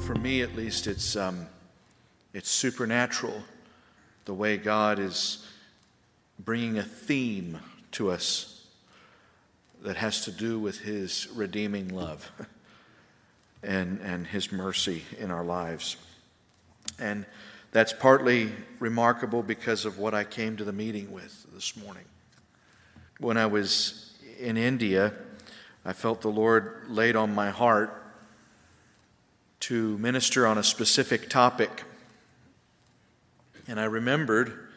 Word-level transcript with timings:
for 0.00 0.14
me 0.14 0.40
at 0.40 0.56
least, 0.56 0.86
it's, 0.86 1.14
um, 1.14 1.46
it's 2.32 2.50
supernatural 2.50 3.42
the 4.24 4.32
way 4.32 4.56
God 4.56 4.98
is 4.98 5.46
bringing 6.38 6.78
a 6.78 6.82
theme 6.82 7.58
to 7.92 8.10
us 8.10 8.66
that 9.82 9.96
has 9.96 10.24
to 10.24 10.32
do 10.32 10.58
with 10.58 10.80
His 10.80 11.28
redeeming 11.34 11.88
love 11.88 12.30
and, 13.62 14.00
and 14.00 14.26
His 14.26 14.50
mercy 14.50 15.04
in 15.18 15.30
our 15.30 15.44
lives. 15.44 15.96
And 16.98 17.26
that's 17.72 17.92
partly 17.92 18.52
remarkable 18.78 19.42
because 19.42 19.84
of 19.84 19.98
what 19.98 20.14
I 20.14 20.24
came 20.24 20.56
to 20.56 20.64
the 20.64 20.72
meeting 20.72 21.12
with 21.12 21.46
this 21.52 21.76
morning. 21.76 22.04
When 23.18 23.36
I 23.36 23.46
was 23.46 24.14
in 24.38 24.56
India, 24.56 25.12
I 25.84 25.92
felt 25.92 26.22
the 26.22 26.28
Lord 26.28 26.84
laid 26.88 27.16
on 27.16 27.34
my 27.34 27.50
heart 27.50 27.99
to 29.60 29.98
minister 29.98 30.46
on 30.46 30.58
a 30.58 30.62
specific 30.62 31.28
topic. 31.28 31.84
And 33.68 33.78
I 33.78 33.84
remembered 33.84 34.68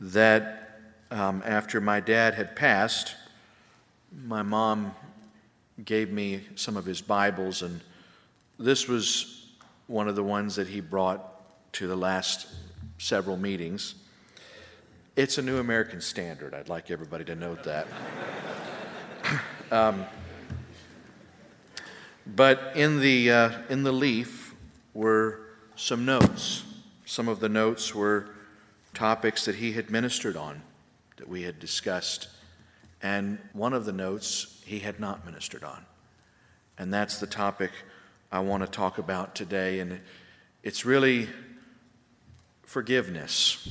that 0.00 0.80
um, 1.10 1.42
after 1.44 1.80
my 1.80 2.00
dad 2.00 2.34
had 2.34 2.54
passed, 2.54 3.14
my 4.24 4.42
mom 4.42 4.94
gave 5.84 6.10
me 6.10 6.46
some 6.54 6.76
of 6.76 6.84
his 6.84 7.00
Bibles, 7.00 7.62
and 7.62 7.80
this 8.58 8.86
was 8.86 9.48
one 9.86 10.08
of 10.08 10.16
the 10.16 10.22
ones 10.22 10.56
that 10.56 10.68
he 10.68 10.80
brought 10.80 11.72
to 11.72 11.86
the 11.86 11.96
last 11.96 12.46
several 12.98 13.36
meetings. 13.36 13.94
It's 15.16 15.38
a 15.38 15.42
New 15.42 15.58
American 15.58 16.00
Standard. 16.00 16.54
I'd 16.54 16.68
like 16.68 16.90
everybody 16.90 17.24
to 17.24 17.34
note 17.34 17.64
that. 17.64 17.86
um, 19.72 20.04
but 22.36 22.72
in 22.74 23.00
the, 23.00 23.30
uh, 23.30 23.50
in 23.68 23.82
the 23.82 23.92
leaf 23.92 24.54
were 24.94 25.40
some 25.76 26.04
notes. 26.04 26.64
Some 27.04 27.28
of 27.28 27.40
the 27.40 27.48
notes 27.48 27.94
were 27.94 28.28
topics 28.94 29.44
that 29.46 29.56
he 29.56 29.72
had 29.72 29.90
ministered 29.90 30.36
on, 30.36 30.62
that 31.16 31.28
we 31.28 31.42
had 31.42 31.58
discussed. 31.58 32.28
And 33.02 33.38
one 33.52 33.72
of 33.72 33.84
the 33.84 33.92
notes 33.92 34.62
he 34.64 34.80
had 34.80 35.00
not 35.00 35.24
ministered 35.24 35.64
on. 35.64 35.84
And 36.78 36.92
that's 36.92 37.18
the 37.18 37.26
topic 37.26 37.70
I 38.30 38.40
want 38.40 38.62
to 38.62 38.68
talk 38.68 38.98
about 38.98 39.34
today. 39.34 39.80
And 39.80 40.00
it's 40.62 40.84
really 40.84 41.28
forgiveness. 42.62 43.68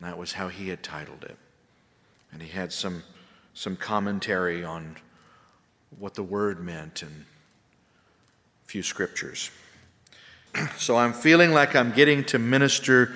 that 0.00 0.18
was 0.18 0.32
how 0.32 0.48
he 0.48 0.68
had 0.68 0.82
titled 0.82 1.24
it. 1.24 1.36
And 2.32 2.42
he 2.42 2.48
had 2.48 2.72
some, 2.72 3.02
some 3.54 3.76
commentary 3.76 4.64
on 4.64 4.96
what 5.98 6.14
the 6.14 6.22
word 6.22 6.62
meant 6.62 7.02
and 7.02 7.24
few 8.70 8.84
scriptures. 8.84 9.50
so 10.76 10.96
I'm 10.96 11.12
feeling 11.12 11.50
like 11.50 11.74
I'm 11.74 11.90
getting 11.90 12.22
to 12.26 12.38
minister 12.38 13.12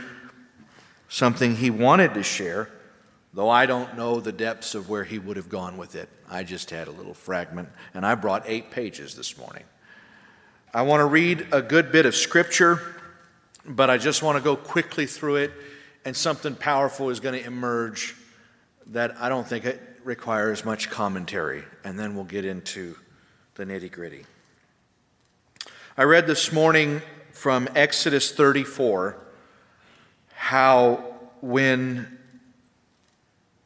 something 1.08 1.55
he 1.55 1.70
wanted 1.70 2.14
to 2.14 2.24
share, 2.24 2.69
though 3.33 3.48
I 3.48 3.64
don't 3.64 3.97
know 3.97 4.19
the 4.19 4.32
depths 4.32 4.75
of 4.75 4.88
where 4.88 5.05
he 5.05 5.20
would 5.20 5.36
have 5.36 5.48
gone 5.48 5.77
with 5.77 5.94
it. 5.94 6.08
I 6.28 6.42
just 6.42 6.70
had 6.70 6.88
a 6.88 6.91
little 6.91 7.14
fragment, 7.14 7.69
and 7.94 8.05
I 8.05 8.16
brought 8.16 8.42
eight 8.47 8.72
pages 8.72 9.14
this 9.14 9.38
morning. 9.38 9.62
I 10.75 10.82
want 10.82 11.02
to 11.02 11.06
read 11.06 11.47
a 11.52 11.62
good 11.62 11.92
bit 11.92 12.05
of 12.05 12.16
scripture, 12.16 12.80
but 13.64 13.91
I 13.91 13.97
just 13.97 14.25
want 14.25 14.36
to 14.36 14.42
go 14.42 14.56
quickly 14.56 15.06
through 15.06 15.36
it, 15.36 15.52
and 16.05 16.16
something 16.16 16.56
powerful 16.56 17.10
is 17.10 17.20
going 17.20 17.41
to 17.41 17.47
emerge 17.47 18.16
that 18.86 19.14
I 19.20 19.28
don't 19.28 19.47
think 19.47 19.66
it 19.66 19.80
requires 20.02 20.64
much 20.64 20.91
commentary, 20.91 21.62
and 21.84 21.97
then 21.97 22.16
we'll 22.16 22.25
get 22.25 22.44
into 22.44 22.97
the 23.55 23.64
nitty 23.64 23.92
gritty. 23.92 24.27
I 25.97 26.03
read 26.03 26.27
this 26.27 26.50
morning 26.50 27.03
from 27.31 27.69
Exodus 27.77 28.33
34 28.33 29.17
how 30.34 31.05
when 31.41 32.19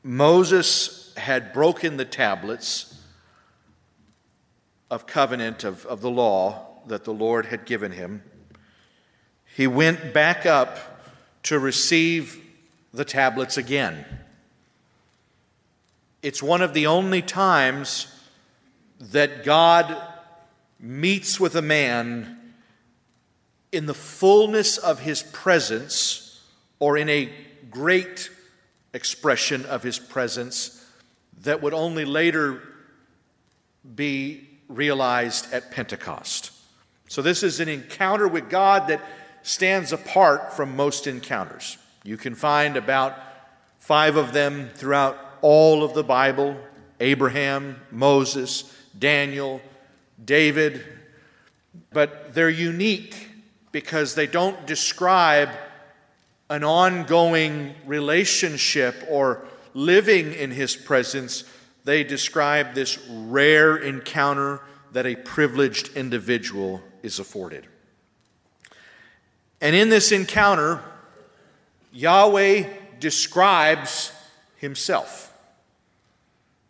Moses 0.03 1.15
had 1.17 1.55
broken 1.55 1.97
the 1.97 2.05
tablets 2.05 3.01
of 4.91 5.07
covenant 5.07 5.65
of, 5.65 5.87
of 5.87 6.03
the 6.03 6.11
law 6.11 6.67
that 6.87 7.05
the 7.05 7.15
Lord 7.15 7.47
had 7.47 7.65
given 7.65 7.93
him, 7.93 8.23
he 9.57 9.67
went 9.67 10.13
back 10.13 10.45
up 10.45 11.01
to 11.45 11.59
receive 11.59 12.45
the 12.93 13.07
tablets 13.07 13.57
again. 13.57 14.05
It's 16.23 16.43
one 16.43 16.61
of 16.61 16.75
the 16.75 16.89
only 16.89 17.23
times 17.23 18.07
that 19.01 19.45
God 19.45 19.97
meets 20.81 21.41
with 21.41 21.55
a 21.55 21.63
man 21.63 22.37
in 23.73 23.87
the 23.87 23.95
fullness 23.95 24.79
of 24.79 25.01
his 25.01 25.23
presence 25.23 26.43
or 26.79 26.97
in 26.97 27.09
a 27.09 27.31
great 27.71 28.31
expression 28.95 29.67
of 29.67 29.83
his 29.83 29.99
presence 29.99 30.85
that 31.43 31.63
would 31.63 31.75
only 31.75 32.05
later 32.05 32.63
be 33.95 34.49
realized 34.69 35.53
at 35.53 35.71
Pentecost. 35.71 36.53
So, 37.09 37.23
this 37.23 37.43
is 37.43 37.61
an 37.61 37.69
encounter 37.69 38.29
with 38.29 38.51
God 38.51 38.89
that 38.89 39.03
stands 39.43 39.93
apart 39.93 40.53
from 40.53 40.77
most 40.77 41.07
encounters. 41.07 41.79
You 42.05 42.17
can 42.17 42.35
find 42.35 42.77
about 42.77 43.19
five 43.79 44.17
of 44.17 44.33
them 44.33 44.69
throughout 44.75 45.19
all 45.41 45.83
of 45.83 45.95
the 45.95 46.05
Bible 46.05 46.57
Abraham, 47.01 47.81
Moses, 47.91 48.75
Daniel, 48.99 49.63
David, 50.25 50.85
but 51.93 52.35
they're 52.35 52.51
unique 52.51 53.29
because 53.73 54.15
they 54.15 54.27
don't 54.27 54.67
describe 54.67 55.51
an 56.51 56.65
ongoing 56.65 57.75
relationship 57.87 59.05
or 59.09 59.45
living 59.75 60.33
in 60.33 60.51
His 60.51 60.75
presence. 60.77 61.45
They 61.85 62.05
describe 62.05 62.75
this 62.75 62.99
rare 63.09 63.77
encounter 63.77 64.61
that 64.93 65.07
a 65.07 65.15
privileged 65.15 65.97
individual 65.97 66.83
is 67.03 67.19
afforded. 67.19 67.67
And 69.61 69.77
in 69.77 69.89
this 69.89 70.13
encounter, 70.13 70.83
Yahweh 71.93 72.69
describes 72.99 74.13
Himself. 74.57 75.33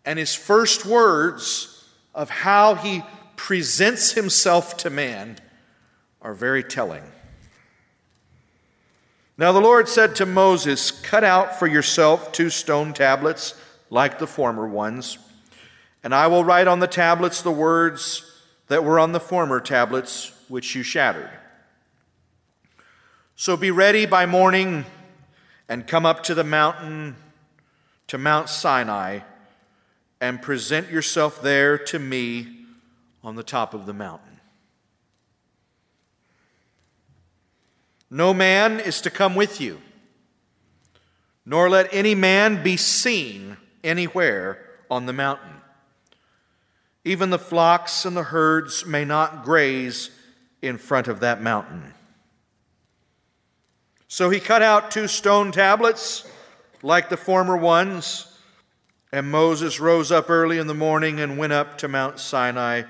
And 0.04 0.18
His 0.18 0.34
first 0.34 0.84
words 0.84 1.84
of 2.14 2.30
how 2.30 2.74
He 2.74 3.02
presents 3.38 4.12
Himself 4.12 4.76
to 4.78 4.90
man 4.90 5.38
are 6.20 6.34
very 6.34 6.62
telling. 6.62 7.04
Now 9.38 9.52
the 9.52 9.60
Lord 9.60 9.88
said 9.88 10.16
to 10.16 10.26
Moses, 10.26 10.90
Cut 10.90 11.22
out 11.22 11.56
for 11.58 11.68
yourself 11.68 12.32
two 12.32 12.50
stone 12.50 12.92
tablets 12.92 13.54
like 13.88 14.18
the 14.18 14.26
former 14.26 14.66
ones, 14.66 15.16
and 16.02 16.14
I 16.14 16.26
will 16.26 16.44
write 16.44 16.66
on 16.66 16.80
the 16.80 16.88
tablets 16.88 17.40
the 17.40 17.52
words 17.52 18.24
that 18.66 18.84
were 18.84 18.98
on 18.98 19.12
the 19.12 19.20
former 19.20 19.60
tablets 19.60 20.32
which 20.48 20.74
you 20.74 20.82
shattered. 20.82 21.30
So 23.36 23.56
be 23.56 23.70
ready 23.70 24.04
by 24.04 24.26
morning 24.26 24.84
and 25.68 25.86
come 25.86 26.04
up 26.04 26.24
to 26.24 26.34
the 26.34 26.44
mountain, 26.44 27.16
to 28.08 28.18
Mount 28.18 28.48
Sinai, 28.48 29.20
and 30.20 30.42
present 30.42 30.90
yourself 30.90 31.40
there 31.40 31.78
to 31.78 32.00
me 32.00 32.57
on 33.22 33.36
the 33.36 33.42
top 33.42 33.74
of 33.74 33.86
the 33.86 33.94
mountain. 33.94 34.40
No 38.10 38.32
man 38.32 38.80
is 38.80 39.00
to 39.02 39.10
come 39.10 39.34
with 39.34 39.60
you, 39.60 39.80
nor 41.44 41.68
let 41.68 41.92
any 41.92 42.14
man 42.14 42.62
be 42.62 42.76
seen 42.76 43.56
anywhere 43.84 44.64
on 44.90 45.06
the 45.06 45.12
mountain. 45.12 45.60
Even 47.04 47.30
the 47.30 47.38
flocks 47.38 48.04
and 48.04 48.16
the 48.16 48.24
herds 48.24 48.86
may 48.86 49.04
not 49.04 49.44
graze 49.44 50.10
in 50.62 50.78
front 50.78 51.08
of 51.08 51.20
that 51.20 51.42
mountain. 51.42 51.94
So 54.08 54.30
he 54.30 54.40
cut 54.40 54.62
out 54.62 54.90
two 54.90 55.06
stone 55.06 55.52
tablets 55.52 56.26
like 56.82 57.10
the 57.10 57.16
former 57.16 57.56
ones, 57.56 58.38
and 59.12 59.30
Moses 59.30 59.80
rose 59.80 60.10
up 60.10 60.30
early 60.30 60.58
in 60.58 60.66
the 60.66 60.74
morning 60.74 61.20
and 61.20 61.36
went 61.36 61.52
up 61.52 61.78
to 61.78 61.88
Mount 61.88 62.18
Sinai, 62.18 62.82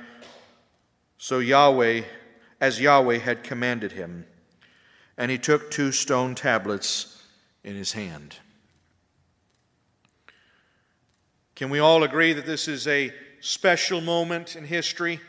so 1.19 1.41
Yahweh, 1.41 2.03
as 2.61 2.81
Yahweh 2.81 3.19
had 3.19 3.45
commanded 3.45 3.93
him 3.93 4.25
and 5.19 5.33
he 5.33 5.37
took 5.37 5.71
two 5.71 5.91
stone 5.91 6.37
tablets 6.37 7.25
in 7.65 7.75
his 7.75 7.93
hand. 7.93 8.37
Can 11.57 11.71
we 11.71 11.81
all 11.81 12.05
agree 12.05 12.33
that 12.33 12.47
this 12.47 12.69
is 12.69 12.87
a 12.87 13.13
special 13.41 14.01
moment 14.01 14.55
in 14.55 14.65
history 14.65 15.21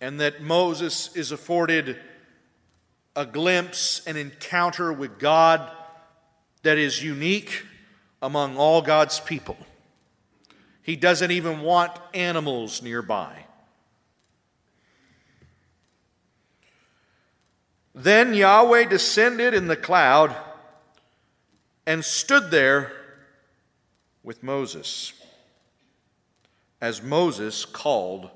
and 0.00 0.20
that 0.20 0.40
Moses 0.40 1.14
is 1.16 1.32
afforded 1.32 1.98
a 3.16 3.26
glimpse, 3.26 4.06
an 4.06 4.16
encounter 4.16 4.92
with 4.92 5.18
God 5.18 5.68
that 6.62 6.78
is 6.78 7.02
unique 7.02 7.64
among 8.22 8.56
all 8.56 8.82
God's 8.82 9.18
people? 9.18 9.56
He 10.80 10.94
doesn't 10.94 11.32
even 11.32 11.62
want 11.62 11.90
animals 12.14 12.82
nearby. 12.82 13.45
Then 17.98 18.34
Yahweh 18.34 18.84
descended 18.84 19.54
in 19.54 19.68
the 19.68 19.76
cloud 19.76 20.36
and 21.86 22.04
stood 22.04 22.50
there 22.50 22.92
with 24.22 24.42
Moses 24.42 25.14
as 26.78 27.02
Moses 27.02 27.64
called 27.64 28.28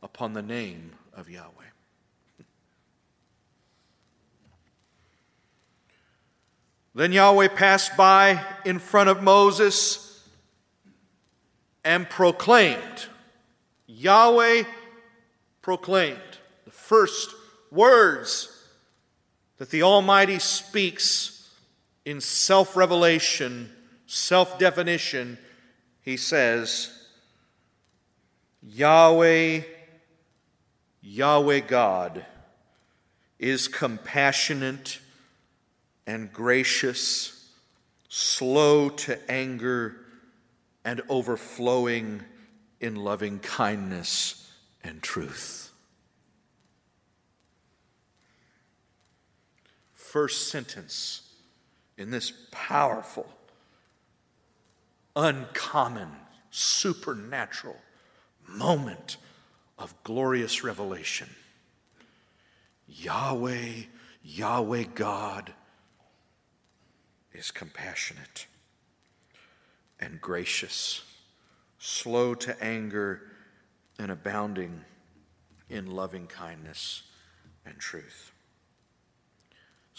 upon 0.00 0.32
the 0.32 0.42
name 0.42 0.92
of 1.12 1.28
Yahweh. 1.28 1.48
Then 6.94 7.10
Yahweh 7.10 7.48
passed 7.48 7.96
by 7.96 8.44
in 8.64 8.78
front 8.78 9.08
of 9.08 9.24
Moses 9.24 10.24
and 11.84 12.08
proclaimed. 12.08 13.06
Yahweh 13.88 14.62
proclaimed 15.62 16.38
the 16.64 16.70
first 16.70 17.34
words 17.72 18.56
that 19.60 19.68
the 19.68 19.82
Almighty 19.82 20.38
speaks 20.38 21.46
in 22.06 22.22
self 22.22 22.78
revelation, 22.78 23.70
self 24.06 24.58
definition. 24.58 25.36
He 26.00 26.16
says, 26.16 26.90
Yahweh, 28.62 29.60
Yahweh 31.02 31.60
God, 31.60 32.24
is 33.38 33.68
compassionate 33.68 34.98
and 36.06 36.32
gracious, 36.32 37.50
slow 38.08 38.88
to 38.88 39.30
anger, 39.30 39.94
and 40.86 41.02
overflowing 41.10 42.22
in 42.80 42.96
loving 42.96 43.38
kindness 43.40 44.50
and 44.82 45.02
truth. 45.02 45.69
First 50.10 50.48
sentence 50.48 51.22
in 51.96 52.10
this 52.10 52.32
powerful, 52.50 53.28
uncommon, 55.14 56.08
supernatural 56.50 57.76
moment 58.44 59.18
of 59.78 59.94
glorious 60.02 60.64
revelation. 60.64 61.28
Yahweh, 62.88 63.84
Yahweh 64.24 64.84
God 64.96 65.52
is 67.32 67.52
compassionate 67.52 68.46
and 70.00 70.20
gracious, 70.20 71.04
slow 71.78 72.34
to 72.34 72.60
anger, 72.60 73.30
and 73.96 74.10
abounding 74.10 74.84
in 75.68 75.86
loving 75.86 76.26
kindness 76.26 77.04
and 77.64 77.78
truth. 77.78 78.32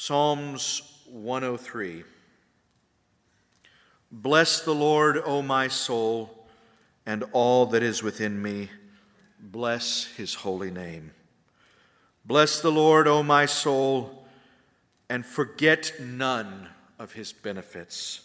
Psalms 0.03 0.81
103 1.06 2.03
Bless 4.12 4.62
the 4.62 4.74
Lord, 4.74 5.21
O 5.24 5.44
my 5.44 5.68
soul, 5.68 6.48
and 7.06 7.24
all 7.33 7.68
that 7.68 7.83
is 7.83 8.01
within 8.01 8.42
me. 8.42 8.71
Bless 9.39 10.06
his 10.18 10.33
holy 10.33 10.71
name. 10.71 11.12
Bless 12.25 12.62
the 12.62 12.71
Lord, 12.71 13.07
O 13.07 13.21
my 13.21 13.45
soul, 13.45 14.25
and 15.07 15.24
forget 15.24 15.94
none 16.00 16.69
of 16.98 17.13
his 17.13 17.31
benefits. 17.31 18.21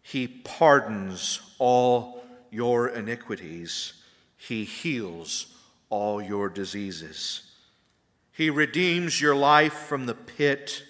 He 0.00 0.26
pardons 0.26 1.42
all 1.58 2.24
your 2.50 2.88
iniquities, 2.88 3.92
he 4.38 4.64
heals 4.64 5.48
all 5.90 6.22
your 6.22 6.48
diseases. 6.48 7.51
He 8.32 8.48
redeems 8.48 9.20
your 9.20 9.36
life 9.36 9.74
from 9.74 10.06
the 10.06 10.14
pit. 10.14 10.82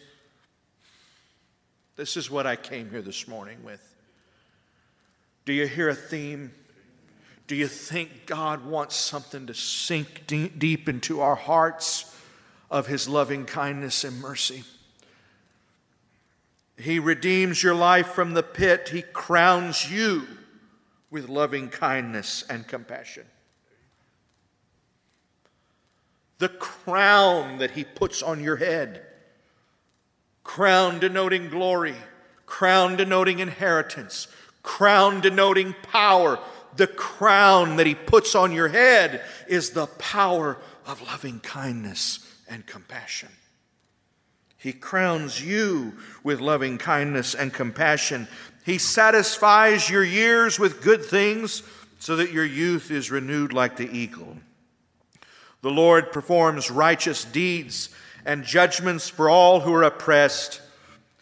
This 1.96 2.16
is 2.16 2.30
what 2.30 2.46
I 2.46 2.56
came 2.56 2.90
here 2.90 3.02
this 3.02 3.26
morning 3.26 3.58
with. 3.64 3.82
Do 5.44 5.52
you 5.52 5.66
hear 5.66 5.88
a 5.88 5.94
theme? 5.94 6.52
Do 7.48 7.56
you 7.56 7.66
think 7.66 8.26
God 8.26 8.64
wants 8.64 8.94
something 8.94 9.46
to 9.48 9.54
sink 9.54 10.26
deep 10.26 10.88
into 10.88 11.20
our 11.20 11.34
hearts 11.34 12.16
of 12.70 12.86
His 12.86 13.08
loving 13.08 13.44
kindness 13.44 14.04
and 14.04 14.20
mercy? 14.20 14.62
He 16.78 16.98
redeems 16.98 17.62
your 17.62 17.74
life 17.74 18.08
from 18.08 18.34
the 18.34 18.42
pit. 18.42 18.90
He 18.90 19.02
crowns 19.02 19.90
you 19.90 20.26
with 21.10 21.28
loving 21.28 21.68
kindness 21.68 22.44
and 22.48 22.66
compassion. 22.66 23.24
The 26.42 26.48
crown 26.48 27.58
that 27.58 27.70
He 27.70 27.84
puts 27.84 28.20
on 28.20 28.42
your 28.42 28.56
head, 28.56 29.00
crown 30.42 30.98
denoting 30.98 31.50
glory, 31.50 31.94
crown 32.46 32.96
denoting 32.96 33.38
inheritance, 33.38 34.26
crown 34.64 35.20
denoting 35.20 35.76
power. 35.84 36.40
The 36.74 36.88
crown 36.88 37.76
that 37.76 37.86
He 37.86 37.94
puts 37.94 38.34
on 38.34 38.50
your 38.50 38.66
head 38.66 39.22
is 39.46 39.70
the 39.70 39.86
power 39.86 40.58
of 40.84 41.00
loving 41.02 41.38
kindness 41.38 42.18
and 42.48 42.66
compassion. 42.66 43.28
He 44.58 44.72
crowns 44.72 45.40
you 45.40 45.92
with 46.24 46.40
loving 46.40 46.76
kindness 46.76 47.36
and 47.36 47.54
compassion. 47.54 48.26
He 48.64 48.78
satisfies 48.78 49.88
your 49.88 50.02
years 50.02 50.58
with 50.58 50.82
good 50.82 51.04
things 51.04 51.62
so 52.00 52.16
that 52.16 52.32
your 52.32 52.44
youth 52.44 52.90
is 52.90 53.12
renewed 53.12 53.52
like 53.52 53.76
the 53.76 53.88
eagle. 53.88 54.38
The 55.62 55.70
Lord 55.70 56.12
performs 56.12 56.70
righteous 56.70 57.24
deeds 57.24 57.88
and 58.24 58.44
judgments 58.44 59.08
for 59.08 59.30
all 59.30 59.60
who 59.60 59.72
are 59.72 59.84
oppressed. 59.84 60.60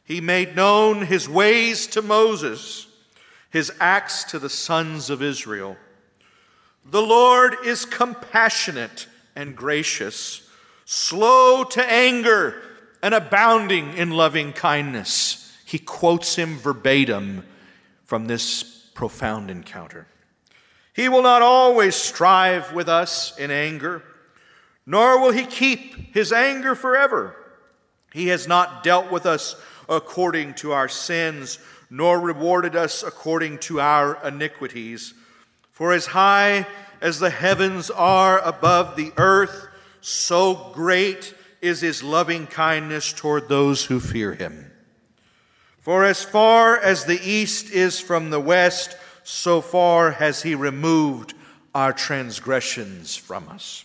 He 0.04 0.20
made 0.20 0.56
known 0.56 1.02
his 1.02 1.28
ways 1.28 1.86
to 1.88 2.02
Moses, 2.02 2.86
his 3.50 3.70
acts 3.78 4.24
to 4.24 4.38
the 4.38 4.50
sons 4.50 5.10
of 5.10 5.22
Israel. 5.22 5.76
The 6.84 7.02
Lord 7.02 7.56
is 7.64 7.84
compassionate 7.84 9.06
and 9.36 9.54
gracious, 9.54 10.48
slow 10.86 11.64
to 11.64 11.92
anger 11.92 12.62
and 13.02 13.14
abounding 13.14 13.94
in 13.94 14.10
loving 14.10 14.52
kindness. 14.52 15.56
He 15.64 15.78
quotes 15.78 16.36
him 16.36 16.56
verbatim 16.56 17.44
from 18.04 18.26
this 18.26 18.62
profound 18.94 19.50
encounter. 19.50 20.06
He 20.94 21.08
will 21.08 21.22
not 21.22 21.42
always 21.42 21.94
strive 21.94 22.72
with 22.72 22.88
us 22.88 23.38
in 23.38 23.50
anger, 23.50 24.02
nor 24.86 25.20
will 25.20 25.32
he 25.32 25.44
keep 25.44 26.14
his 26.14 26.32
anger 26.32 26.74
forever. 26.74 27.36
He 28.12 28.28
has 28.28 28.48
not 28.48 28.82
dealt 28.82 29.10
with 29.10 29.26
us 29.26 29.54
according 29.88 30.54
to 30.54 30.72
our 30.72 30.88
sins, 30.88 31.58
nor 31.90 32.20
rewarded 32.20 32.76
us 32.76 33.02
according 33.02 33.58
to 33.58 33.80
our 33.80 34.18
iniquities. 34.26 35.14
For 35.70 35.92
as 35.92 36.06
high 36.06 36.66
as 37.00 37.18
the 37.18 37.30
heavens 37.30 37.90
are 37.90 38.38
above 38.40 38.96
the 38.96 39.12
earth, 39.16 39.68
so 40.00 40.70
great 40.74 41.34
is 41.60 41.80
his 41.80 42.02
loving 42.02 42.46
kindness 42.46 43.12
toward 43.12 43.48
those 43.48 43.84
who 43.84 44.00
fear 44.00 44.34
him. 44.34 44.70
For 45.80 46.04
as 46.04 46.22
far 46.22 46.76
as 46.76 47.04
the 47.04 47.20
east 47.22 47.70
is 47.70 48.00
from 48.00 48.30
the 48.30 48.40
west, 48.40 48.96
so 49.24 49.60
far 49.60 50.12
has 50.12 50.42
he 50.42 50.54
removed 50.54 51.34
our 51.74 51.92
transgressions 51.92 53.16
from 53.16 53.48
us. 53.48 53.84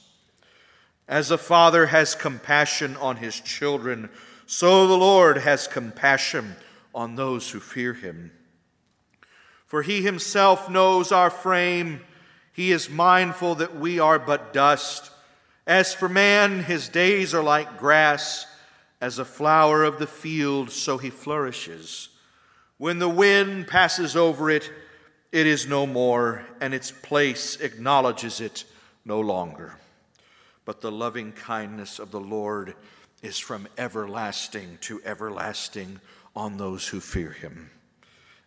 As 1.07 1.29
a 1.29 1.37
father 1.37 1.87
has 1.87 2.15
compassion 2.15 2.97
on 2.97 3.17
his 3.17 3.39
children, 3.39 4.09
so 4.47 4.87
the 4.87 4.97
Lord 4.97 5.37
has 5.37 5.67
compassion 5.67 6.55
on 6.93 7.15
those 7.15 7.49
who 7.51 7.59
fear 7.59 7.93
him. 7.93 8.31
For 9.65 9.81
he 9.81 10.01
himself 10.01 10.69
knows 10.69 11.11
our 11.11 11.29
frame, 11.29 12.01
he 12.53 12.71
is 12.71 12.89
mindful 12.89 13.55
that 13.55 13.75
we 13.75 13.99
are 13.99 14.17
but 14.17 14.53
dust. 14.53 15.11
As 15.67 15.93
for 15.93 16.07
man, 16.07 16.63
his 16.63 16.87
days 16.87 17.33
are 17.33 17.43
like 17.43 17.77
grass, 17.77 18.47
as 19.01 19.19
a 19.19 19.25
flower 19.25 19.83
of 19.83 19.99
the 19.99 20.07
field, 20.07 20.71
so 20.71 20.97
he 20.97 21.09
flourishes. 21.09 22.09
When 22.77 22.99
the 22.99 23.09
wind 23.09 23.67
passes 23.67 24.15
over 24.15 24.49
it, 24.49 24.71
it 25.31 25.45
is 25.45 25.67
no 25.67 25.85
more, 25.85 26.45
and 26.61 26.73
its 26.73 26.91
place 26.91 27.59
acknowledges 27.59 28.39
it 28.39 28.63
no 29.03 29.19
longer. 29.19 29.77
But 30.65 30.81
the 30.81 30.91
loving 30.91 31.31
kindness 31.31 31.99
of 31.99 32.11
the 32.11 32.19
Lord 32.19 32.75
is 33.21 33.39
from 33.39 33.67
everlasting 33.77 34.79
to 34.81 35.01
everlasting 35.05 36.01
on 36.35 36.57
those 36.57 36.87
who 36.87 36.99
fear 36.99 37.31
him, 37.31 37.71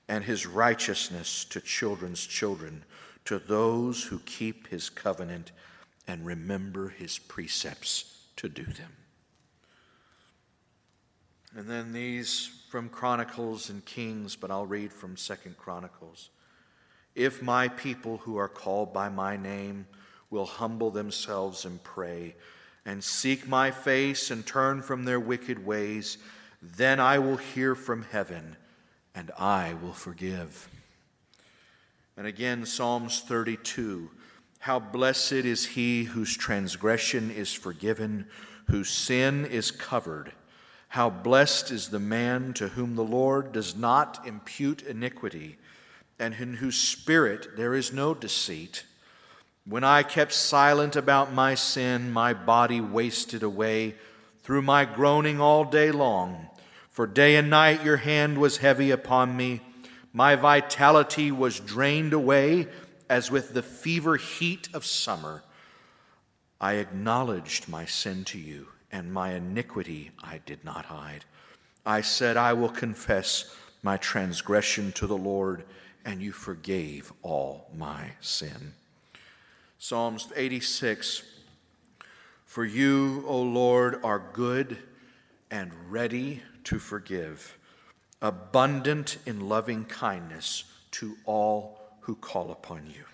and 0.08 0.24
his 0.24 0.46
righteousness 0.46 1.44
to 1.46 1.60
children's 1.60 2.26
children, 2.26 2.84
to 3.24 3.38
those 3.38 4.04
who 4.04 4.18
keep 4.20 4.68
his 4.68 4.90
covenant 4.90 5.52
and 6.06 6.26
remember 6.26 6.88
his 6.88 7.18
precepts 7.18 8.26
to 8.36 8.48
do 8.48 8.64
them. 8.64 8.92
And 11.54 11.68
then 11.68 11.92
these 11.92 12.50
from 12.68 12.88
Chronicles 12.88 13.70
and 13.70 13.84
Kings, 13.84 14.36
but 14.36 14.50
I'll 14.50 14.66
read 14.66 14.92
from 14.92 15.16
Second 15.16 15.56
Chronicles. 15.56 16.30
If 17.14 17.42
my 17.42 17.68
people 17.68 18.18
who 18.18 18.36
are 18.36 18.48
called 18.48 18.92
by 18.92 19.08
my 19.08 19.36
name 19.36 19.86
will 20.30 20.46
humble 20.46 20.90
themselves 20.90 21.64
and 21.64 21.82
pray 21.82 22.34
and 22.84 23.04
seek 23.04 23.46
my 23.46 23.70
face 23.70 24.30
and 24.30 24.46
turn 24.46 24.80
from 24.80 25.04
their 25.04 25.20
wicked 25.20 25.64
ways, 25.64 26.18
then 26.62 26.98
I 26.98 27.18
will 27.18 27.36
hear 27.36 27.74
from 27.74 28.02
heaven 28.02 28.56
and 29.14 29.30
I 29.38 29.74
will 29.82 29.92
forgive. 29.92 30.70
And 32.16 32.26
again, 32.26 32.64
Psalms 32.66 33.20
32 33.20 34.10
How 34.60 34.80
blessed 34.80 35.32
is 35.32 35.66
he 35.66 36.04
whose 36.04 36.36
transgression 36.36 37.30
is 37.30 37.52
forgiven, 37.52 38.26
whose 38.68 38.90
sin 38.90 39.44
is 39.44 39.70
covered. 39.70 40.32
How 40.88 41.10
blessed 41.10 41.70
is 41.70 41.88
the 41.88 42.00
man 42.00 42.54
to 42.54 42.68
whom 42.68 42.96
the 42.96 43.04
Lord 43.04 43.52
does 43.52 43.76
not 43.76 44.26
impute 44.26 44.82
iniquity, 44.82 45.58
and 46.18 46.34
in 46.34 46.54
whose 46.54 46.78
spirit 46.78 47.56
there 47.56 47.74
is 47.74 47.92
no 47.92 48.14
deceit. 48.14 48.84
When 49.68 49.84
I 49.84 50.02
kept 50.02 50.32
silent 50.32 50.96
about 50.96 51.34
my 51.34 51.54
sin, 51.54 52.10
my 52.10 52.32
body 52.32 52.80
wasted 52.80 53.42
away 53.42 53.96
through 54.42 54.62
my 54.62 54.86
groaning 54.86 55.42
all 55.42 55.66
day 55.66 55.90
long. 55.90 56.48
For 56.88 57.06
day 57.06 57.36
and 57.36 57.50
night 57.50 57.84
your 57.84 57.98
hand 57.98 58.38
was 58.38 58.56
heavy 58.56 58.90
upon 58.90 59.36
me. 59.36 59.60
My 60.10 60.36
vitality 60.36 61.30
was 61.30 61.60
drained 61.60 62.14
away 62.14 62.68
as 63.10 63.30
with 63.30 63.52
the 63.52 63.62
fever 63.62 64.16
heat 64.16 64.70
of 64.72 64.86
summer. 64.86 65.42
I 66.58 66.76
acknowledged 66.76 67.68
my 67.68 67.84
sin 67.84 68.24
to 68.24 68.38
you, 68.38 68.68
and 68.90 69.12
my 69.12 69.34
iniquity 69.34 70.12
I 70.22 70.40
did 70.46 70.64
not 70.64 70.86
hide. 70.86 71.26
I 71.84 72.00
said, 72.00 72.38
I 72.38 72.54
will 72.54 72.70
confess 72.70 73.54
my 73.82 73.98
transgression 73.98 74.92
to 74.92 75.06
the 75.06 75.18
Lord, 75.18 75.64
and 76.06 76.22
you 76.22 76.32
forgave 76.32 77.12
all 77.20 77.70
my 77.76 78.12
sin. 78.22 78.72
Psalms 79.80 80.26
86 80.34 81.22
For 82.44 82.64
you, 82.64 83.24
O 83.28 83.40
Lord, 83.40 84.00
are 84.02 84.22
good 84.32 84.76
and 85.52 85.72
ready 85.88 86.42
to 86.64 86.80
forgive, 86.80 87.56
abundant 88.20 89.18
in 89.24 89.48
loving 89.48 89.84
kindness 89.84 90.64
to 90.90 91.16
all 91.24 91.78
who 92.00 92.16
call 92.16 92.50
upon 92.50 92.88
you. 92.88 93.04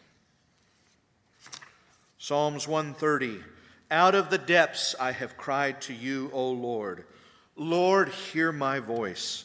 Psalms 2.16 2.66
130 2.66 3.44
Out 3.90 4.14
of 4.14 4.30
the 4.30 4.38
depths 4.38 4.94
I 4.98 5.12
have 5.12 5.36
cried 5.36 5.82
to 5.82 5.92
you, 5.92 6.30
O 6.32 6.50
Lord. 6.50 7.04
Lord, 7.56 8.08
hear 8.08 8.52
my 8.52 8.78
voice. 8.78 9.44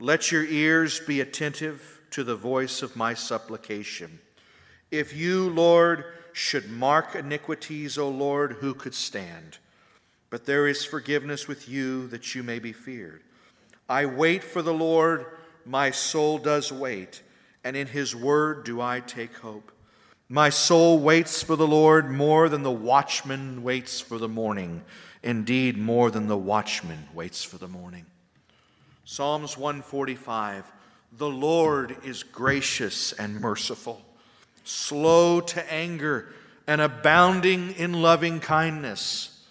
Let 0.00 0.32
your 0.32 0.44
ears 0.44 0.98
be 0.98 1.20
attentive 1.20 2.00
to 2.10 2.24
the 2.24 2.34
voice 2.34 2.82
of 2.82 2.96
my 2.96 3.14
supplication. 3.14 4.18
If 4.90 5.14
you, 5.14 5.50
Lord, 5.50 6.04
should 6.36 6.70
mark 6.70 7.14
iniquities, 7.14 7.96
O 7.96 8.10
Lord, 8.10 8.58
who 8.60 8.74
could 8.74 8.92
stand? 8.92 9.56
But 10.28 10.44
there 10.44 10.66
is 10.66 10.84
forgiveness 10.84 11.48
with 11.48 11.66
you 11.66 12.08
that 12.08 12.34
you 12.34 12.42
may 12.42 12.58
be 12.58 12.74
feared. 12.74 13.22
I 13.88 14.04
wait 14.04 14.44
for 14.44 14.60
the 14.60 14.74
Lord, 14.74 15.24
my 15.64 15.90
soul 15.90 16.36
does 16.36 16.70
wait, 16.70 17.22
and 17.64 17.74
in 17.74 17.86
his 17.86 18.14
word 18.14 18.64
do 18.64 18.82
I 18.82 19.00
take 19.00 19.36
hope. 19.38 19.72
My 20.28 20.50
soul 20.50 20.98
waits 20.98 21.42
for 21.42 21.56
the 21.56 21.66
Lord 21.66 22.10
more 22.10 22.50
than 22.50 22.64
the 22.64 22.70
watchman 22.70 23.62
waits 23.62 23.98
for 23.98 24.18
the 24.18 24.28
morning, 24.28 24.82
indeed, 25.22 25.78
more 25.78 26.10
than 26.10 26.28
the 26.28 26.36
watchman 26.36 27.08
waits 27.14 27.44
for 27.44 27.56
the 27.56 27.66
morning. 27.66 28.04
Psalms 29.06 29.56
145 29.56 30.70
The 31.12 31.30
Lord 31.30 31.96
is 32.04 32.22
gracious 32.22 33.14
and 33.14 33.40
merciful 33.40 34.04
slow 34.66 35.40
to 35.40 35.72
anger, 35.72 36.32
and 36.66 36.80
abounding 36.80 37.72
in 37.72 37.92
loving 38.02 38.40
kindness. 38.40 39.44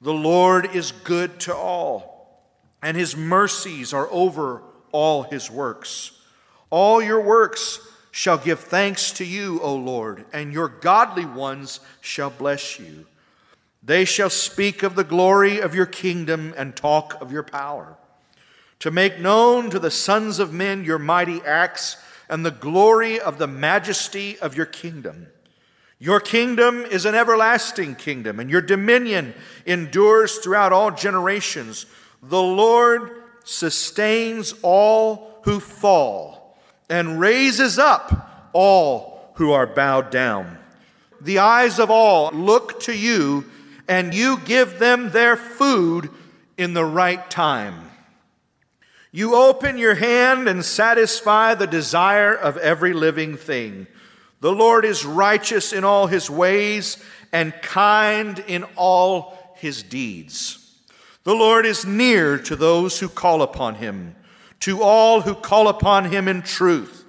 The 0.00 0.12
Lord 0.12 0.74
is 0.74 0.92
good 0.92 1.40
to 1.40 1.54
all, 1.54 2.44
and 2.82 2.96
his 2.96 3.16
mercies 3.16 3.92
are 3.92 4.08
over 4.10 4.62
all 4.92 5.22
his 5.24 5.50
works. 5.50 6.12
All 6.70 7.02
your 7.02 7.20
works 7.20 7.80
shall 8.10 8.38
give 8.38 8.60
thanks 8.60 9.12
to 9.12 9.24
you, 9.24 9.60
O 9.62 9.74
Lord, 9.74 10.24
and 10.32 10.52
your 10.52 10.68
godly 10.68 11.24
ones 11.24 11.80
shall 12.00 12.30
bless 12.30 12.78
you. 12.78 13.06
They 13.82 14.04
shall 14.04 14.30
speak 14.30 14.82
of 14.82 14.94
the 14.94 15.04
glory 15.04 15.60
of 15.60 15.74
your 15.74 15.86
kingdom 15.86 16.52
and 16.56 16.76
talk 16.76 17.20
of 17.20 17.32
your 17.32 17.42
power, 17.42 17.96
to 18.80 18.90
make 18.90 19.18
known 19.18 19.70
to 19.70 19.78
the 19.78 19.90
sons 19.90 20.38
of 20.38 20.52
men 20.52 20.84
your 20.84 20.98
mighty 20.98 21.40
acts 21.42 21.96
and 22.30 22.46
the 22.46 22.50
glory 22.50 23.20
of 23.20 23.38
the 23.38 23.46
majesty 23.46 24.38
of 24.38 24.56
your 24.56 24.66
kingdom. 24.66 25.26
Your 25.98 26.20
kingdom 26.20 26.86
is 26.86 27.04
an 27.04 27.14
everlasting 27.14 27.96
kingdom, 27.96 28.40
and 28.40 28.48
your 28.48 28.62
dominion 28.62 29.34
endures 29.66 30.38
throughout 30.38 30.72
all 30.72 30.92
generations. 30.92 31.84
The 32.22 32.40
Lord 32.40 33.10
sustains 33.44 34.54
all 34.62 35.40
who 35.42 35.60
fall 35.60 36.56
and 36.88 37.20
raises 37.20 37.78
up 37.78 38.50
all 38.52 39.32
who 39.34 39.52
are 39.52 39.66
bowed 39.66 40.10
down. 40.10 40.56
The 41.20 41.40
eyes 41.40 41.78
of 41.78 41.90
all 41.90 42.30
look 42.30 42.80
to 42.82 42.96
you, 42.96 43.44
and 43.88 44.14
you 44.14 44.38
give 44.38 44.78
them 44.78 45.10
their 45.10 45.36
food 45.36 46.08
in 46.56 46.74
the 46.74 46.84
right 46.84 47.28
time. 47.28 47.89
You 49.12 49.34
open 49.34 49.76
your 49.76 49.96
hand 49.96 50.48
and 50.48 50.64
satisfy 50.64 51.54
the 51.54 51.66
desire 51.66 52.32
of 52.34 52.56
every 52.58 52.92
living 52.92 53.36
thing. 53.36 53.88
The 54.40 54.52
Lord 54.52 54.84
is 54.84 55.04
righteous 55.04 55.72
in 55.72 55.84
all 55.84 56.06
his 56.06 56.30
ways 56.30 57.02
and 57.32 57.52
kind 57.60 58.38
in 58.38 58.64
all 58.76 59.54
his 59.56 59.82
deeds. 59.82 60.56
The 61.24 61.34
Lord 61.34 61.66
is 61.66 61.84
near 61.84 62.38
to 62.38 62.56
those 62.56 63.00
who 63.00 63.08
call 63.08 63.42
upon 63.42 63.74
him, 63.76 64.14
to 64.60 64.82
all 64.82 65.22
who 65.22 65.34
call 65.34 65.68
upon 65.68 66.06
him 66.06 66.28
in 66.28 66.42
truth. 66.42 67.04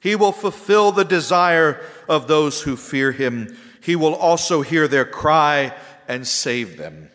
He 0.00 0.14
will 0.14 0.32
fulfill 0.32 0.92
the 0.92 1.04
desire 1.04 1.80
of 2.08 2.28
those 2.28 2.62
who 2.62 2.76
fear 2.76 3.12
him. 3.12 3.56
He 3.80 3.96
will 3.96 4.14
also 4.14 4.62
hear 4.62 4.86
their 4.86 5.04
cry 5.04 5.74
and 6.06 6.26
save 6.26 6.76
them. 6.76 7.10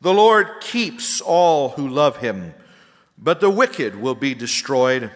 The 0.00 0.12
Lord 0.12 0.60
keeps 0.60 1.20
all 1.20 1.70
who 1.70 1.88
love 1.88 2.18
him 2.18 2.54
but 3.20 3.40
the 3.40 3.50
wicked 3.50 3.96
will 3.96 4.14
be 4.14 4.34
destroyed. 4.34 5.10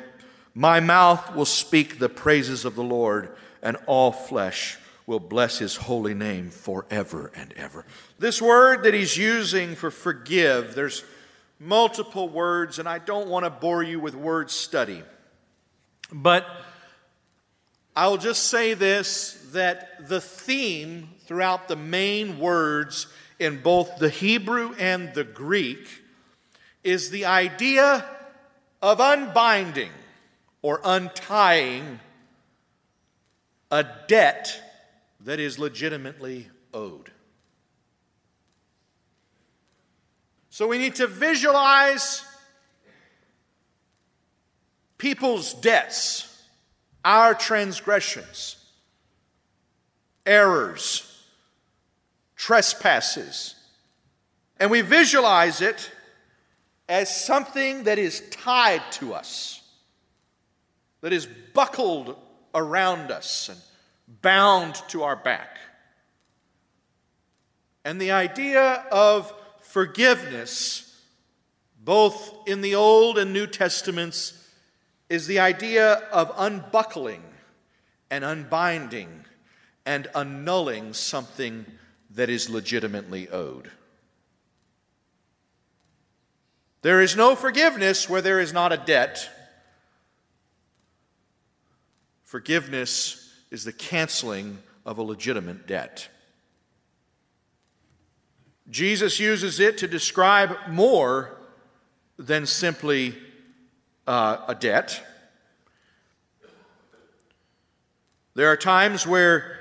My 0.55 0.81
mouth 0.81 1.35
will 1.35 1.45
speak 1.45 1.99
the 1.99 2.09
praises 2.09 2.65
of 2.65 2.75
the 2.75 2.83
Lord, 2.83 3.35
and 3.63 3.77
all 3.87 4.13
flesh 4.13 4.79
will 5.07 5.21
bless 5.21 5.59
his 5.59 5.77
holy 5.77 6.15
name 6.15 6.51
forever 6.51 7.31
and 7.35 7.53
ever. 7.55 7.85
This 8.19 8.43
word 8.43 8.85
that 8.85 8.95
he's 8.95 9.17
using 9.17 9.75
for 9.75 9.91
forgive, 9.91 10.75
there's 10.75 11.05
multiple 11.59 12.29
words, 12.29 12.79
and 12.79 12.89
I 12.89 12.99
don't 12.99 13.29
want 13.29 13.45
to 13.45 13.51
bore 13.51 13.83
you 13.83 14.01
with 14.01 14.15
word 14.15 14.51
study. 14.51 15.03
But 16.13 16.47
I'll 17.95 18.19
just 18.19 18.45
say 18.45 18.75
this 18.75 19.39
that 19.53 20.09
the 20.09 20.21
theme 20.21 21.11
throughout 21.27 21.69
the 21.69 21.77
main 21.77 22.39
words 22.39 23.07
in 23.39 23.61
both 23.61 23.99
the 23.99 24.09
Hebrew 24.09 24.75
and 24.79 25.13
the 25.15 25.25
Greek 25.25 26.02
is 26.83 27.11
the 27.11 27.25
idea 27.25 28.05
of 28.81 28.99
unbinding 29.01 29.91
or 30.63 30.81
untying 30.85 32.01
a 33.71 33.87
debt 34.09 34.61
that 35.21 35.41
is 35.41 35.59
legitimately 35.59 36.49
owed. 36.75 37.11
So 40.51 40.67
we 40.67 40.79
need 40.79 40.97
to 40.97 41.07
visualize 41.07 42.25
people's 44.99 45.55
debts, 45.55 46.45
our 47.05 47.35
transgressions, 47.35 48.57
errors, 50.27 51.25
trespasses, 52.37 53.55
and 54.61 54.71
we 54.71 54.81
visualize 54.81 55.61
it 55.61 55.91
as 56.89 57.25
something 57.25 57.85
that 57.85 57.99
is 57.99 58.23
tied 58.31 58.83
to 58.93 59.15
us, 59.15 59.63
that 61.01 61.13
is 61.13 61.27
buckled 61.55 62.17
around 62.55 63.11
us 63.11 63.49
and 63.49 63.59
bound 64.21 64.75
to 64.89 65.03
our 65.03 65.17
back. 65.17 65.59
And 67.85 68.01
the 68.01 68.13
idea 68.13 68.85
of 68.93 69.33
forgiveness, 69.61 71.01
both 71.83 72.35
in 72.47 72.61
the 72.61 72.75
Old 72.75 73.19
and 73.19 73.33
New 73.33 73.47
Testaments, 73.47 74.39
is 75.09 75.27
the 75.27 75.41
idea 75.41 75.95
of 76.13 76.33
unbuckling 76.37 77.23
and 78.11 78.25
unbinding 78.25 79.25
and 79.85 80.07
annulling 80.15 80.93
something 80.93 81.67
that 82.11 82.31
is 82.31 82.51
legitimately 82.51 83.29
owed. 83.31 83.71
There 86.83 87.01
is 87.01 87.17
no 87.17 87.37
forgiveness 87.37 88.09
where 88.09 88.21
there 88.21 88.41
is 88.41 88.53
not 88.53 88.73
a 88.73 88.77
debt. 88.77 89.31
Forgiveness 92.25 93.33
is 93.51 93.65
the 93.65 93.73
canceling 93.73 94.59
of 94.85 94.99
a 94.99 95.03
legitimate 95.03 95.67
debt. 95.67 96.09
Jesus 98.69 99.21
uses 99.21 99.61
it 99.61 99.79
to 99.79 99.87
describe 99.87 100.57
more 100.69 101.39
than 102.19 102.47
simply 102.47 103.15
uh, 104.07 104.39
a 104.49 104.55
debt. 104.55 105.07
There 108.35 108.49
are 108.49 108.57
times 108.57 109.07
where 109.07 109.59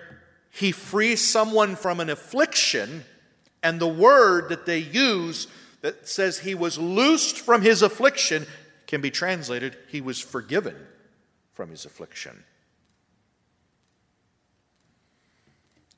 he 0.49 0.71
frees 0.71 1.21
someone 1.21 1.75
from 1.75 1.99
an 1.99 2.09
affliction, 2.09 3.03
and 3.61 3.79
the 3.79 3.87
word 3.87 4.49
that 4.49 4.65
they 4.65 4.79
use 4.79 5.47
that 5.81 6.07
says 6.07 6.39
he 6.39 6.55
was 6.55 6.77
loosed 6.77 7.37
from 7.37 7.61
his 7.61 7.81
affliction 7.81 8.45
can 8.87 9.01
be 9.01 9.11
translated, 9.11 9.77
he 9.87 10.01
was 10.01 10.19
forgiven 10.19 10.75
from 11.53 11.69
his 11.69 11.85
affliction. 11.85 12.43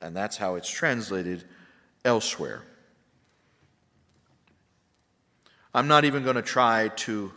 And 0.00 0.14
that's 0.14 0.36
how 0.36 0.54
it's 0.54 0.70
translated 0.70 1.44
elsewhere. 2.04 2.62
I'm 5.74 5.88
not 5.88 6.04
even 6.04 6.22
going 6.22 6.36
to 6.36 6.42
try 6.42 6.88
to 6.88 7.32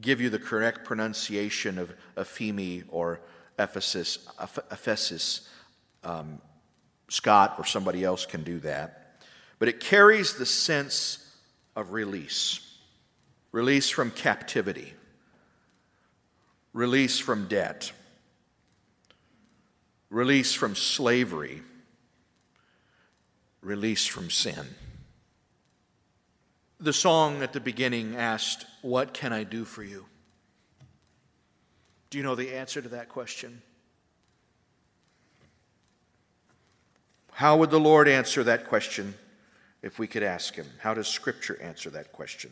give 0.00 0.20
you 0.20 0.30
the 0.30 0.38
correct 0.38 0.84
pronunciation 0.84 1.78
of 1.78 1.92
aphiemi 2.16 2.84
or 2.88 3.20
aphesis. 3.58 4.18
aphesis. 4.38 5.48
Um, 6.04 6.40
Scott 7.08 7.54
or 7.58 7.64
somebody 7.64 8.04
else 8.04 8.26
can 8.26 8.44
do 8.44 8.58
that. 8.60 9.22
But 9.58 9.68
it 9.68 9.80
carries 9.80 10.34
the 10.34 10.46
sense 10.46 11.27
of 11.78 11.92
release 11.92 12.58
release 13.52 13.88
from 13.88 14.10
captivity, 14.10 14.92
release 16.72 17.18
from 17.20 17.46
debt, 17.46 17.92
release 20.10 20.52
from 20.52 20.74
slavery, 20.74 21.62
release 23.62 24.06
from 24.06 24.28
sin. 24.28 24.66
The 26.80 26.92
song 26.92 27.42
at 27.42 27.52
the 27.52 27.60
beginning 27.60 28.16
asked, 28.16 28.66
What 28.82 29.14
can 29.14 29.32
I 29.32 29.44
do 29.44 29.64
for 29.64 29.84
you? 29.84 30.06
Do 32.10 32.18
you 32.18 32.24
know 32.24 32.34
the 32.34 32.56
answer 32.56 32.82
to 32.82 32.88
that 32.88 33.08
question? 33.08 33.62
How 37.32 37.56
would 37.56 37.70
the 37.70 37.80
Lord 37.80 38.08
answer 38.08 38.42
that 38.42 38.66
question 38.66 39.14
if 39.82 39.98
we 39.98 40.06
could 40.06 40.22
ask 40.22 40.54
Him? 40.54 40.66
How 40.80 40.94
does 40.94 41.08
Scripture 41.08 41.60
answer 41.60 41.90
that 41.90 42.12
question? 42.12 42.50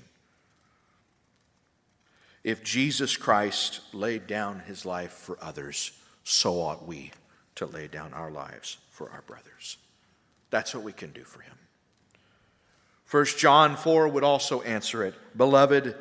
If 2.44 2.62
Jesus 2.62 3.16
Christ 3.16 3.80
laid 3.92 4.26
down 4.26 4.60
His 4.60 4.84
life 4.84 5.12
for 5.12 5.36
others, 5.42 5.92
so 6.24 6.60
ought 6.60 6.86
we 6.86 7.10
to 7.56 7.66
lay 7.66 7.88
down 7.88 8.12
our 8.12 8.30
lives 8.30 8.78
for 8.90 9.10
our 9.10 9.22
brothers. 9.22 9.76
That's 10.50 10.74
what 10.74 10.84
we 10.84 10.92
can 10.92 11.10
do 11.10 11.24
for 11.24 11.40
Him. 11.40 11.54
1 13.10 13.24
John 13.38 13.76
4 13.76 14.08
would 14.08 14.24
also 14.24 14.62
answer 14.62 15.04
it 15.04 15.14
Beloved, 15.36 15.94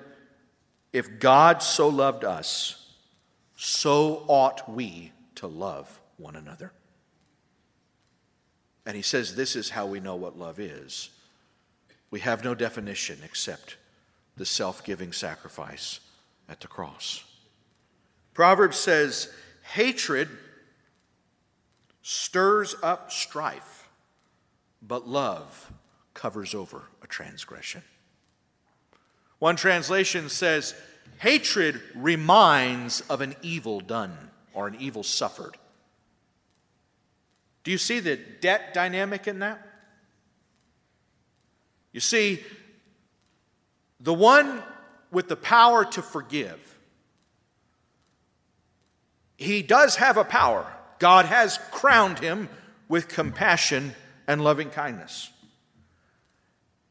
if 0.94 1.20
God 1.20 1.62
so 1.62 1.88
loved 1.88 2.24
us, 2.24 2.94
so 3.56 4.24
ought 4.28 4.70
we 4.74 5.12
to 5.36 5.48
love 5.48 6.00
one 6.18 6.36
another. 6.36 6.72
And 8.86 8.96
he 8.96 9.02
says 9.02 9.36
this 9.36 9.56
is 9.56 9.72
how 9.72 9.86
we 9.88 10.00
know 10.00 10.16
what 10.16 10.38
love 10.38 10.60
is. 10.60 11.10
We 12.16 12.22
have 12.22 12.46
no 12.46 12.56
definition 12.56 13.20
except 13.26 13.76
the 14.38 14.46
self 14.46 14.86
giving 14.86 15.12
sacrifice 15.12 16.00
at 16.48 16.62
the 16.62 16.70
cross. 16.70 17.26
Proverbs 18.34 18.78
says, 18.78 19.34
Hatred 19.74 20.30
stirs 22.02 22.74
up 22.82 23.12
strife, 23.12 23.90
but 24.82 25.06
love 25.06 25.74
covers 26.14 26.56
over 26.56 26.84
a 27.04 27.08
transgression. 27.08 27.82
One 29.40 29.58
translation 29.58 30.30
says, 30.30 30.74
Hatred 31.18 31.82
reminds 31.96 33.02
of 33.02 33.20
an 33.20 33.36
evil 33.42 33.82
done 33.82 34.16
or 34.54 34.68
an 34.68 34.78
evil 34.80 35.04
suffered. 35.04 35.58
Do 37.66 37.72
you 37.72 37.78
see 37.78 38.00
the 38.00 38.16
debt 38.16 38.74
dynamic 38.74 39.28
in 39.28 39.40
that? 39.40 39.75
You 41.96 42.02
see, 42.02 42.44
the 44.02 44.14
one 44.14 44.62
with 45.12 45.30
the 45.30 45.38
power 45.38 45.86
to 45.86 46.02
forgive, 46.02 46.78
he 49.38 49.62
does 49.62 49.96
have 49.96 50.18
a 50.18 50.26
power. 50.26 50.70
God 51.00 51.24
has 51.24 51.58
crowned 51.72 52.20
him 52.20 52.50
with 52.90 53.08
compassion 53.08 53.96
and 54.28 54.44
loving 54.44 54.72
kindness. 54.72 55.30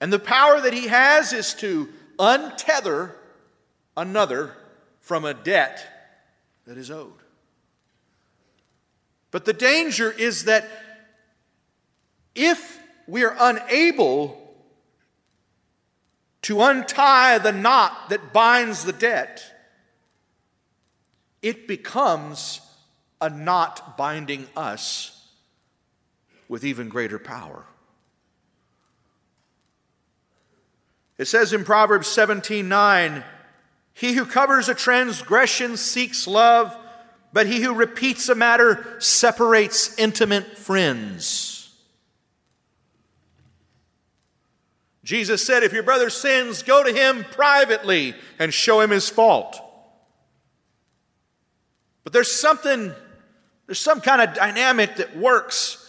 And 0.01 0.11
the 0.11 0.19
power 0.19 0.63
that 0.63 0.73
he 0.73 0.87
has 0.87 1.35
is 1.35 1.53
to 1.57 1.91
untether 2.19 3.11
another 3.99 4.57
from 5.01 5.27
a 5.27 5.35
debt 5.35 5.87
that 6.67 6.79
is 6.79 6.91
owed. 6.91 7.13
But 9.31 9.45
the 9.45 9.53
danger 9.53 10.11
is 10.11 10.45
that 10.45 10.67
if 12.35 12.81
we 13.07 13.23
are 13.23 13.37
unable 13.39 14.41
to 16.45 16.61
untie 16.61 17.39
the 17.39 17.53
knot 17.53 18.11
that 18.11 18.35
binds 18.35 18.85
the 18.85 18.93
debt, 18.93 19.43
it 21.41 21.67
becomes 21.67 22.61
a 23.19 23.31
knot 23.31 23.97
binding 23.97 24.47
us 24.55 25.27
with 26.47 26.63
even 26.63 26.91
greater 26.91 27.19
power. 27.19 27.65
It 31.17 31.25
says 31.27 31.55
in 31.55 31.65
Proverbs 31.65 32.09
17 32.09 32.69
9, 32.69 33.25
He 33.95 34.13
who 34.13 34.27
covers 34.27 34.69
a 34.69 34.75
transgression 34.75 35.79
seeks 35.79 36.27
love, 36.27 36.77
but 37.33 37.47
he 37.47 37.63
who 37.63 37.73
repeats 37.73 38.29
a 38.29 38.35
matter 38.35 38.97
separates 38.99 39.99
intimate 39.99 40.59
friends. 40.59 41.54
Jesus 45.05 45.47
said, 45.47 45.63
If 45.63 45.75
your 45.75 45.83
brother 45.83 46.09
sins, 46.09 46.63
go 46.63 46.83
to 46.83 46.93
him 46.93 47.25
privately 47.25 48.15
and 48.39 48.53
show 48.53 48.81
him 48.81 48.91
his 48.91 49.09
fault. 49.09 49.61
But 52.03 52.13
there's 52.13 52.33
something, 52.33 52.93
there's 53.67 53.79
some 53.79 54.01
kind 54.01 54.23
of 54.23 54.35
dynamic 54.35 54.97
that 54.97 55.17
works 55.17 55.81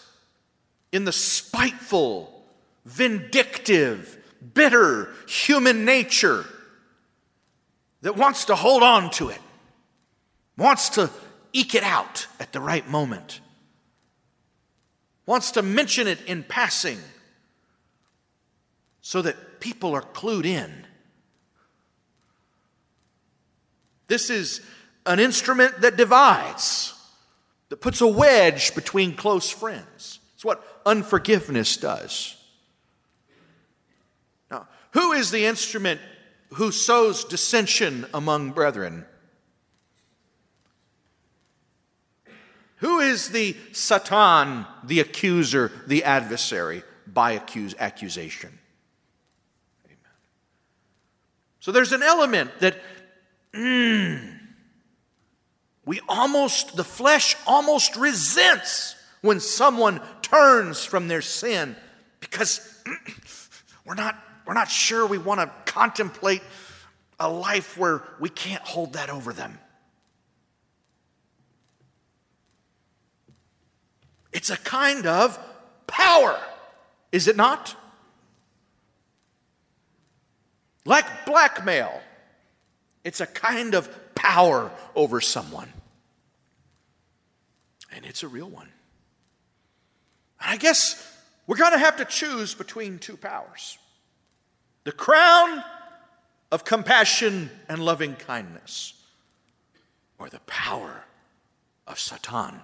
in 0.92 1.06
the 1.06 1.14
spiteful, 1.14 2.44
vindictive, 2.86 4.18
bitter 4.54 5.10
human 5.28 5.86
nature 5.86 6.46
that 8.02 8.18
wants 8.18 8.46
to 8.46 8.56
hold 8.56 8.84
on 8.84 9.10
to 9.12 9.30
it, 9.30 9.42
wants 10.58 10.90
to 10.90 11.10
eke 11.54 11.74
it 11.74 11.84
out 11.84 12.28
at 12.40 12.52
the 12.52 12.60
right 12.60 12.88
moment, 12.90 13.40
wants 15.26 15.52
to 15.52 15.62
mention 15.62 16.06
it 16.06 16.22
in 16.26 16.44
passing 16.44 17.00
so 19.08 19.22
that 19.22 19.60
people 19.60 19.94
are 19.94 20.02
clued 20.02 20.48
in. 20.48 20.74
This 24.08 24.32
is 24.32 24.62
an 25.06 25.20
instrument 25.20 25.82
that 25.82 25.96
divides, 25.96 26.96
that 27.70 27.82
puts 27.82 28.02
a 28.02 28.08
wedge 28.08 28.74
between 28.74 29.16
close 29.16 29.48
friends. 29.48 30.20
It's 30.34 30.44
what 30.44 30.82
unforgiveness 30.88 31.78
does. 31.78 32.36
Now, 34.50 34.68
who 34.94 35.12
is 35.12 35.30
the 35.30 35.46
instrument 35.46 36.02
who 36.54 36.72
sows 36.72 37.26
dissension 37.26 38.08
among 38.12 38.54
brethren? 38.54 39.06
Who 42.78 43.02
is 43.02 43.30
the 43.30 43.56
Satan, 43.72 44.66
the 44.84 45.00
accuser, 45.00 45.72
the 45.86 46.04
adversary 46.06 46.82
by 47.06 47.34
accuse, 47.34 47.76
accusation? 47.78 48.58
Amen. 49.86 49.98
So 51.66 51.72
there's 51.72 51.94
an 51.94 52.04
element 52.04 52.52
that 52.60 52.80
mm, 53.52 54.38
we 55.84 56.00
almost, 56.08 56.76
the 56.76 56.84
flesh 56.84 57.36
almost 57.48 57.96
resents 57.96 58.96
when 59.22 59.40
someone 59.40 60.00
turns 60.22 60.86
from 60.86 61.08
their 61.08 61.24
sin 61.24 61.76
because 62.20 62.62
we're 63.84 63.96
not 63.96 64.16
we're 64.46 64.54
not 64.54 64.70
sure 64.70 65.08
we 65.08 65.18
want 65.18 65.40
to 65.40 65.48
contemplate 65.66 66.44
a 67.20 67.28
life 67.28 67.80
where 67.80 68.04
we 68.20 68.30
can't 68.30 68.62
hold 68.62 68.94
that 68.94 69.10
over 69.10 69.34
them. 69.34 69.58
It's 74.32 74.52
a 74.52 74.58
kind 74.58 75.08
of 75.08 75.40
power, 75.88 76.40
is 77.12 77.28
it 77.28 77.36
not? 77.36 77.76
Like 80.86 81.26
blackmail, 81.26 82.00
it's 83.04 83.20
a 83.20 83.26
kind 83.26 83.74
of 83.74 83.90
power 84.14 84.72
over 84.96 85.20
someone. 85.20 85.72
And 87.92 88.06
it's 88.06 88.24
a 88.24 88.28
real 88.28 88.50
one. 88.50 88.70
I 90.40 90.58
guess 90.58 91.12
we're 91.48 91.58
going 91.58 91.72
to 91.72 91.80
have 91.80 91.98
to 91.98 92.06
choose 92.06 92.54
between 92.54 93.00
two 93.00 93.18
powers 93.18 93.78
the 94.84 94.92
crown 94.92 95.64
of 96.52 96.64
compassion 96.64 97.50
and 97.68 97.84
loving 97.84 98.16
kindness, 98.16 98.94
or 100.20 100.30
the 100.30 100.40
power 100.42 101.04
of 101.88 102.00
Satan, 102.00 102.60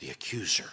the 0.00 0.10
accuser, 0.10 0.68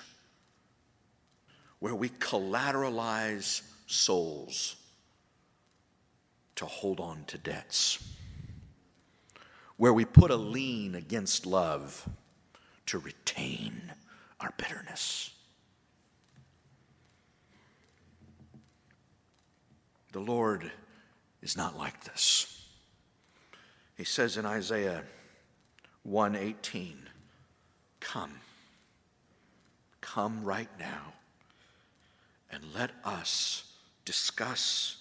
where 1.77 1.93
we 1.93 2.09
collateralize 2.09 3.61
souls 3.85 4.75
to 6.61 6.67
hold 6.67 6.99
on 6.99 7.23
to 7.25 7.39
debts, 7.39 7.97
where 9.77 9.91
we 9.91 10.05
put 10.05 10.29
a 10.29 10.35
lien 10.35 10.93
against 10.93 11.47
love 11.47 12.07
to 12.85 12.99
retain 12.99 13.91
our 14.39 14.53
bitterness. 14.57 15.31
The 20.11 20.19
Lord 20.19 20.71
is 21.41 21.57
not 21.57 21.75
like 21.75 22.03
this. 22.03 22.63
He 23.97 24.03
says 24.03 24.37
in 24.37 24.45
Isaiah 24.45 25.01
118, 26.03 27.09
Come, 27.99 28.33
come 29.99 30.43
right 30.43 30.69
now, 30.77 31.13
and 32.51 32.63
let 32.75 32.91
us 33.03 33.73
discuss, 34.05 34.97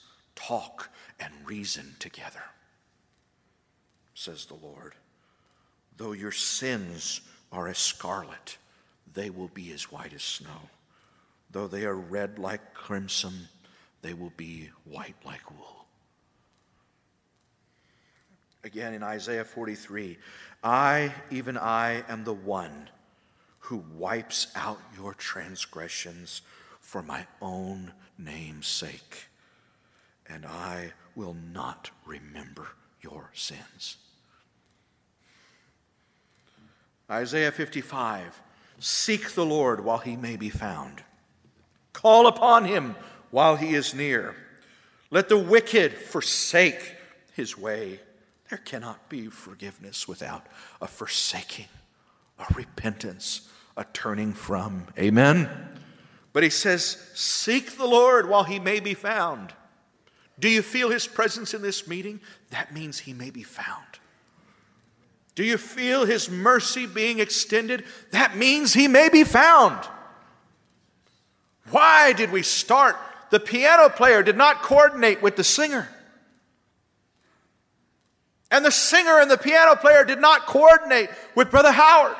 talk, 0.46 0.90
and 1.18 1.32
reason 1.44 1.94
together, 1.98 2.42
says 4.14 4.46
the 4.46 4.54
Lord. 4.54 4.94
Though 5.96 6.12
your 6.12 6.32
sins 6.32 7.20
are 7.52 7.68
as 7.68 7.78
scarlet, 7.78 8.56
they 9.12 9.30
will 9.30 9.48
be 9.48 9.72
as 9.72 9.92
white 9.92 10.12
as 10.14 10.22
snow. 10.22 10.70
Though 11.50 11.66
they 11.66 11.84
are 11.84 11.94
red 11.94 12.38
like 12.38 12.74
crimson, 12.74 13.48
they 14.02 14.14
will 14.14 14.32
be 14.36 14.70
white 14.84 15.16
like 15.24 15.50
wool. 15.50 15.84
Again 18.62 18.94
in 18.94 19.02
Isaiah 19.02 19.44
43 19.44 20.18
I, 20.62 21.14
even 21.30 21.56
I, 21.56 22.04
am 22.08 22.24
the 22.24 22.34
one 22.34 22.90
who 23.60 23.84
wipes 23.96 24.48
out 24.54 24.78
your 24.96 25.14
transgressions 25.14 26.42
for 26.80 27.02
my 27.02 27.26
own 27.40 27.92
name's 28.18 28.66
sake, 28.66 29.29
and 30.32 30.46
I 30.46 30.92
will 31.14 31.36
not 31.52 31.90
remember 32.06 32.68
your 33.02 33.30
sins. 33.34 33.96
Isaiah 37.10 37.52
55 37.52 38.40
Seek 38.78 39.32
the 39.32 39.44
Lord 39.44 39.84
while 39.84 39.98
he 39.98 40.16
may 40.16 40.36
be 40.36 40.48
found, 40.48 41.02
call 41.92 42.26
upon 42.26 42.64
him 42.64 42.96
while 43.30 43.56
he 43.56 43.74
is 43.74 43.92
near. 43.92 44.34
Let 45.10 45.28
the 45.28 45.36
wicked 45.36 45.92
forsake 45.92 46.96
his 47.34 47.58
way. 47.58 48.00
There 48.48 48.58
cannot 48.58 49.08
be 49.10 49.26
forgiveness 49.26 50.08
without 50.08 50.46
a 50.80 50.86
forsaking, 50.86 51.66
a 52.38 52.46
repentance, 52.54 53.50
a 53.76 53.84
turning 53.92 54.32
from. 54.32 54.86
Amen? 54.98 55.50
But 56.32 56.42
he 56.42 56.50
says, 56.50 56.96
Seek 57.14 57.76
the 57.76 57.86
Lord 57.86 58.28
while 58.28 58.44
he 58.44 58.58
may 58.58 58.80
be 58.80 58.94
found. 58.94 59.52
Do 60.40 60.48
you 60.48 60.62
feel 60.62 60.90
his 60.90 61.06
presence 61.06 61.54
in 61.54 61.62
this 61.62 61.86
meeting? 61.86 62.20
That 62.50 62.74
means 62.74 62.98
he 62.98 63.12
may 63.12 63.30
be 63.30 63.42
found. 63.42 63.84
Do 65.34 65.44
you 65.44 65.58
feel 65.58 66.04
his 66.04 66.28
mercy 66.28 66.86
being 66.86 67.20
extended? 67.20 67.84
That 68.10 68.36
means 68.36 68.74
he 68.74 68.88
may 68.88 69.08
be 69.08 69.22
found. 69.22 69.86
Why 71.70 72.12
did 72.12 72.32
we 72.32 72.42
start 72.42 72.96
the 73.30 73.40
piano 73.40 73.88
player 73.88 74.22
did 74.22 74.36
not 74.36 74.62
coordinate 74.62 75.22
with 75.22 75.36
the 75.36 75.44
singer. 75.44 75.88
And 78.50 78.64
the 78.64 78.72
singer 78.72 79.20
and 79.20 79.30
the 79.30 79.38
piano 79.38 79.76
player 79.76 80.04
did 80.04 80.20
not 80.20 80.46
coordinate 80.46 81.08
with 81.36 81.52
Brother 81.52 81.70
Howard, 81.70 82.16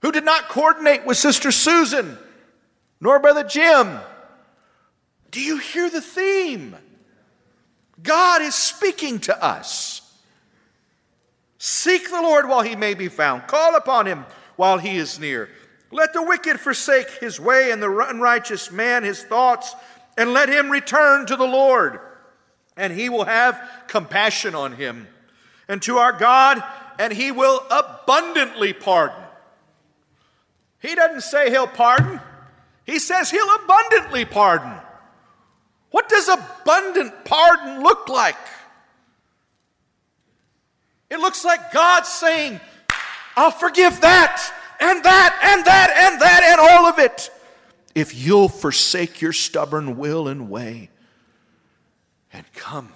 who 0.00 0.10
did 0.10 0.24
not 0.24 0.48
coordinate 0.48 1.04
with 1.04 1.18
Sister 1.18 1.52
Susan, 1.52 2.16
nor 3.00 3.18
Brother 3.20 3.44
Jim. 3.44 3.98
Do 5.30 5.40
you 5.40 5.58
hear 5.58 5.90
the 5.90 6.00
theme? 6.00 6.74
God 8.02 8.42
is 8.42 8.54
speaking 8.54 9.18
to 9.20 9.44
us. 9.44 10.00
Seek 11.58 12.10
the 12.10 12.20
Lord 12.20 12.48
while 12.48 12.62
he 12.62 12.74
may 12.74 12.94
be 12.94 13.08
found, 13.08 13.46
call 13.46 13.76
upon 13.76 14.06
him 14.06 14.24
while 14.56 14.78
he 14.78 14.96
is 14.96 15.20
near. 15.20 15.48
Let 15.92 16.12
the 16.12 16.22
wicked 16.22 16.58
forsake 16.58 17.08
his 17.20 17.38
way 17.38 17.70
and 17.70 17.82
the 17.82 18.06
unrighteous 18.08 18.72
man 18.72 19.04
his 19.04 19.22
thoughts, 19.22 19.74
and 20.18 20.32
let 20.32 20.48
him 20.48 20.70
return 20.70 21.26
to 21.26 21.36
the 21.36 21.46
Lord, 21.46 22.00
and 22.76 22.92
he 22.92 23.08
will 23.08 23.24
have 23.24 23.60
compassion 23.86 24.54
on 24.54 24.72
him. 24.72 25.06
And 25.68 25.80
to 25.82 25.98
our 25.98 26.12
God, 26.12 26.62
and 26.98 27.12
he 27.12 27.30
will 27.30 27.64
abundantly 27.70 28.72
pardon. 28.72 29.22
He 30.80 30.94
doesn't 30.94 31.22
say 31.22 31.50
he'll 31.50 31.66
pardon, 31.66 32.20
he 32.84 32.98
says 32.98 33.30
he'll 33.30 33.54
abundantly 33.62 34.24
pardon. 34.24 34.81
What 35.92 36.08
does 36.08 36.28
abundant 36.28 37.24
pardon 37.24 37.82
look 37.82 38.08
like? 38.08 38.36
It 41.10 41.20
looks 41.20 41.44
like 41.44 41.72
God 41.72 42.06
saying, 42.06 42.58
I'll 43.36 43.50
forgive 43.50 44.00
that 44.00 44.52
and 44.80 45.04
that 45.04 45.38
and 45.42 45.64
that 45.64 45.90
and 45.96 46.20
that 46.20 46.42
and 46.42 46.60
all 46.60 46.86
of 46.86 46.98
it. 46.98 47.30
If 47.94 48.14
you'll 48.14 48.48
forsake 48.48 49.20
your 49.20 49.34
stubborn 49.34 49.98
will 49.98 50.26
and 50.26 50.48
way 50.48 50.88
and 52.32 52.50
come 52.54 52.94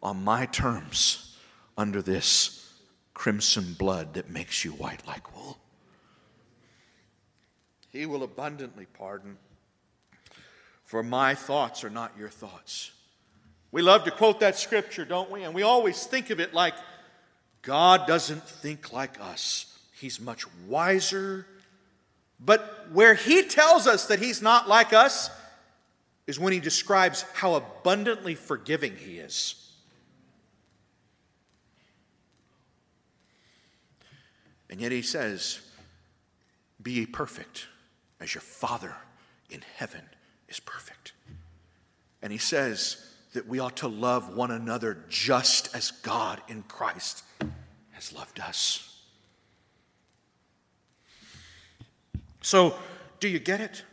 on 0.00 0.22
my 0.22 0.46
terms 0.46 1.36
under 1.76 2.00
this 2.00 2.72
crimson 3.12 3.74
blood 3.74 4.14
that 4.14 4.30
makes 4.30 4.64
you 4.64 4.70
white 4.72 5.04
like 5.06 5.34
wool. 5.34 5.58
He 7.90 8.06
will 8.06 8.22
abundantly 8.22 8.86
pardon, 8.86 9.36
for 10.84 11.02
my 11.02 11.34
thoughts 11.34 11.82
are 11.82 11.90
not 11.90 12.12
your 12.18 12.28
thoughts. 12.28 12.92
We 13.72 13.82
love 13.82 14.04
to 14.04 14.10
quote 14.10 14.40
that 14.40 14.56
scripture, 14.56 15.04
don't 15.04 15.30
we? 15.30 15.42
And 15.42 15.54
we 15.54 15.62
always 15.62 16.06
think 16.06 16.30
of 16.30 16.38
it 16.38 16.54
like 16.54 16.74
God 17.62 18.06
doesn't 18.06 18.42
think 18.44 18.92
like 18.92 19.20
us. 19.20 19.78
He's 19.92 20.20
much 20.20 20.44
wiser. 20.68 21.46
But 22.38 22.88
where 22.92 23.14
he 23.14 23.42
tells 23.42 23.86
us 23.86 24.06
that 24.06 24.20
he's 24.20 24.42
not 24.42 24.68
like 24.68 24.92
us 24.92 25.30
is 26.26 26.38
when 26.38 26.52
he 26.52 26.60
describes 26.60 27.22
how 27.34 27.54
abundantly 27.54 28.34
forgiving 28.34 28.96
he 28.96 29.18
is. 29.18 29.72
And 34.70 34.80
yet 34.80 34.92
he 34.92 35.02
says, 35.02 35.60
Be 36.82 36.92
ye 36.92 37.06
perfect 37.06 37.66
as 38.20 38.34
your 38.34 38.42
Father 38.42 38.94
in 39.50 39.62
heaven 39.76 40.02
is 40.48 40.60
perfect. 40.60 41.12
And 42.22 42.32
he 42.32 42.38
says 42.38 43.04
that 43.34 43.46
we 43.46 43.58
ought 43.58 43.76
to 43.78 43.88
love 43.88 44.34
one 44.34 44.50
another 44.50 44.98
just 45.08 45.74
as 45.74 45.90
God 45.90 46.40
in 46.48 46.62
Christ 46.62 47.24
has 47.92 48.12
loved 48.12 48.40
us. 48.40 48.90
So, 52.40 52.76
do 53.20 53.28
you 53.28 53.38
get 53.38 53.60
it? 53.60 53.84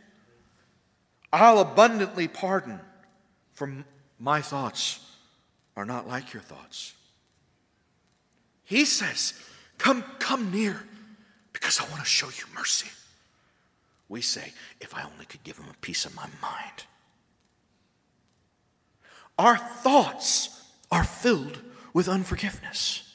I'll 1.32 1.58
abundantly 1.58 2.28
pardon, 2.28 2.78
for 3.54 3.72
my 4.18 4.42
thoughts 4.42 5.00
are 5.76 5.86
not 5.86 6.06
like 6.06 6.32
your 6.32 6.42
thoughts. 6.42 6.94
He 8.64 8.84
says, 8.84 9.34
Come, 9.78 10.04
come 10.18 10.52
near, 10.52 10.82
because 11.52 11.80
I 11.80 11.84
want 11.84 12.00
to 12.00 12.08
show 12.08 12.28
you 12.28 12.44
mercy. 12.54 12.90
We 14.12 14.20
say, 14.20 14.52
If 14.78 14.94
I 14.94 15.04
only 15.10 15.24
could 15.24 15.42
give 15.42 15.56
him 15.56 15.70
a 15.70 15.80
piece 15.80 16.04
of 16.04 16.14
my 16.14 16.28
mind. 16.42 16.84
Our 19.38 19.56
thoughts 19.56 20.50
are 20.90 21.02
filled 21.02 21.58
with 21.94 22.10
unforgiveness. 22.10 23.10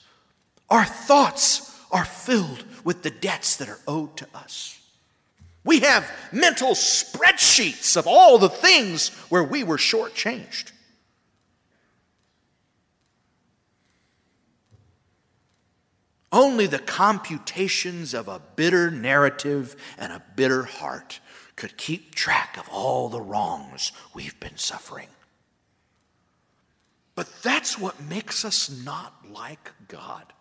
Our 0.71 0.85
thoughts 0.85 1.79
are 1.91 2.03
filled 2.03 2.63
with 2.83 3.03
the 3.03 3.11
debts 3.11 3.57
that 3.57 3.69
are 3.69 3.79
owed 3.87 4.17
to 4.17 4.27
us. 4.33 4.79
We 5.63 5.81
have 5.81 6.09
mental 6.31 6.71
spreadsheets 6.71 7.95
of 7.95 8.07
all 8.07 8.39
the 8.39 8.49
things 8.49 9.09
where 9.29 9.43
we 9.43 9.63
were 9.63 9.77
shortchanged. 9.77 10.71
Only 16.31 16.67
the 16.67 16.79
computations 16.79 18.13
of 18.13 18.27
a 18.27 18.41
bitter 18.55 18.91
narrative 18.91 19.75
and 19.97 20.11
a 20.11 20.23
bitter 20.35 20.63
heart 20.63 21.19
could 21.55 21.77
keep 21.77 22.13
track 22.13 22.57
of 22.57 22.67
all 22.69 23.09
the 23.09 23.21
wrongs 23.21 23.91
we've 24.13 24.39
been 24.39 24.57
suffering. 24.57 25.07
But 27.15 27.29
that's 27.41 27.79
what 27.79 28.01
makes 28.01 28.45
us 28.45 28.69
not 28.69 29.13
like 29.31 29.71
God. 29.87 30.33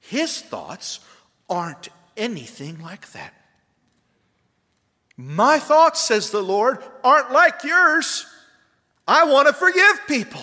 His 0.00 0.40
thoughts 0.40 1.00
aren't 1.48 1.88
anything 2.16 2.80
like 2.80 3.12
that. 3.12 3.34
My 5.16 5.58
thoughts, 5.58 6.00
says 6.00 6.30
the 6.30 6.42
Lord, 6.42 6.82
aren't 7.02 7.32
like 7.32 7.64
yours. 7.64 8.26
I 9.06 9.24
want 9.24 9.48
to 9.48 9.54
forgive 9.54 10.06
people. 10.08 10.42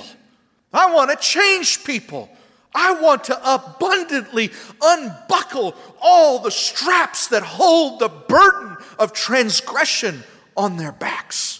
I 0.71 0.93
want 0.93 1.09
to 1.09 1.17
change 1.17 1.83
people. 1.83 2.29
I 2.73 2.93
want 2.93 3.25
to 3.25 3.53
abundantly 3.53 4.51
unbuckle 4.81 5.75
all 6.01 6.39
the 6.39 6.51
straps 6.51 7.27
that 7.27 7.43
hold 7.43 7.99
the 7.99 8.09
burden 8.09 8.77
of 8.97 9.13
transgression 9.13 10.23
on 10.55 10.77
their 10.77 10.91
backs. 10.91 11.57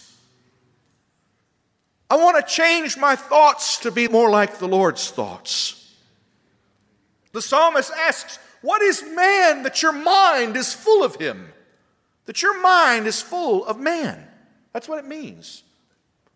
I 2.08 2.16
want 2.16 2.36
to 2.36 2.52
change 2.54 2.96
my 2.96 3.16
thoughts 3.16 3.78
to 3.78 3.90
be 3.90 4.08
more 4.08 4.30
like 4.30 4.58
the 4.58 4.68
Lord's 4.68 5.10
thoughts. 5.10 5.94
The 7.32 7.42
psalmist 7.42 7.90
asks, 7.92 8.38
What 8.60 8.82
is 8.82 9.02
man 9.02 9.62
that 9.62 9.82
your 9.82 9.92
mind 9.92 10.56
is 10.56 10.74
full 10.74 11.02
of 11.02 11.16
him? 11.16 11.52
That 12.26 12.42
your 12.42 12.60
mind 12.60 13.06
is 13.06 13.20
full 13.22 13.64
of 13.64 13.78
man. 13.78 14.26
That's 14.72 14.88
what 14.88 14.98
it 14.98 15.06
means. 15.06 15.62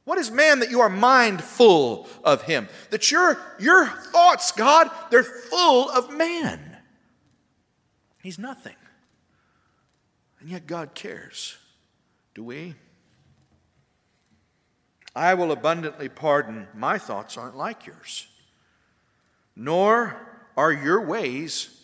What 0.06 0.18
is 0.18 0.30
man 0.30 0.60
that 0.60 0.70
you 0.70 0.80
are 0.80 0.88
mindful 0.88 2.08
of 2.24 2.42
him? 2.42 2.68
That 2.90 3.10
your, 3.10 3.38
your 3.58 3.86
thoughts, 3.86 4.52
God, 4.52 4.88
they're 5.10 5.22
full 5.22 5.90
of 5.90 6.16
man. 6.16 6.78
He's 8.22 8.38
nothing. 8.38 8.76
And 10.40 10.48
yet 10.48 10.66
God 10.66 10.94
cares. 10.94 11.58
Do 12.34 12.44
we? 12.44 12.76
I 15.14 15.34
will 15.34 15.52
abundantly 15.52 16.08
pardon. 16.08 16.68
My 16.72 16.98
thoughts 16.98 17.36
aren't 17.36 17.56
like 17.56 17.84
yours, 17.84 18.28
nor 19.54 20.16
are 20.56 20.72
your 20.72 21.04
ways 21.04 21.76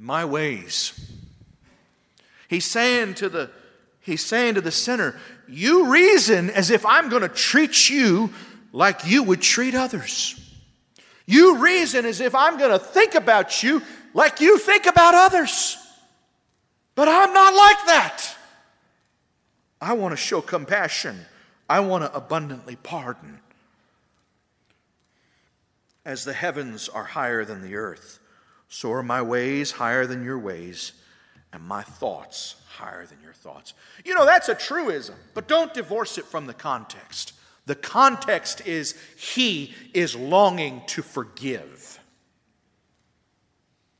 my 0.00 0.24
ways. 0.24 1.12
He's 2.48 2.64
saying 2.64 3.14
to 3.16 3.28
the 3.28 3.50
he's 4.00 4.24
saying 4.24 4.54
to 4.54 4.60
the 4.60 4.70
sinner, 4.70 5.18
you 5.48 5.90
reason 5.90 6.50
as 6.50 6.70
if 6.70 6.84
I'm 6.84 7.08
going 7.08 7.22
to 7.22 7.28
treat 7.28 7.88
you 7.88 8.32
like 8.72 9.06
you 9.06 9.22
would 9.22 9.42
treat 9.42 9.74
others. 9.74 10.36
You 11.26 11.58
reason 11.58 12.04
as 12.04 12.20
if 12.20 12.34
I'm 12.34 12.58
going 12.58 12.70
to 12.70 12.78
think 12.78 13.14
about 13.14 13.62
you 13.62 13.82
like 14.14 14.40
you 14.40 14.58
think 14.58 14.86
about 14.86 15.14
others. 15.14 15.76
But 16.94 17.08
I'm 17.08 17.32
not 17.32 17.54
like 17.54 17.86
that. 17.86 18.36
I 19.80 19.94
want 19.94 20.12
to 20.12 20.16
show 20.16 20.40
compassion. 20.40 21.18
I 21.68 21.80
want 21.80 22.04
to 22.04 22.14
abundantly 22.14 22.76
pardon. 22.76 23.40
As 26.04 26.24
the 26.24 26.32
heavens 26.32 26.88
are 26.88 27.04
higher 27.04 27.44
than 27.44 27.62
the 27.62 27.76
earth, 27.76 28.18
so 28.68 28.92
are 28.92 29.02
my 29.02 29.22
ways 29.22 29.72
higher 29.72 30.06
than 30.06 30.24
your 30.24 30.38
ways, 30.38 30.92
and 31.52 31.62
my 31.62 31.82
thoughts 31.82 32.56
higher 32.70 33.04
than 33.04 33.18
your 33.22 33.32
thoughts. 33.32 33.74
You 34.04 34.14
know, 34.14 34.24
that's 34.24 34.48
a 34.48 34.54
truism, 34.54 35.16
but 35.34 35.48
don't 35.48 35.74
divorce 35.74 36.18
it 36.18 36.24
from 36.24 36.46
the 36.46 36.54
context. 36.54 37.32
The 37.66 37.74
context 37.74 38.66
is 38.66 38.94
he 39.16 39.74
is 39.92 40.16
longing 40.16 40.82
to 40.88 41.02
forgive. 41.02 41.98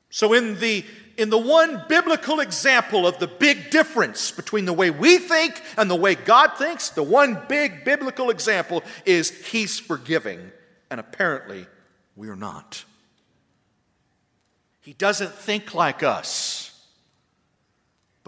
So, 0.09 0.33
in 0.33 0.59
the, 0.59 0.85
in 1.17 1.31
the 1.31 1.39
one 1.39 1.85
biblical 1.89 2.41
example 2.41 3.07
of 3.07 3.19
the 3.19 3.29
big 3.29 3.71
difference 3.71 4.33
between 4.33 4.65
the 4.65 4.73
way 4.73 4.91
we 4.91 5.19
think 5.19 5.63
and 5.77 5.91
the 5.91 5.97
way 5.97 6.15
God 6.15 6.57
thinks, 6.57 6.91
the 6.91 7.03
one 7.03 7.43
big 7.49 7.85
biblical 7.85 8.31
example 8.31 8.83
is 9.05 9.31
he's 9.47 9.79
forgiving, 9.79 10.51
and 10.91 10.99
apparently 10.99 11.67
we're 12.17 12.37
not. 12.37 12.85
He 14.81 14.95
doesn't 14.95 15.33
think 15.33 15.75
like 15.75 16.03
us 16.03 16.70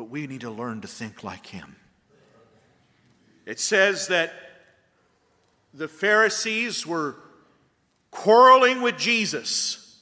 but 0.02 0.10
we 0.10 0.26
need 0.26 0.40
to 0.40 0.50
learn 0.50 0.80
to 0.80 0.88
think 0.88 1.22
like 1.22 1.46
him. 1.46 1.76
It 3.46 3.60
says 3.60 4.08
that 4.08 4.32
the 5.72 5.86
Pharisees 5.86 6.84
were 6.84 7.14
quarreling 8.10 8.82
with 8.82 8.98
Jesus. 8.98 10.00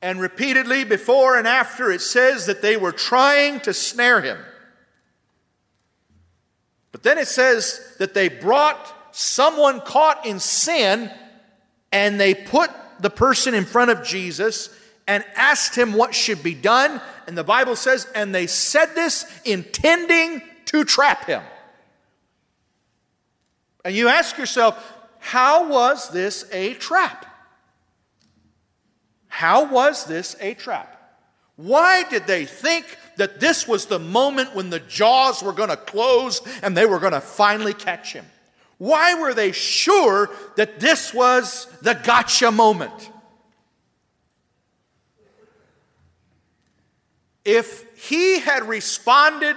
And 0.00 0.18
repeatedly, 0.18 0.84
before 0.84 1.36
and 1.36 1.46
after, 1.46 1.90
it 1.90 2.00
says 2.00 2.46
that 2.46 2.62
they 2.62 2.78
were 2.78 2.90
trying 2.90 3.60
to 3.60 3.74
snare 3.74 4.22
him. 4.22 4.38
But 6.90 7.02
then 7.02 7.18
it 7.18 7.28
says 7.28 7.96
that 7.98 8.14
they 8.14 8.30
brought 8.30 9.14
someone 9.14 9.82
caught 9.82 10.24
in 10.24 10.40
sin 10.40 11.10
and 11.92 12.18
they 12.18 12.34
put 12.34 12.70
the 12.98 13.10
person 13.10 13.52
in 13.52 13.66
front 13.66 13.90
of 13.90 14.06
Jesus 14.06 14.70
and 15.06 15.22
asked 15.36 15.76
him 15.76 15.92
what 15.92 16.14
should 16.14 16.42
be 16.42 16.54
done. 16.54 17.02
And 17.26 17.36
the 17.36 17.44
Bible 17.44 17.76
says, 17.76 18.06
and 18.14 18.34
they 18.34 18.46
said 18.46 18.94
this 18.94 19.24
intending 19.44 20.42
to 20.66 20.84
trap 20.84 21.26
him. 21.26 21.42
And 23.84 23.94
you 23.94 24.08
ask 24.08 24.38
yourself, 24.38 24.92
how 25.18 25.68
was 25.68 26.10
this 26.10 26.46
a 26.52 26.74
trap? 26.74 27.26
How 29.28 29.70
was 29.70 30.04
this 30.04 30.36
a 30.40 30.54
trap? 30.54 30.90
Why 31.56 32.02
did 32.04 32.26
they 32.26 32.46
think 32.46 32.98
that 33.16 33.40
this 33.40 33.68
was 33.68 33.86
the 33.86 33.98
moment 33.98 34.54
when 34.54 34.70
the 34.70 34.80
jaws 34.80 35.42
were 35.42 35.52
going 35.52 35.68
to 35.68 35.76
close 35.76 36.40
and 36.62 36.76
they 36.76 36.86
were 36.86 36.98
going 36.98 37.12
to 37.12 37.20
finally 37.20 37.74
catch 37.74 38.12
him? 38.12 38.26
Why 38.78 39.14
were 39.14 39.34
they 39.34 39.52
sure 39.52 40.30
that 40.56 40.80
this 40.80 41.14
was 41.14 41.66
the 41.80 41.94
gotcha 41.94 42.50
moment? 42.50 43.10
If 47.44 47.84
he 48.08 48.40
had 48.40 48.68
responded 48.68 49.56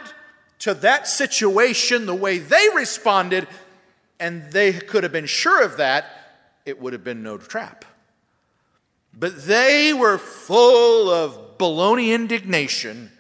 to 0.60 0.74
that 0.76 1.08
situation 1.08 2.06
the 2.06 2.16
way 2.16 2.40
they 2.40 2.68
responded, 2.74 3.48
and 4.20 4.52
they 4.52 4.74
could 4.74 5.04
have 5.04 5.12
been 5.12 5.26
sure 5.26 5.64
of 5.64 5.78
that, 5.78 6.06
it 6.66 6.82
would 6.82 6.94
have 6.94 7.04
been 7.04 7.24
no 7.24 7.38
trap. 7.38 7.86
But 9.14 9.46
they 9.46 9.94
were 9.94 10.18
full 10.18 11.10
of 11.10 11.58
baloney 11.58 12.14
indignation, 12.14 13.12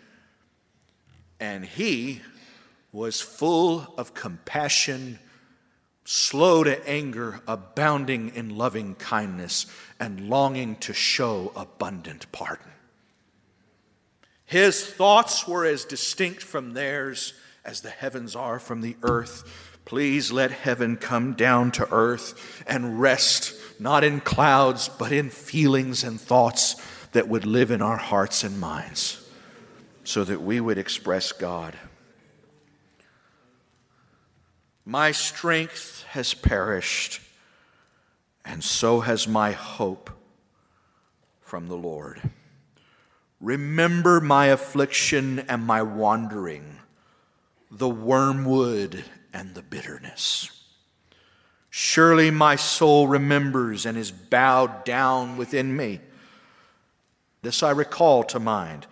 and 1.39 1.63
he 1.63 2.21
was 2.91 3.21
full 3.21 3.93
of 3.97 4.13
compassion, 4.13 5.19
slow 6.03 6.63
to 6.63 6.87
anger, 6.87 7.41
abounding 7.47 8.29
in 8.35 8.57
loving 8.57 8.95
kindness, 8.95 9.65
and 9.99 10.29
longing 10.29 10.75
to 10.77 10.93
show 10.93 11.51
abundant 11.55 12.31
pardon. 12.31 12.71
His 14.47 14.83
thoughts 14.83 15.45
were 15.45 15.65
as 15.65 15.83
distinct 15.83 16.41
from 16.41 16.73
theirs 16.73 17.33
as 17.65 17.81
the 17.81 17.89
heavens 17.89 18.33
are 18.33 18.59
from 18.59 18.79
the 18.79 18.95
earth. 19.03 19.43
Please 19.83 20.31
let 20.31 20.51
heaven 20.51 20.95
come 20.95 21.33
down 21.33 21.71
to 21.71 21.87
earth 21.91 22.63
and 22.65 22.99
rest 22.99 23.53
not 23.79 24.05
in 24.05 24.21
clouds, 24.21 24.89
but 24.89 25.11
in 25.11 25.29
feelings 25.29 26.03
and 26.03 26.19
thoughts 26.19 26.75
that 27.11 27.27
would 27.27 27.45
live 27.45 27.71
in 27.71 27.81
our 27.81 27.97
hearts 27.97 28.45
and 28.45 28.57
minds 28.59 29.21
so 30.05 30.23
that 30.23 30.41
we 30.41 30.61
would 30.61 30.77
express 30.77 31.33
God. 31.33 31.77
My 34.85 35.11
strength 35.11 36.05
has 36.11 36.33
perished, 36.33 37.19
and 38.45 38.63
so 38.63 39.01
has 39.01 39.27
my 39.27 39.51
hope 39.51 40.09
from 41.41 41.67
the 41.67 41.75
Lord. 41.75 42.21
Remember 43.39 44.19
my 44.19 44.47
affliction 44.47 45.39
and 45.39 45.63
my 45.65 45.81
wandering, 45.81 46.79
the 47.69 47.89
wormwood 47.89 49.03
and 49.33 49.53
the 49.53 49.61
bitterness. 49.61 50.49
Surely 51.69 52.31
my 52.31 52.55
soul 52.55 53.07
remembers 53.07 53.85
and 53.85 53.97
is 53.97 54.09
bowed 54.11 54.83
down 54.83 55.37
within 55.37 55.75
me. 55.75 55.99
This 57.43 57.61
I 57.61 57.69
recall 57.71 58.23
to 58.23 58.39
mind. 58.39 58.87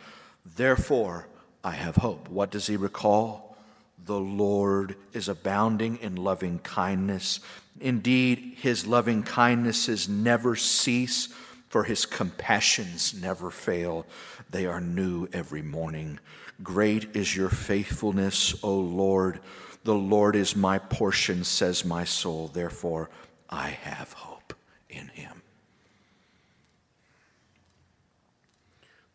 Therefore, 0.46 1.28
I 1.64 1.72
have 1.72 1.96
hope. 1.96 2.30
What 2.30 2.52
does 2.52 2.68
he 2.68 2.78
recall? 2.78 3.58
The 4.06 4.20
Lord 4.20 4.96
is 5.14 5.28
abounding 5.28 5.98
in 5.98 6.16
loving 6.16 6.60
kindness. 6.60 7.40
Indeed, 7.82 8.58
his 8.58 8.86
loving 8.86 9.24
kindnesses 9.24 10.08
never 10.08 10.56
cease, 10.56 11.30
for 11.70 11.86
his 11.86 12.06
compassions 12.06 13.16
never 13.20 13.50
fail. 13.50 14.06
They 14.50 14.66
are 14.66 14.82
new 14.82 15.28
every 15.34 15.62
morning. 15.62 16.20
Great 16.64 17.16
is 17.16 17.36
your 17.36 17.50
faithfulness, 17.50 18.56
O 18.64 18.76
Lord. 18.76 19.40
The 19.84 19.96
Lord 19.96 20.36
is 20.36 20.56
my 20.56 20.80
portion, 20.80 21.44
says 21.44 21.86
my 21.86 22.06
soul. 22.06 22.48
Therefore, 22.48 23.10
I 23.50 23.70
have 23.70 24.14
hope 24.14 24.54
in 24.90 25.08
him. 25.10 25.42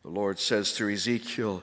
The 0.03 0.11
Lord 0.11 0.39
says 0.39 0.73
through 0.73 0.93
Ezekiel, 0.95 1.63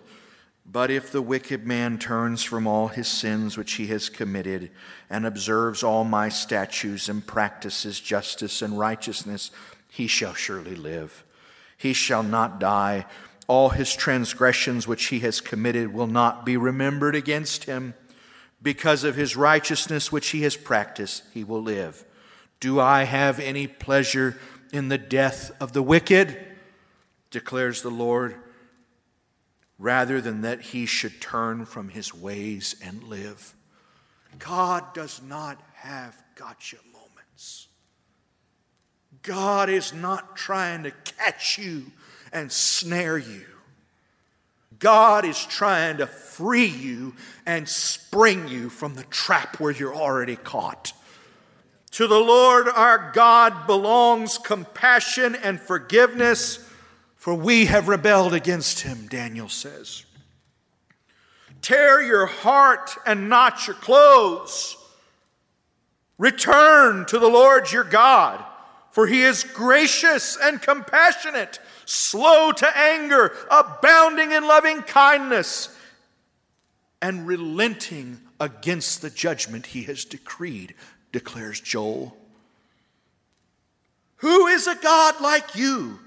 But 0.65 0.91
if 0.91 1.12
the 1.12 1.21
wicked 1.21 1.65
man 1.65 1.97
turns 1.97 2.43
from 2.43 2.67
all 2.67 2.89
his 2.89 3.08
sins 3.08 3.58
which 3.58 3.73
he 3.73 3.88
has 3.88 4.10
committed, 4.10 4.71
and 5.10 5.25
observes 5.25 5.84
all 5.84 6.03
my 6.03 6.30
statutes, 6.30 7.10
and 7.10 7.25
practices 7.25 7.99
justice 7.99 8.62
and 8.62 8.77
righteousness, 8.77 9.51
he 9.89 10.08
shall 10.08 10.34
surely 10.34 10.75
live. 10.75 11.23
He 11.77 11.93
shall 11.93 12.23
not 12.23 12.60
die 12.60 13.06
all 13.47 13.69
his 13.69 13.95
transgressions 13.95 14.88
which 14.88 15.05
he 15.05 15.19
has 15.19 15.41
committed 15.41 15.93
will 15.93 16.07
not 16.07 16.45
be 16.45 16.57
remembered 16.57 17.15
against 17.15 17.63
him. 17.63 17.93
Because 18.62 19.03
of 19.03 19.15
his 19.15 19.36
righteousness 19.36 20.12
which 20.12 20.29
he 20.29 20.41
has 20.41 20.57
practiced, 20.57 21.23
he 21.33 21.43
will 21.43 21.62
live. 21.62 22.03
Do 22.60 22.79
I 22.79 23.03
have 23.03 23.39
any 23.39 23.67
pleasure 23.67 24.38
in 24.73 24.89
the 24.89 24.97
death 24.97 25.51
of 25.62 25.73
the 25.73 25.83
wicked? 25.83 26.38
declares 27.29 27.81
the 27.81 27.89
Lord, 27.89 28.36
rather 29.77 30.21
than 30.21 30.41
that 30.41 30.62
he 30.62 30.86
should 30.86 31.21
turn 31.21 31.65
from 31.65 31.89
his 31.89 32.13
ways 32.13 32.75
and 32.83 33.03
live. 33.03 33.53
God 34.39 34.93
does 34.93 35.21
not 35.21 35.62
have 35.75 36.21
gotcha 36.36 36.77
moments. 36.91 37.67
God 39.23 39.69
is 39.69 39.93
not 39.93 40.36
trying 40.36 40.83
to 40.83 40.91
catch 40.91 41.57
you 41.57 41.91
and 42.32 42.52
snare 42.52 43.18
you. 43.18 43.46
God 44.80 45.26
is 45.26 45.44
trying 45.46 45.98
to 45.98 46.08
free 46.08 46.68
you 46.68 47.16
and 47.46 47.68
spring 47.68 48.48
you 48.48 48.70
from 48.70 48.96
the 48.96 49.04
trap 49.06 49.60
where 49.60 49.72
you're 49.72 49.96
already 49.96 50.36
caught. 50.36 50.94
To 51.92 52.08
the 52.08 52.20
Lord 52.20 52.68
our 52.68 53.12
God 53.13 53.66
belongs 53.66 54.38
compassion 54.38 55.36
and 55.36 55.60
forgiveness, 55.60 56.60
for 57.16 57.34
we 57.34 57.66
have 57.66 57.88
rebelled 57.88 58.34
against 58.34 58.82
him, 58.82 59.08
Daniel 59.08 59.50
says. 59.50 60.06
Tear 61.62 62.02
your 62.02 62.28
heart 62.28 62.96
and 63.06 63.30
not 63.30 63.66
your 63.66 63.76
clothes. 63.76 64.78
Return 66.18 67.06
to 67.06 67.20
the 67.20 67.28
Lord 67.28 67.72
your 67.72 67.84
God, 67.84 68.44
for 68.92 69.08
he 69.08 69.24
is 69.24 69.44
gracious 69.44 70.38
and 70.42 70.62
compassionate 70.62 71.60
slow 71.88 72.52
to 72.52 72.78
anger, 72.78 73.34
abounding 73.50 74.32
in 74.32 74.45
loving 74.45 74.82
kindness, 74.82 75.76
and 77.02 77.28
relenting 77.28 78.19
against 78.39 79.02
the 79.02 79.10
judgment 79.10 79.67
he 79.67 79.84
has 79.84 80.06
decreed, 80.06 80.76
declares 81.12 81.60
Joel. 81.60 82.15
Who 84.17 84.47
is 84.47 84.67
a 84.67 84.76
God 84.76 85.21
like 85.21 85.56
you 85.56 86.00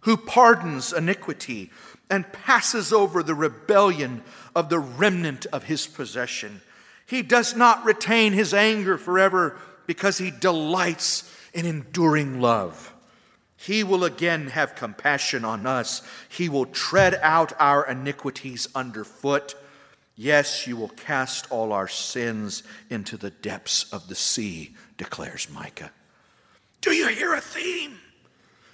who 0.00 0.16
pardons 0.16 0.92
iniquity 0.92 1.70
and 2.08 2.32
passes 2.32 2.92
over 2.92 3.22
the 3.22 3.34
rebellion 3.34 4.22
of 4.54 4.68
the 4.68 4.78
remnant 4.78 5.46
of 5.46 5.64
his 5.64 5.86
possession? 5.86 6.62
He 7.06 7.22
does 7.22 7.56
not 7.56 7.84
retain 7.84 8.32
his 8.32 8.54
anger 8.54 8.96
forever 8.98 9.58
because 9.86 10.18
he 10.18 10.30
delights 10.30 11.30
in 11.52 11.66
enduring 11.66 12.40
love. 12.40 12.92
He 13.66 13.82
will 13.82 14.04
again 14.04 14.46
have 14.48 14.76
compassion 14.76 15.44
on 15.44 15.66
us. 15.66 16.00
He 16.28 16.48
will 16.48 16.66
tread 16.66 17.18
out 17.20 17.52
our 17.58 17.84
iniquities 17.84 18.68
underfoot. 18.76 19.56
Yes, 20.14 20.68
you 20.68 20.76
will 20.76 20.90
cast 20.90 21.50
all 21.50 21.72
our 21.72 21.88
sins 21.88 22.62
into 22.90 23.16
the 23.16 23.30
depths 23.30 23.92
of 23.92 24.06
the 24.06 24.14
sea, 24.14 24.76
declares 24.96 25.48
Micah. 25.50 25.90
Do 26.80 26.92
you 26.92 27.08
hear 27.08 27.34
a 27.34 27.40
theme? 27.40 27.98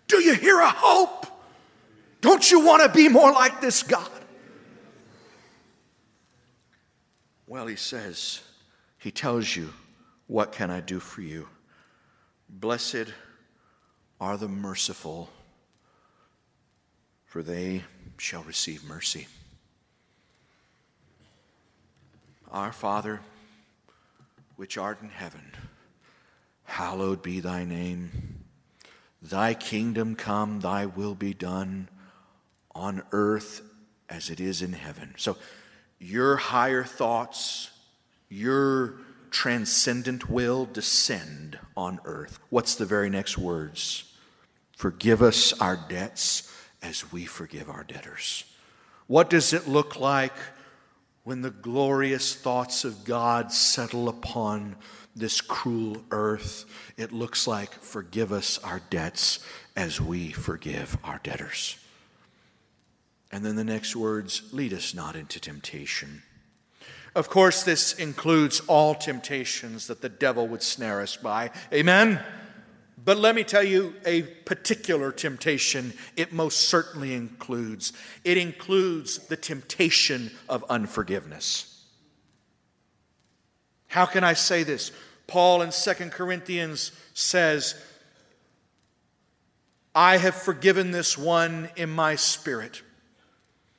Do 0.08 0.22
you 0.22 0.34
hear 0.34 0.60
a 0.60 0.68
hope? 0.68 1.26
Don't 2.20 2.50
you 2.50 2.60
want 2.60 2.82
to 2.82 2.90
be 2.90 3.08
more 3.08 3.32
like 3.32 3.62
this 3.62 3.82
God? 3.82 4.10
Well, 7.46 7.66
he 7.66 7.76
says, 7.76 8.42
he 8.98 9.10
tells 9.10 9.56
you, 9.56 9.72
What 10.26 10.52
can 10.52 10.70
I 10.70 10.80
do 10.80 11.00
for 11.00 11.22
you? 11.22 11.48
Blessed 12.50 13.06
are 14.22 14.36
the 14.36 14.46
merciful, 14.46 15.28
for 17.24 17.42
they 17.42 17.82
shall 18.18 18.44
receive 18.44 18.84
mercy. 18.84 19.26
Our 22.52 22.72
Father, 22.72 23.18
which 24.54 24.78
art 24.78 25.02
in 25.02 25.08
heaven, 25.08 25.56
hallowed 26.62 27.20
be 27.20 27.40
thy 27.40 27.64
name. 27.64 28.44
Thy 29.20 29.54
kingdom 29.54 30.14
come, 30.14 30.60
thy 30.60 30.86
will 30.86 31.16
be 31.16 31.34
done 31.34 31.88
on 32.76 33.02
earth 33.10 33.62
as 34.08 34.30
it 34.30 34.38
is 34.38 34.62
in 34.62 34.74
heaven. 34.74 35.14
So, 35.16 35.36
your 35.98 36.36
higher 36.36 36.84
thoughts, 36.84 37.72
your 38.28 39.00
transcendent 39.32 40.30
will 40.30 40.64
descend 40.64 41.58
on 41.76 41.98
earth. 42.04 42.38
What's 42.50 42.76
the 42.76 42.86
very 42.86 43.10
next 43.10 43.36
words? 43.36 44.04
Forgive 44.82 45.22
us 45.22 45.52
our 45.60 45.76
debts 45.76 46.52
as 46.82 47.12
we 47.12 47.24
forgive 47.24 47.70
our 47.70 47.84
debtors. 47.84 48.42
What 49.06 49.30
does 49.30 49.52
it 49.52 49.68
look 49.68 50.00
like 50.00 50.32
when 51.22 51.40
the 51.40 51.52
glorious 51.52 52.34
thoughts 52.34 52.84
of 52.84 53.04
God 53.04 53.52
settle 53.52 54.08
upon 54.08 54.74
this 55.14 55.40
cruel 55.40 56.02
earth? 56.10 56.64
It 56.96 57.12
looks 57.12 57.46
like, 57.46 57.72
forgive 57.72 58.32
us 58.32 58.58
our 58.64 58.80
debts 58.90 59.38
as 59.76 60.00
we 60.00 60.32
forgive 60.32 60.98
our 61.04 61.20
debtors. 61.22 61.78
And 63.30 63.46
then 63.46 63.54
the 63.54 63.62
next 63.62 63.94
words, 63.94 64.52
lead 64.52 64.72
us 64.72 64.94
not 64.94 65.14
into 65.14 65.38
temptation. 65.38 66.24
Of 67.14 67.28
course, 67.30 67.62
this 67.62 67.92
includes 67.92 68.58
all 68.66 68.96
temptations 68.96 69.86
that 69.86 70.02
the 70.02 70.08
devil 70.08 70.48
would 70.48 70.64
snare 70.64 71.00
us 71.00 71.16
by. 71.16 71.52
Amen? 71.72 72.18
But 73.04 73.18
let 73.18 73.34
me 73.34 73.42
tell 73.42 73.64
you 73.64 73.94
a 74.04 74.22
particular 74.22 75.10
temptation 75.10 75.92
it 76.16 76.32
most 76.32 76.68
certainly 76.68 77.14
includes. 77.14 77.92
It 78.24 78.38
includes 78.38 79.18
the 79.26 79.36
temptation 79.36 80.30
of 80.48 80.64
unforgiveness. 80.68 81.84
How 83.88 84.06
can 84.06 84.24
I 84.24 84.34
say 84.34 84.62
this? 84.62 84.92
Paul 85.26 85.62
in 85.62 85.70
2 85.70 85.92
Corinthians 86.10 86.92
says, 87.12 87.74
I 89.94 90.16
have 90.16 90.34
forgiven 90.34 90.90
this 90.90 91.18
one 91.18 91.68
in 91.76 91.90
my 91.90 92.16
spirit. 92.16 92.82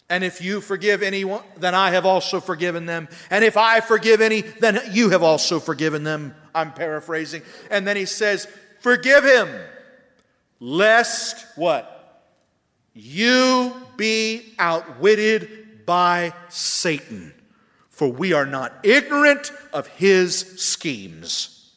And 0.10 0.24
if 0.24 0.42
you 0.42 0.62
forgive 0.62 1.02
anyone, 1.02 1.42
then 1.58 1.74
I 1.74 1.92
have 1.92 2.06
also 2.06 2.40
forgiven 2.40 2.86
them. 2.86 3.08
And 3.32 3.44
if 3.44 3.58
I 3.58 3.80
forgive 3.80 4.22
any, 4.22 4.42
then 4.42 4.80
you 4.92 5.10
have 5.10 5.24
also 5.24 5.60
forgiven 5.60 6.04
them. 6.04 6.36
I'm 6.54 6.74
paraphrasing. 6.74 7.42
And 7.72 7.88
then 7.88 7.98
he 7.98 8.06
says, 8.06 8.48
Forgive 8.84 9.24
him, 9.24 9.50
lest 10.60 11.46
what? 11.56 12.22
You 12.94 13.74
be 13.96 14.54
outwitted 14.60 15.86
by 15.86 16.34
Satan. 16.50 17.34
For 17.90 18.10
we 18.10 18.34
are 18.34 18.46
not 18.46 18.74
ignorant 18.84 19.54
of 19.72 19.88
his 19.88 20.62
schemes. 20.62 21.72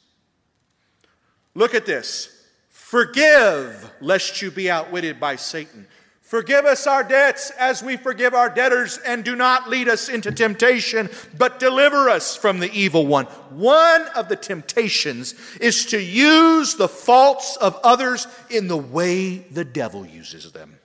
Look 1.55 1.75
at 1.75 1.87
this. 1.87 2.45
Forgive, 2.71 3.89
lest 4.01 4.43
you 4.43 4.51
be 4.51 4.69
outwitted 4.69 5.21
by 5.21 5.37
Satan. 5.37 5.87
Forgive 6.27 6.65
us 6.65 6.89
our 6.89 7.05
debts 7.05 7.51
as 7.51 7.85
we 7.85 7.97
forgive 7.97 8.35
our 8.35 8.51
debtors, 8.51 8.99
and 8.99 9.25
do 9.25 9.37
not 9.37 9.69
lead 9.69 9.89
us 9.89 10.09
into 10.09 10.33
temptation, 10.33 11.09
but 11.39 11.61
deliver 11.61 12.11
us 12.11 12.35
from 12.35 12.59
the 12.59 12.73
evil 12.73 13.07
one. 13.07 13.27
One 13.51 14.03
of 14.09 14.29
the 14.29 14.35
temptations 14.35 15.37
is 15.61 15.87
to 15.87 16.03
use 16.03 16.75
the 16.75 16.89
faults 16.89 17.57
of 17.59 17.79
others 17.85 18.27
in 18.51 18.67
the 18.67 18.77
way 18.77 19.37
the 19.39 19.65
devil 19.65 20.05
uses 20.05 20.51
them. 20.51 20.81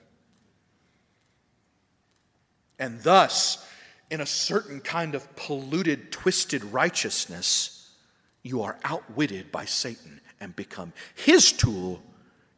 And 2.78 3.00
thus, 3.02 3.66
in 4.12 4.20
a 4.20 4.26
certain 4.26 4.78
kind 4.78 5.16
of 5.16 5.34
polluted, 5.34 6.12
twisted 6.12 6.62
righteousness, 6.66 7.90
you 8.44 8.62
are 8.62 8.78
outwitted 8.84 9.50
by 9.50 9.64
Satan 9.64 10.20
and 10.40 10.54
become 10.54 10.92
his 11.16 11.50
tool 11.50 12.00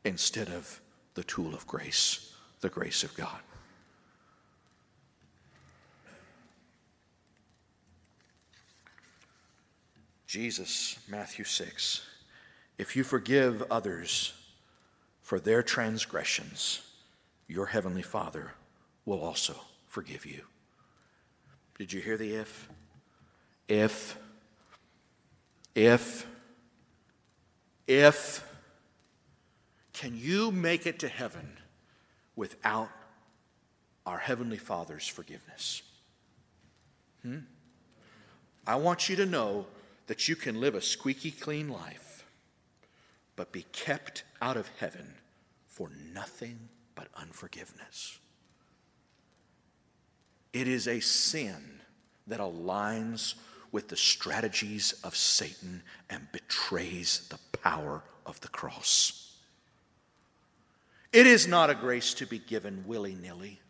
instead 0.05 0.51
of 0.51 0.83
the 1.15 1.25
tool 1.25 1.55
of 1.55 1.67
grace 1.67 2.33
the 2.65 2.71
grace 2.71 3.05
of 3.05 3.15
God. 3.15 3.41
Jesus, 10.27 10.99
Matthew 11.07 11.45
6. 11.45 12.01
If 12.79 12.97
you 12.97 13.05
forgive 13.05 13.63
others 13.71 14.33
for 15.21 15.39
their 15.39 15.63
transgressions, 15.63 16.81
your 17.49 17.67
heavenly 17.67 18.01
Father 18.01 18.53
will 19.05 19.21
also 19.21 19.55
forgive 19.87 20.25
you. 20.25 20.41
Did 21.77 21.93
you 21.93 22.01
hear 22.01 22.17
the 22.17 22.35
if? 22.35 22.71
If, 23.69 24.19
if, 25.75 26.27
if, 27.87 28.43
can 29.93 30.17
you 30.17 30.51
make 30.51 30.87
it 30.87 30.99
to 31.01 31.09
heaven 31.09 31.59
without 32.37 32.91
our 34.07 34.19
Heavenly 34.19 34.57
Father's 34.57 35.07
forgiveness. 35.07 35.83
Hmm? 37.23 37.39
I 38.67 38.77
want 38.77 39.09
you 39.09 39.17
to 39.17 39.27
know 39.27 39.67
that 40.07 40.29
you 40.29 40.37
can 40.37 40.61
live 40.61 40.75
a 40.75 40.81
squeaky 40.81 41.31
clean 41.31 41.69
life, 41.69 42.25
but 43.37 43.53
be 43.53 43.65
kept 43.73 44.25
out 44.41 44.57
of 44.57 44.69
heaven 44.79 45.15
for 45.67 45.91
nothing 46.13 46.69
but 46.95 47.09
unforgiveness. 47.17 48.19
It 50.53 50.69
is 50.69 50.87
a 50.87 51.01
sin 51.01 51.81
that 52.27 52.41
aligns 52.41 53.35
with 53.73 53.89
the 53.89 53.97
strategies 53.97 54.93
of 55.03 55.17
Satan 55.17 55.83
and 56.09 56.31
betrays 56.31 57.27
the 57.29 57.59
power 57.59 58.05
of 58.25 58.41
the 58.41 58.49
cross. 58.49 59.24
It 61.15 61.29
is 61.29 61.47
not 61.47 61.71
a 61.71 61.77
grace 61.77 62.13
to 62.15 62.27
be 62.27 62.41
given 62.41 62.83
willy 62.89 63.15
nilly. 63.15 63.61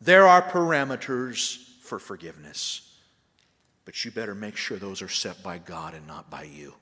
There 0.00 0.26
are 0.26 0.42
parameters 0.42 1.56
for 1.80 2.00
forgiveness, 2.00 2.96
but 3.84 4.04
you 4.04 4.10
better 4.10 4.34
make 4.34 4.56
sure 4.56 4.76
those 4.76 5.02
are 5.02 5.08
set 5.08 5.40
by 5.44 5.58
God 5.58 5.94
and 5.94 6.04
not 6.04 6.30
by 6.30 6.42
you. 6.42 6.74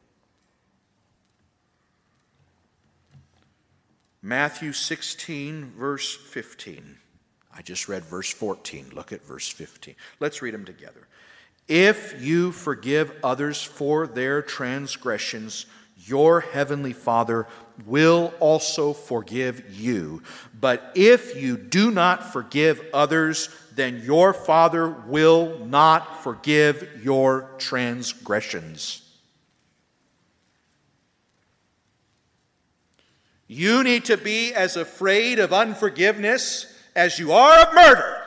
Matthew 4.22 4.72
16, 4.72 5.72
verse 5.76 6.16
15. 6.16 6.96
I 7.54 7.61
just 7.61 7.86
read 7.86 8.02
verse 8.04 8.32
14. 8.32 8.92
Look 8.94 9.12
at 9.12 9.26
verse 9.26 9.48
15. 9.50 9.94
Let's 10.20 10.40
read 10.40 10.54
them 10.54 10.64
together. 10.64 11.06
If 11.68 12.22
you 12.22 12.52
forgive 12.52 13.12
others 13.22 13.62
for 13.62 14.06
their 14.06 14.40
transgressions, 14.40 15.66
your 16.07 16.40
heavenly 16.40 16.92
Father 16.92 17.46
will 17.86 18.32
also 18.40 18.92
forgive 18.92 19.74
you. 19.74 20.22
But 20.59 20.92
if 20.94 21.40
you 21.40 21.57
do 21.57 21.90
not 21.90 22.32
forgive 22.32 22.82
others, 22.92 23.48
then 23.74 24.03
your 24.05 24.32
Father 24.32 24.88
will 24.88 25.64
not 25.66 26.22
forgive 26.22 27.01
your 27.03 27.51
transgressions. 27.59 29.03
You 33.46 33.82
need 33.82 34.05
to 34.05 34.16
be 34.16 34.55
as 34.55 34.76
afraid 34.76 35.40
of 35.40 35.53
unforgiveness 35.53 36.72
as 36.94 37.18
you 37.18 37.32
are 37.32 37.66
of 37.66 37.74
murder. 37.74 38.19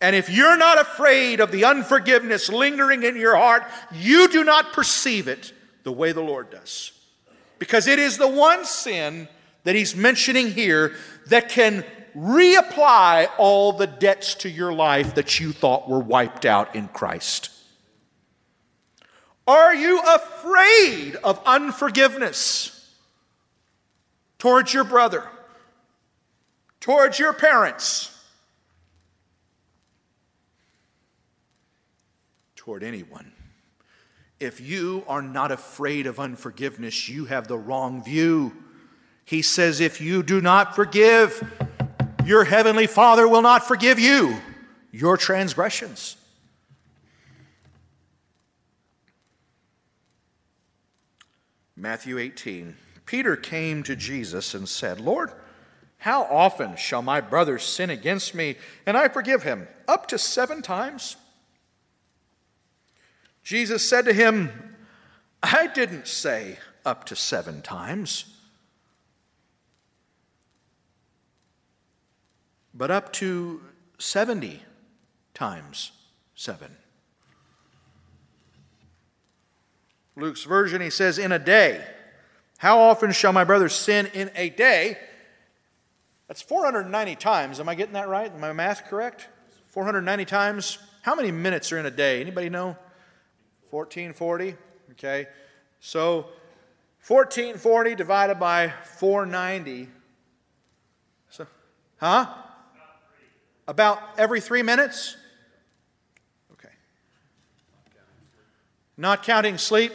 And 0.00 0.14
if 0.14 0.30
you're 0.30 0.56
not 0.56 0.80
afraid 0.80 1.40
of 1.40 1.50
the 1.50 1.64
unforgiveness 1.64 2.48
lingering 2.48 3.02
in 3.02 3.16
your 3.16 3.36
heart, 3.36 3.64
you 3.92 4.28
do 4.28 4.44
not 4.44 4.72
perceive 4.72 5.26
it 5.26 5.52
the 5.82 5.92
way 5.92 6.12
the 6.12 6.20
Lord 6.20 6.50
does. 6.50 6.92
Because 7.58 7.88
it 7.88 7.98
is 7.98 8.16
the 8.18 8.28
one 8.28 8.64
sin 8.64 9.28
that 9.64 9.74
he's 9.74 9.96
mentioning 9.96 10.52
here 10.52 10.94
that 11.26 11.48
can 11.48 11.84
reapply 12.16 13.28
all 13.38 13.72
the 13.72 13.86
debts 13.86 14.34
to 14.36 14.48
your 14.48 14.72
life 14.72 15.16
that 15.16 15.40
you 15.40 15.52
thought 15.52 15.88
were 15.88 15.98
wiped 15.98 16.44
out 16.44 16.74
in 16.76 16.88
Christ. 16.88 17.50
Are 19.46 19.74
you 19.74 20.00
afraid 20.00 21.16
of 21.16 21.40
unforgiveness 21.46 22.94
towards 24.38 24.72
your 24.72 24.84
brother, 24.84 25.24
towards 26.80 27.18
your 27.18 27.32
parents? 27.32 28.14
Toward 32.68 32.84
anyone. 32.84 33.32
If 34.38 34.60
you 34.60 35.02
are 35.08 35.22
not 35.22 35.50
afraid 35.50 36.06
of 36.06 36.20
unforgiveness, 36.20 37.08
you 37.08 37.24
have 37.24 37.48
the 37.48 37.56
wrong 37.56 38.04
view. 38.04 38.52
He 39.24 39.40
says, 39.40 39.80
if 39.80 40.02
you 40.02 40.22
do 40.22 40.42
not 40.42 40.76
forgive, 40.76 41.42
your 42.26 42.44
heavenly 42.44 42.86
Father 42.86 43.26
will 43.26 43.40
not 43.40 43.66
forgive 43.66 43.98
you 43.98 44.36
your 44.92 45.16
transgressions. 45.16 46.18
Matthew 51.74 52.18
18. 52.18 52.76
Peter 53.06 53.34
came 53.34 53.82
to 53.82 53.96
Jesus 53.96 54.52
and 54.52 54.68
said, 54.68 55.00
Lord, 55.00 55.32
how 55.96 56.24
often 56.24 56.76
shall 56.76 57.00
my 57.00 57.22
brother 57.22 57.58
sin 57.58 57.88
against 57.88 58.34
me 58.34 58.56
and 58.84 58.94
I 58.94 59.08
forgive 59.08 59.42
him? 59.42 59.68
Up 59.88 60.06
to 60.08 60.18
seven 60.18 60.60
times? 60.60 61.16
Jesus 63.48 63.88
said 63.88 64.04
to 64.04 64.12
him, 64.12 64.76
I 65.42 65.68
didn't 65.68 66.06
say 66.06 66.58
up 66.84 67.04
to 67.04 67.16
seven 67.16 67.62
times, 67.62 68.26
but 72.74 72.90
up 72.90 73.10
to 73.14 73.62
70 73.96 74.62
times 75.32 75.92
seven. 76.34 76.76
Luke's 80.14 80.44
version, 80.44 80.82
he 80.82 80.90
says, 80.90 81.18
in 81.18 81.32
a 81.32 81.38
day. 81.38 81.82
How 82.58 82.78
often 82.78 83.12
shall 83.12 83.32
my 83.32 83.44
brother 83.44 83.70
sin 83.70 84.10
in 84.12 84.30
a 84.36 84.50
day? 84.50 84.98
That's 86.26 86.42
490 86.42 87.16
times. 87.16 87.60
Am 87.60 87.68
I 87.70 87.74
getting 87.74 87.94
that 87.94 88.10
right? 88.10 88.30
Am 88.30 88.40
my 88.40 88.52
math 88.52 88.84
correct? 88.90 89.26
490 89.68 90.26
times. 90.26 90.76
How 91.00 91.14
many 91.14 91.30
minutes 91.30 91.72
are 91.72 91.78
in 91.78 91.86
a 91.86 91.90
day? 91.90 92.20
Anybody 92.20 92.50
know? 92.50 92.76
1440, 93.70 94.56
okay? 94.92 95.28
So 95.80 96.26
1440 97.06 97.94
divided 97.94 98.38
by 98.38 98.72
490. 98.98 99.88
So, 101.30 101.46
huh? 101.98 102.26
About 103.66 104.02
every 104.18 104.40
three 104.40 104.62
minutes? 104.62 105.16
Okay. 106.52 106.72
Not 108.96 109.22
counting 109.22 109.58
sleep? 109.58 109.92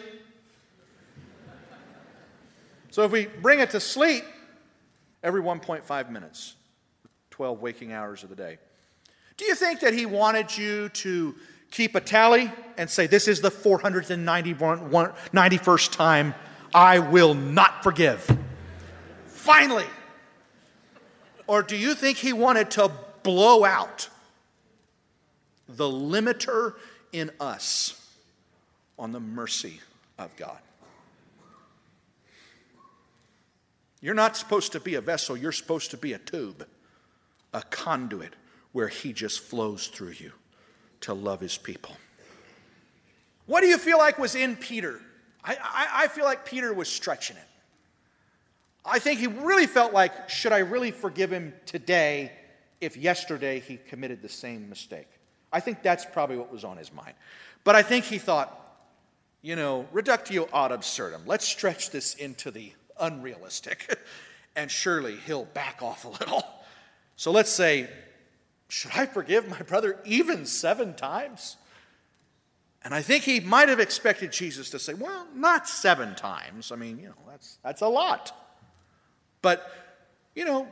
So 2.92 3.04
if 3.04 3.12
we 3.12 3.26
bring 3.26 3.60
it 3.60 3.72
to 3.72 3.80
sleep, 3.80 4.24
every 5.24 5.42
1.5 5.42 6.10
minutes, 6.12 6.56
12 7.32 7.60
waking 7.60 7.92
hours 7.92 8.24
of 8.24 8.30
the 8.30 8.36
day. 8.36 8.58
Do 9.38 9.46
you 9.46 9.56
think 9.56 9.80
that 9.80 9.94
he 9.94 10.06
wanted 10.06 10.56
you 10.56 10.90
to 10.90 11.34
keep 11.74 11.96
a 11.96 12.00
tally 12.00 12.50
and 12.78 12.90
say, 12.90 13.08
This 13.08 13.28
is 13.28 13.42
the 13.42 13.52
491st 13.52 15.92
time 15.92 16.34
I 16.74 17.00
will 17.00 17.34
not 17.34 17.84
forgive. 17.84 18.26
Finally. 19.28 19.88
Or 21.46 21.62
do 21.62 21.76
you 21.76 21.94
think 21.94 22.20
he 22.20 22.32
wanted 22.32 22.72
to 22.72 22.90
blow 23.24 23.66
out 23.66 24.08
the 25.68 25.84
limiter 25.84 26.76
in 27.12 27.30
us 27.40 28.00
on 28.98 29.12
the 29.12 29.20
mercy 29.20 29.82
of 30.18 30.34
God? 30.38 30.58
You're 34.00 34.14
not 34.14 34.38
supposed 34.38 34.72
to 34.74 34.80
be 34.80 34.94
a 34.96 35.02
vessel, 35.02 35.36
you're 35.36 35.52
supposed 35.52 35.92
to 35.92 35.98
be 35.98 36.14
a 36.14 36.18
tube, 36.18 36.66
a 37.54 37.62
conduit 37.64 38.36
where 38.72 38.88
he 38.88 39.12
just 39.14 39.42
flows 39.42 39.88
through 39.88 40.12
you 40.12 40.32
to 41.04 41.14
love 41.14 41.40
his 41.40 41.58
people. 41.58 41.96
What 43.46 43.62
do 43.62 43.68
you 43.68 43.78
feel 43.78 43.98
like 43.98 44.18
was 44.18 44.36
in 44.36 44.56
Peter? 44.56 45.02
I, 45.44 45.56
I, 45.62 45.88
I, 46.04 46.08
feel 46.08 46.24
like 46.24 46.46
Peter 46.46 46.74
was 46.74 46.88
stretching 46.88 47.36
it. 47.36 47.44
I 48.86 49.00
think 49.00 49.20
he 49.20 49.28
really 49.28 49.68
felt 49.68 49.94
like, 49.94 50.30
should 50.30 50.54
I 50.54 50.60
really 50.60 50.92
forgive 50.92 51.32
him 51.32 51.54
today 51.66 52.32
if 52.80 52.96
yesterday 52.96 53.60
he 53.60 53.78
committed 53.78 54.22
the 54.22 54.30
same 54.30 54.70
mistake? 54.70 55.08
I 55.52 55.60
think 55.60 55.84
that's 55.84 56.06
probably 56.06 56.38
what 56.38 56.52
was 56.52 56.64
on 56.64 56.78
his 56.78 56.94
mind. 56.94 57.14
But 57.66 57.76
I 57.76 57.82
think 57.82 58.06
he 58.06 58.18
thought, 58.18 58.60
you 59.42 59.58
know, 59.58 59.86
reductio 59.92 60.48
ad 60.54 60.72
absurdum. 60.72 61.24
Let's 61.26 61.46
stretch 61.46 61.92
this 61.92 62.16
into 62.16 62.50
the 62.50 62.72
unrealistic, 63.00 64.00
and 64.56 64.72
surely 64.72 65.18
he'll 65.18 65.46
back 65.46 65.82
off 65.82 66.06
a 66.06 66.10
little. 66.10 66.44
So 67.18 67.32
let's 67.32 67.52
say 67.52 67.90
should 68.74 68.90
I 68.96 69.06
forgive 69.06 69.48
my 69.48 69.62
brother 69.62 70.00
even 70.04 70.48
seven 70.48 70.96
times? 70.96 71.58
And 72.84 72.92
I 72.92 73.04
think 73.04 73.24
he 73.24 73.40
might 73.40 73.70
have 73.70 73.80
expected 73.80 74.32
Jesus 74.32 74.72
to 74.72 74.80
say, 74.80 74.96
Well, 74.96 75.28
not 75.36 75.68
seven 75.68 76.16
times. 76.16 76.72
I 76.72 76.76
mean, 76.76 76.98
you 76.98 77.10
know, 77.10 77.22
that's, 77.30 77.60
that's 77.64 77.82
a 77.82 77.88
lot. 77.88 78.36
But, 79.44 79.72
you 80.34 80.44
know, 80.44 80.68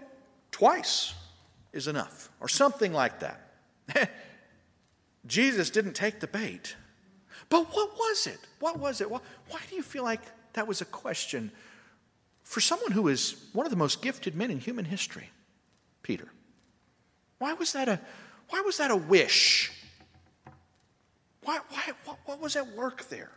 twice 0.50 1.14
is 1.74 1.88
enough, 1.88 2.32
or 2.40 2.48
something 2.48 2.92
like 2.92 3.20
that. 3.20 3.52
Jesus 5.28 5.70
didn't 5.70 5.94
take 5.94 6.22
the 6.22 6.28
bait. 6.28 6.76
But 7.50 7.68
what 7.72 7.94
was 7.96 8.26
it? 8.26 8.40
What 8.60 8.80
was 8.80 9.02
it? 9.02 9.12
Why, 9.12 9.20
why 9.50 9.60
do 9.70 9.76
you 9.76 9.84
feel 9.84 10.04
like 10.04 10.22
that 10.54 10.68
was 10.68 10.82
a 10.82 10.86
question 10.86 11.52
for 12.42 12.62
someone 12.62 12.94
who 12.94 13.10
is 13.10 13.36
one 13.54 13.68
of 13.68 13.70
the 13.70 13.78
most 13.78 14.02
gifted 14.02 14.36
men 14.36 14.50
in 14.50 14.60
human 14.60 14.86
history? 14.86 15.30
Peter. 16.02 16.30
Why 17.42 17.54
was 17.54 17.74
that 17.74 17.90
a, 17.90 18.00
why 18.50 18.62
was 18.62 18.78
that 18.78 18.92
a 18.92 18.96
wish? 18.96 19.72
Why, 21.44 21.58
why, 21.70 21.82
what, 22.06 22.20
what 22.26 22.40
was 22.40 22.56
at 22.56 22.76
work 22.76 23.10
there? 23.10 23.32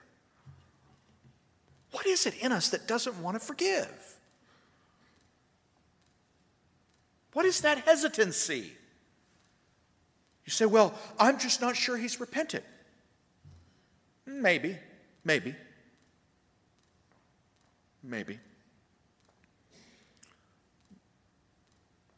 What 1.91 2.05
is 2.05 2.27
it 2.27 2.35
in 2.43 2.53
us 2.53 2.69
that 2.69 2.87
doesn't 2.87 3.17
want 3.23 3.41
to 3.41 3.41
forgive? 3.41 3.89
What 7.33 7.47
is 7.47 7.63
that 7.63 7.79
hesitancy? 7.79 8.73
You 10.45 10.51
say, 10.51 10.67
well, 10.67 10.93
I'm 11.19 11.39
just 11.39 11.63
not 11.63 11.75
sure 11.75 11.97
he's 11.97 12.21
repented. 12.21 12.63
Maybe, 14.27 14.77
maybe, 15.25 15.55
maybe. 18.03 18.39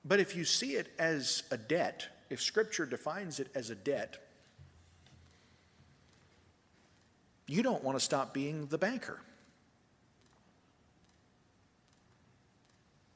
But 0.07 0.20
if 0.20 0.36
you 0.36 0.44
see 0.44 0.74
it 0.74 0.92
as 0.98 1.42
a 1.50 1.57
debt, 1.57 2.07
if 2.30 2.40
Scripture 2.40 2.86
defines 2.86 3.40
it 3.40 3.48
as 3.54 3.70
a 3.70 3.74
debt, 3.74 4.18
you 7.48 7.62
don't 7.62 7.82
want 7.82 7.98
to 7.98 8.04
stop 8.04 8.32
being 8.32 8.66
the 8.66 8.78
banker. 8.78 9.20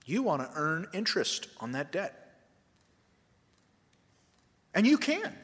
You 0.04 0.24
want 0.24 0.42
to 0.42 0.50
earn 0.56 0.88
interest 0.92 1.46
on 1.60 1.72
that 1.72 1.92
debt. 1.92 2.16
And 4.74 4.86
you 4.86 4.98
can. 4.98 5.36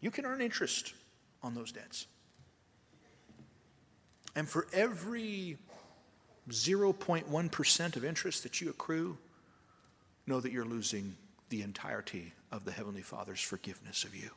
You 0.00 0.10
can 0.10 0.26
earn 0.26 0.42
interest 0.42 0.92
on 1.42 1.54
those 1.54 1.72
debts. 1.72 2.06
And 4.34 4.48
for 4.48 4.66
every 4.72 5.56
0.1% 6.50 7.96
of 7.96 8.04
interest 8.04 8.42
that 8.42 8.60
you 8.60 8.70
accrue, 8.70 9.18
know 10.30 10.40
that 10.40 10.52
you're 10.52 10.64
losing 10.64 11.16
the 11.48 11.60
entirety 11.60 12.32
of 12.52 12.64
the 12.64 12.70
Heavenly 12.70 13.02
Father's 13.02 13.40
forgiveness 13.40 14.04
of 14.04 14.14
you. 14.14 14.30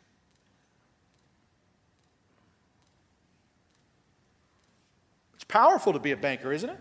It's 5.35 5.43
powerful 5.43 5.93
to 5.93 5.99
be 5.99 6.11
a 6.11 6.17
banker, 6.17 6.51
isn't 6.51 6.69
it? 6.69 6.79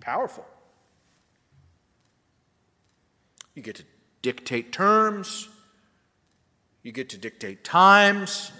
Powerful. 0.00 0.44
You 3.54 3.62
get 3.62 3.76
to 3.76 3.84
dictate 4.20 4.72
terms, 4.72 5.48
you 6.82 6.90
get 6.92 7.08
to 7.10 7.18
dictate 7.18 7.62
times, 7.62 8.50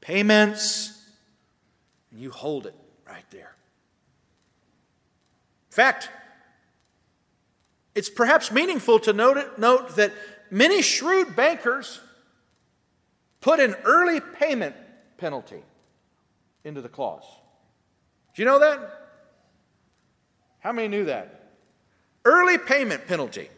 payments, 0.00 1.10
and 2.10 2.20
you 2.20 2.30
hold 2.30 2.66
it 2.66 2.74
right 3.06 3.24
there. 3.30 3.56
In 5.70 5.74
fact, 5.74 6.10
it's 7.94 8.08
perhaps 8.08 8.52
meaningful 8.52 9.00
to 9.00 9.12
note, 9.12 9.58
note 9.58 9.96
that 9.96 10.12
many 10.50 10.82
shrewd 10.82 11.34
bankers 11.34 12.00
put 13.40 13.60
an 13.60 13.74
early 13.84 14.20
payment 14.20 14.74
penalty 15.16 15.62
into 16.64 16.80
the 16.80 16.88
clause. 16.88 17.24
Do 18.34 18.42
you 18.42 18.46
know 18.46 18.60
that? 18.60 18.78
How 20.60 20.72
many 20.72 20.88
knew 20.88 21.06
that? 21.06 21.52
Early 22.24 22.58
payment 22.58 23.06
penalty. 23.06 23.48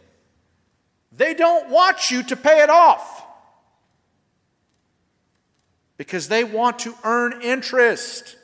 They 1.11 1.35
don't 1.35 1.68
want 1.68 2.11
you 2.11 2.22
to 2.22 2.37
pay 2.37 2.62
it 2.62 2.70
off 2.70 3.26
because 5.97 6.28
they 6.28 6.43
want 6.43 6.80
to 6.80 6.95
earn 7.05 7.43
interest. 7.43 8.37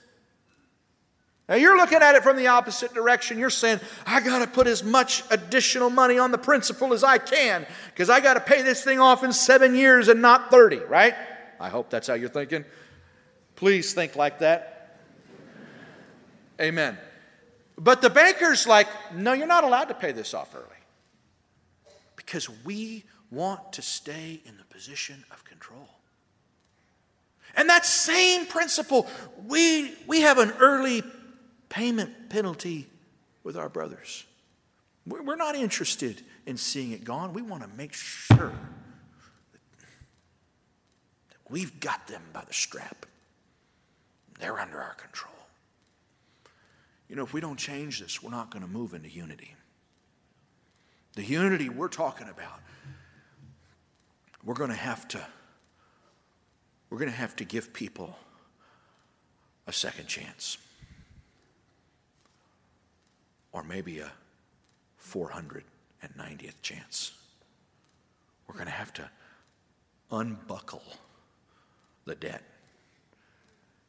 Now 1.49 1.55
you're 1.55 1.79
looking 1.79 2.03
at 2.03 2.15
it 2.15 2.23
from 2.23 2.37
the 2.37 2.49
opposite 2.49 2.93
direction. 2.93 3.39
You're 3.39 3.49
saying, 3.49 3.81
I 4.05 4.21
got 4.21 4.41
to 4.41 4.47
put 4.47 4.67
as 4.67 4.85
much 4.85 5.23
additional 5.31 5.89
money 5.89 6.19
on 6.19 6.31
the 6.31 6.39
principal 6.39 6.93
as 6.93 7.03
I 7.03 7.17
can 7.17 7.67
because 7.87 8.11
I 8.11 8.21
got 8.21 8.35
to 8.35 8.41
pay 8.41 8.63
this 8.63 8.85
thing 8.85 9.01
off 9.01 9.25
in 9.25 9.33
seven 9.33 9.75
years 9.75 10.09
and 10.09 10.21
not 10.21 10.51
30, 10.51 10.77
right? 10.81 11.15
I 11.59 11.71
hope 11.71 11.89
that's 11.89 12.07
how 12.07 12.15
you're 12.15 12.29
thinking. 12.29 12.67
Please 13.57 13.95
think 13.95 14.15
like 14.15 14.41
that. 14.41 15.01
Amen. 16.61 16.99
But 17.79 18.03
the 18.03 18.11
banker's 18.11 18.67
like, 18.67 18.89
no, 19.15 19.33
you're 19.33 19.47
not 19.47 19.65
allowed 19.65 19.87
to 19.87 19.95
pay 19.95 20.13
this 20.13 20.35
off 20.35 20.55
early 20.55 20.67
because 22.17 22.51
we 22.65 23.05
want 23.31 23.73
to 23.75 23.83
stay 23.83 24.41
in 24.45 24.57
the 24.59 24.65
position 24.65 25.25
of 25.31 25.45
control. 25.45 25.89
And 27.57 27.71
that 27.71 27.87
same 27.87 28.47
principle, 28.47 29.07
we, 29.47 29.95
we 30.07 30.21
have 30.21 30.39
an 30.39 30.53
early 30.61 31.03
payment 31.69 32.31
penalty 32.31 32.89
with 33.45 33.57
our 33.57 33.69
brothers. 33.69 34.25
We're 35.07 35.37
not 35.37 35.55
interested 35.55 36.23
in 36.47 36.57
seeing 36.59 36.93
it 36.93 37.03
gone. 37.03 37.33
We 37.33 37.41
want 37.41 37.63
to 37.63 37.69
make 37.77 37.95
sure 37.95 38.53
that 41.31 41.39
we've 41.49 41.81
got 41.81 42.07
them 42.09 42.23
by 42.33 42.45
the 42.47 42.53
strap. 42.53 43.07
They're 44.39 44.59
under 44.59 44.81
our 44.81 44.95
control. 44.95 45.35
You 47.09 47.17
know, 47.17 47.23
if 47.23 47.33
we 47.33 47.41
don't 47.41 47.59
change 47.59 48.01
this, 48.01 48.23
we're 48.23 48.31
not 48.31 48.51
going 48.51 48.63
to 48.63 48.71
move 48.71 48.93
into 48.93 49.09
unity. 49.09 49.55
The 51.15 51.25
unity 51.25 51.71
we're 51.71 51.89
talking 51.89 52.29
about, 52.29 52.61
we're 54.45 54.55
going 54.55 54.71
to 54.71 54.77
have 54.77 55.09
to 55.09 55.27
we're 56.91 56.99
going 56.99 57.11
to 57.11 57.17
have 57.17 57.37
to 57.37 57.45
give 57.45 57.73
people 57.75 58.17
a 59.67 59.73
second 59.73 60.07
chance 60.07 60.57
or 63.53 63.63
maybe 63.63 63.99
a 63.99 64.11
490th 65.03 66.63
chance. 66.63 67.13
We're 68.47 68.55
going 68.55 68.67
to 68.67 68.73
have 68.73 68.93
to 68.95 69.09
unbuckle 70.11 70.83
the 72.05 72.15
debt 72.15 72.43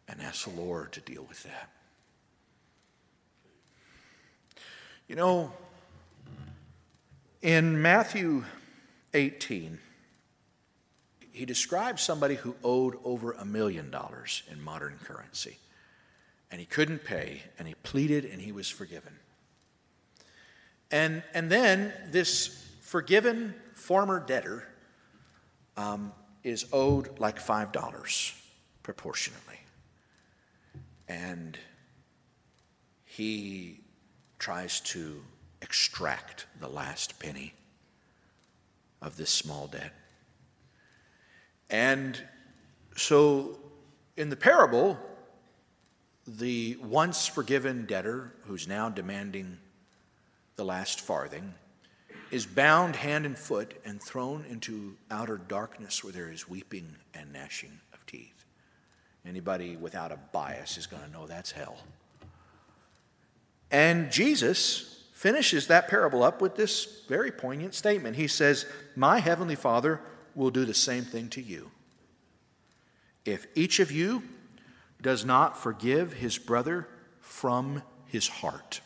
and 0.07 0.22
ask 0.22 0.45
the 0.45 0.62
Lord 0.62 0.91
to 0.93 1.01
deal 1.01 1.24
with 1.24 1.43
that. 1.43 1.70
You 5.07 5.16
know, 5.16 5.51
in 7.41 7.82
Matthew 7.82 8.43
18, 9.14 9.80
he 11.32 11.45
describes 11.45 12.01
somebody 12.01 12.36
who 12.36 12.55
owed 12.64 12.97
over 13.03 13.32
a 13.32 13.45
million 13.45 13.89
dollars 13.89 14.43
in 14.51 14.62
modern 14.62 14.99
currency. 15.03 15.57
And 16.51 16.60
he 16.60 16.66
couldn't 16.66 17.05
pay, 17.05 17.43
and 17.57 17.68
he 17.68 17.76
pleaded, 17.76 18.26
and 18.26 18.41
he 18.41 18.51
was 18.51 18.70
forgiven. 18.70 19.14
And, 20.92 21.24
and 21.34 21.52
then 21.52 21.94
this 22.12 22.66
forgiven 22.82 23.54
former 23.74 24.20
debtor 24.20 24.68
um, 25.78 26.12
is 26.44 26.66
owed 26.74 27.20
like 27.20 27.40
$5 27.40 28.34
proportionately. 28.84 29.60
And 31.08 31.58
he 33.06 33.82
tries 34.38 34.80
to 34.82 35.22
extract 35.62 36.46
the 36.60 36.68
last 36.68 37.20
penny 37.20 37.54
of 39.02 39.18
this 39.18 39.30
small 39.30 39.68
debt. 39.68 39.94
And 41.70 42.22
so 42.96 43.60
in 44.18 44.30
the 44.30 44.36
parable, 44.36 44.98
the 46.28 46.78
once 46.82 47.28
forgiven 47.28 47.86
debtor 47.86 48.34
who's 48.46 48.68
now 48.68 48.90
demanding 48.90 49.58
the 50.60 50.66
last 50.66 50.99
farthing, 50.99 51.53
is 52.32 52.45
bound 52.45 52.97
hand 52.97 53.26
and 53.26 53.38
foot 53.38 53.74
and 53.86 54.03
thrown 54.03 54.43
into 54.49 54.97
outer 55.10 55.38
darkness 55.38 56.03
where 56.03 56.12
there 56.12 56.30
is 56.30 56.49
weeping 56.49 56.97
and 57.14 57.32
gnashing 57.32 57.80
of 57.93 58.05
teeth. 58.05 58.43
Anybody 59.26 59.78
without 59.78 60.12
a 60.12 60.20
bias 60.34 60.78
is 60.78 60.86
going 60.86 61.01
to 61.01 61.10
know 61.12 61.28
that's 61.28 61.53
hell. 61.53 61.78
And 63.72 64.12
Jesus 64.12 65.05
finishes 65.14 65.68
that 65.68 65.88
parable 65.88 66.24
up 66.24 66.41
with 66.41 66.57
this 66.57 67.03
very 67.07 67.32
poignant 67.32 67.74
statement. 67.74 68.18
He 68.18 68.28
says, 68.28 68.66
My 68.97 69.20
heavenly 69.20 69.55
Father 69.55 70.01
will 70.36 70.51
do 70.51 70.66
the 70.66 70.74
same 70.74 71.05
thing 71.05 71.30
to 71.30 71.41
you. 71.41 71.72
If 73.24 73.47
each 73.55 73.80
of 73.80 73.93
you 73.93 74.24
does 75.01 75.24
not 75.24 75.57
forgive 75.57 76.12
his 76.12 76.38
brother 76.38 76.89
from 77.22 77.82
his 78.07 78.28
heart. 78.28 78.82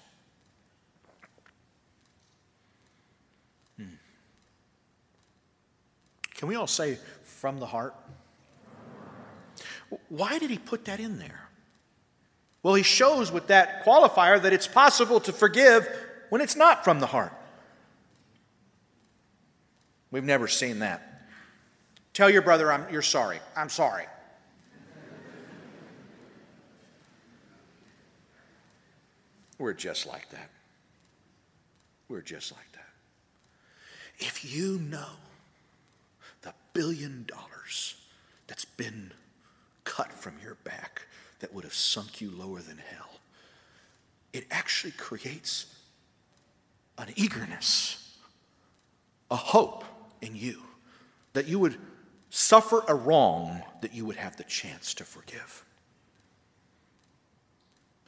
Can 6.36 6.48
we 6.48 6.56
all 6.56 6.68
say 6.68 6.98
from 7.24 7.60
the 7.60 7.66
heart? 7.66 7.96
Why 10.10 10.40
did 10.40 10.50
he 10.50 10.58
put 10.58 10.86
that 10.86 11.00
in 11.00 11.20
there? 11.20 11.50
Well, 12.64 12.74
he 12.76 12.84
shows 12.84 13.32
with 13.32 13.48
that 13.48 13.84
qualifier 13.86 14.42
that 14.42 14.54
it's 14.54 14.68
possible 14.68 15.20
to 15.22 15.34
forgive 15.34 15.88
when 16.30 16.42
it's 16.42 16.56
not 16.56 16.84
from 16.84 17.00
the 17.00 17.06
heart. 17.06 17.34
We've 20.12 20.24
never 20.24 20.48
seen 20.48 20.80
that. 20.80 21.28
Tell 22.14 22.30
your 22.30 22.42
brother 22.42 22.72
I'm, 22.72 22.92
you're 22.92 23.02
sorry. 23.02 23.40
I'm 23.56 23.70
sorry. 23.70 24.06
We're 29.58 29.74
just 29.74 30.08
like 30.08 30.30
that. 30.30 30.50
We're 32.08 32.22
just 32.22 32.52
like 32.52 32.72
that. 32.74 32.80
If 34.20 34.56
you 34.56 34.80
know 34.80 35.10
billion 36.74 37.26
dollars 37.28 37.96
that's 38.48 38.66
been 38.66 39.12
cut 39.84 40.12
from 40.12 40.34
your 40.44 40.56
back 40.64 41.04
that 41.40 41.54
would 41.54 41.64
have 41.64 41.74
sunk 41.74 42.22
you 42.22 42.32
lower 42.32 42.60
than 42.60 42.78
hell. 42.78 43.20
It 44.32 44.46
actually 44.50 44.92
creates 44.92 45.68
an 46.98 47.08
eagerness, 47.16 48.18
a 49.30 49.36
hope 49.36 49.84
in 50.22 50.36
you 50.36 50.62
that 51.34 51.48
you 51.48 51.60
would 51.60 51.78
suffer 52.30 52.84
a 52.88 52.96
wrong 52.96 53.62
that 53.82 53.94
you 53.94 54.06
would 54.06 54.16
have 54.16 54.38
the 54.38 54.44
chance 54.44 54.94
to 54.96 55.04
forgive. 55.04 55.66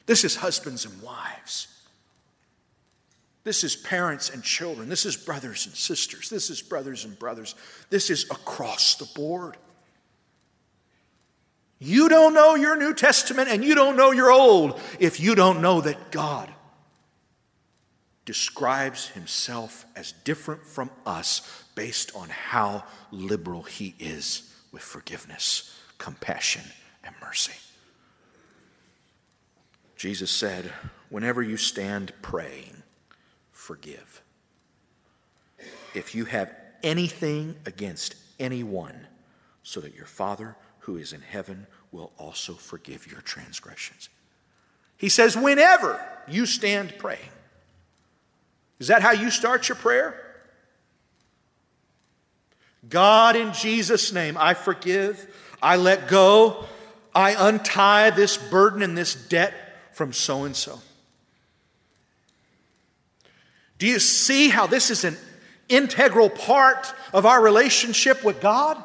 This 0.06 0.24
is 0.24 0.36
husbands 0.36 0.84
and 0.84 1.02
wives. 1.02 1.68
This 3.46 3.62
is 3.62 3.76
parents 3.76 4.28
and 4.30 4.42
children. 4.42 4.88
This 4.88 5.06
is 5.06 5.16
brothers 5.16 5.66
and 5.66 5.74
sisters. 5.76 6.28
This 6.28 6.50
is 6.50 6.60
brothers 6.60 7.04
and 7.04 7.16
brothers. 7.16 7.54
This 7.90 8.10
is 8.10 8.24
across 8.24 8.96
the 8.96 9.08
board. 9.14 9.56
You 11.78 12.08
don't 12.08 12.34
know 12.34 12.56
your 12.56 12.76
New 12.76 12.92
Testament 12.92 13.48
and 13.48 13.62
you 13.62 13.76
don't 13.76 13.96
know 13.96 14.10
your 14.10 14.32
Old 14.32 14.80
if 14.98 15.20
you 15.20 15.36
don't 15.36 15.62
know 15.62 15.80
that 15.80 16.10
God 16.10 16.50
describes 18.24 19.10
himself 19.10 19.86
as 19.94 20.10
different 20.10 20.64
from 20.64 20.90
us 21.06 21.62
based 21.76 22.16
on 22.16 22.28
how 22.28 22.82
liberal 23.12 23.62
he 23.62 23.94
is 24.00 24.52
with 24.72 24.82
forgiveness, 24.82 25.72
compassion, 25.98 26.64
and 27.04 27.14
mercy. 27.22 27.54
Jesus 29.94 30.32
said, 30.32 30.72
Whenever 31.10 31.44
you 31.44 31.56
stand 31.56 32.12
praying, 32.22 32.82
forgive. 33.66 34.22
If 35.92 36.14
you 36.14 36.24
have 36.26 36.54
anything 36.84 37.56
against 37.66 38.14
anyone, 38.38 39.08
so 39.64 39.80
that 39.80 39.96
your 39.96 40.06
Father 40.06 40.54
who 40.80 40.96
is 40.96 41.12
in 41.12 41.20
heaven 41.20 41.66
will 41.90 42.12
also 42.16 42.52
forgive 42.52 43.10
your 43.10 43.20
transgressions. 43.22 44.08
He 44.96 45.08
says, 45.08 45.36
whenever 45.36 46.00
you 46.28 46.46
stand 46.46 46.94
praying. 46.98 47.32
Is 48.78 48.86
that 48.86 49.02
how 49.02 49.10
you 49.10 49.32
start 49.32 49.68
your 49.68 49.74
prayer? 49.74 50.14
God, 52.88 53.34
in 53.34 53.52
Jesus' 53.52 54.12
name, 54.12 54.36
I 54.38 54.54
forgive, 54.54 55.26
I 55.60 55.74
let 55.74 56.06
go, 56.06 56.66
I 57.12 57.34
untie 57.36 58.10
this 58.10 58.36
burden 58.36 58.82
and 58.82 58.96
this 58.96 59.16
debt 59.16 59.54
from 59.92 60.12
so 60.12 60.44
and 60.44 60.54
so. 60.54 60.78
Do 63.78 63.86
you 63.86 63.98
see 63.98 64.48
how 64.48 64.66
this 64.66 64.90
is 64.90 65.04
an 65.04 65.16
integral 65.68 66.30
part 66.30 66.92
of 67.12 67.26
our 67.26 67.42
relationship 67.42 68.24
with 68.24 68.40
God? 68.40 68.82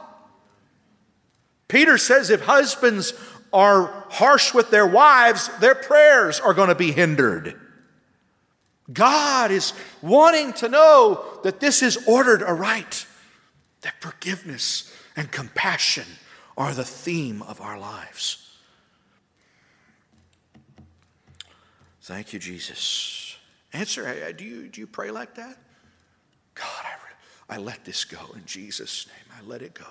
Peter 1.68 1.98
says 1.98 2.30
if 2.30 2.42
husbands 2.42 3.14
are 3.54 4.06
harsh 4.10 4.54
with 4.54 4.72
their 4.72 4.88
wives, 4.88 5.50
their 5.60 5.76
prayers 5.76 6.40
are 6.40 6.54
going 6.54 6.70
to 6.70 6.76
be 6.76 6.92
hindered. 6.92 7.60
God 8.92 9.52
is 9.52 9.74
wanting 10.02 10.54
to 10.54 10.68
know 10.68 11.24
that 11.44 11.60
this 11.60 11.82
is 11.82 11.98
ordered 12.08 12.44
aright, 12.44 13.06
that 13.82 14.02
forgiveness 14.02 14.94
and 15.16 15.32
compassion 15.32 16.06
are 16.58 16.74
the 16.74 16.84
theme 16.84 17.42
of 17.44 17.62
our 17.62 17.80
lives. 17.80 18.58
Thank 22.02 22.34
you, 22.34 22.40
Jesus. 22.40 23.31
Answer, 23.74 24.08
uh, 24.08 24.32
do 24.34 24.44
you, 24.44 24.68
do 24.68 24.82
you 24.82 24.88
pray 24.88 25.12
like 25.12 25.36
that? 25.36 25.58
God, 26.56 26.86
I, 27.50 27.56
I 27.56 27.58
let 27.58 27.86
this 27.86 28.06
go 28.06 28.20
in 28.36 28.46
Jesus' 28.46 29.08
name. 29.08 29.38
I 29.38 29.48
let 29.48 29.62
it 29.62 29.74
go. 29.74 29.86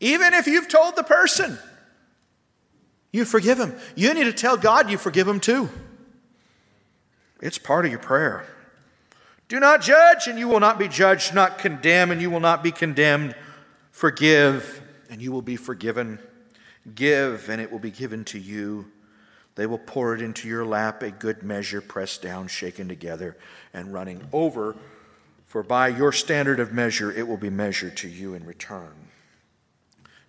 Even 0.00 0.34
if 0.34 0.46
you've 0.46 0.68
told 0.68 0.96
the 0.96 1.02
person, 1.02 1.58
you 3.12 3.24
forgive 3.24 3.58
him. 3.58 3.74
You 3.94 4.14
need 4.14 4.24
to 4.24 4.32
tell 4.32 4.56
God 4.56 4.90
you 4.90 4.98
forgive 4.98 5.28
him 5.28 5.40
too. 5.40 5.68
It's 7.40 7.58
part 7.58 7.84
of 7.84 7.90
your 7.90 8.00
prayer. 8.00 8.46
Do 9.48 9.60
not 9.60 9.82
judge, 9.82 10.28
and 10.28 10.38
you 10.38 10.48
will 10.48 10.60
not 10.60 10.78
be 10.78 10.88
judged. 10.88 11.34
Not 11.34 11.58
condemn, 11.58 12.10
and 12.10 12.22
you 12.22 12.30
will 12.30 12.40
not 12.40 12.62
be 12.62 12.72
condemned. 12.72 13.34
Forgive, 13.90 14.80
and 15.10 15.20
you 15.20 15.30
will 15.30 15.42
be 15.42 15.56
forgiven. 15.56 16.18
Give, 16.94 17.48
and 17.50 17.60
it 17.60 17.70
will 17.70 17.78
be 17.78 17.90
given 17.90 18.24
to 18.26 18.38
you. 18.38 18.90
They 19.54 19.66
will 19.66 19.78
pour 19.78 20.14
it 20.14 20.22
into 20.22 20.48
your 20.48 20.64
lap, 20.64 21.02
a 21.02 21.10
good 21.10 21.42
measure, 21.42 21.80
pressed 21.80 22.22
down, 22.22 22.48
shaken 22.48 22.88
together, 22.88 23.36
and 23.74 23.92
running 23.92 24.26
over. 24.32 24.76
For 25.46 25.62
by 25.62 25.88
your 25.88 26.12
standard 26.12 26.58
of 26.58 26.72
measure, 26.72 27.12
it 27.12 27.28
will 27.28 27.36
be 27.36 27.50
measured 27.50 27.96
to 27.98 28.08
you 28.08 28.34
in 28.34 28.46
return. 28.46 28.94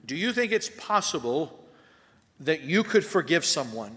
Do 0.06 0.16
you 0.16 0.34
think 0.34 0.52
it's 0.52 0.70
possible 0.70 1.64
that 2.42 2.62
you 2.62 2.84
could 2.84 3.06
forgive 3.06 3.46
someone 3.46 3.96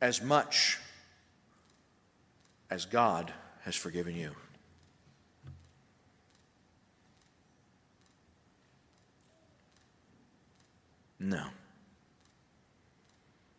as 0.00 0.22
much 0.22 0.78
as 2.70 2.86
God 2.86 3.32
has 3.64 3.76
forgiven 3.76 4.16
you? 4.16 4.30
No. 11.22 11.46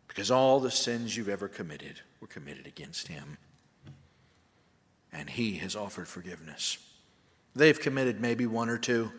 Because 0.06 0.30
all 0.30 0.60
the 0.60 0.70
sins 0.70 1.16
you've 1.16 1.28
ever 1.28 1.48
committed 1.48 2.00
were 2.20 2.26
committed 2.26 2.66
against 2.66 3.08
him. 3.08 3.38
And 5.12 5.30
he 5.30 5.54
has 5.56 5.74
offered 5.74 6.06
forgiveness. 6.06 6.78
They've 7.56 7.78
committed 7.80 8.20
maybe 8.20 8.46
one 8.46 8.68
or 8.68 8.78
two. 8.78 9.10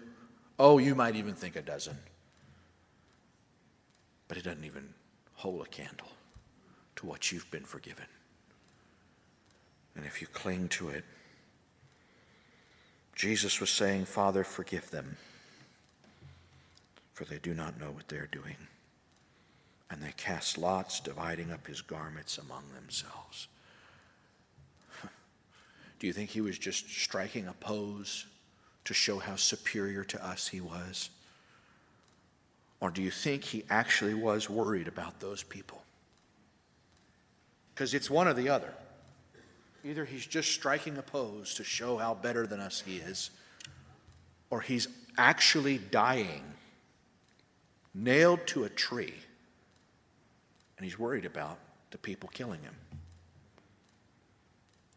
Oh, 0.59 0.77
you 0.77 0.93
might 0.93 1.15
even 1.15 1.33
think 1.33 1.55
a 1.55 1.61
dozen. 1.61 1.97
But 4.27 4.37
it 4.37 4.43
doesn't 4.43 4.63
even 4.63 4.93
hold 5.33 5.65
a 5.65 5.69
candle 5.69 6.07
to 6.97 7.05
what 7.05 7.31
you've 7.31 7.49
been 7.51 7.65
forgiven. 7.65 8.05
And 9.95 10.05
if 10.05 10.21
you 10.21 10.27
cling 10.27 10.69
to 10.69 10.89
it, 10.89 11.03
Jesus 13.15 13.59
was 13.59 13.69
saying, 13.69 14.05
Father, 14.05 14.43
forgive 14.43 14.91
them 14.91 15.17
for 17.16 17.24
they 17.24 17.39
do 17.39 17.53
not 17.53 17.80
know 17.80 17.91
what 17.91 18.09
they 18.09 18.18
are 18.18 18.28
doing. 18.28 18.57
And 19.89 20.03
they 20.03 20.13
cast 20.18 20.57
lots, 20.57 20.99
dividing 20.99 21.51
up 21.51 21.66
his 21.66 21.82
garments 21.82 22.38
among 22.38 22.63
themselves. 22.76 23.47
Do 25.99 26.07
you 26.07 26.13
think 26.13 26.30
he 26.30 26.41
was 26.41 26.59
just 26.59 26.89
striking 26.89 27.47
a 27.47 27.53
pose 27.53 28.26
to 28.84 28.93
show 28.93 29.20
how 29.20 29.38
superior 29.38 30.03
to 30.03 30.24
us 30.24 30.49
he 30.49 30.59
was? 30.59 31.09
Or 32.82 32.91
do 32.91 33.01
you 33.01 33.09
think 33.09 33.45
he 33.45 33.63
actually 33.70 34.13
was 34.13 34.49
worried 34.49 34.88
about 34.88 35.20
those 35.20 35.41
people? 35.41 35.82
Because 37.74 37.93
it's 37.93 38.09
one 38.09 38.28
or 38.28 38.34
the 38.34 38.49
other. 38.49 38.74
Either 39.84 40.05
he's 40.05 40.26
just 40.26 40.51
striking 40.51 40.97
a 40.97 41.01
pose 41.01 41.55
to 41.55 41.63
show 41.63 41.97
how 41.97 42.13
better 42.13 42.45
than 42.45 42.59
us 42.59 42.84
he 42.86 42.97
is, 42.97 43.32
or 44.49 44.61
he's 44.61 44.88
actually 45.18 45.78
dying 45.78 46.43
nailed 47.95 48.45
to 48.47 48.65
a 48.65 48.69
tree, 48.69 49.13
and 50.77 50.83
he's 50.83 50.99
worried 50.99 51.25
about 51.25 51.57
the 51.91 51.97
people 51.97 52.29
killing 52.33 52.61
him. 52.61 52.75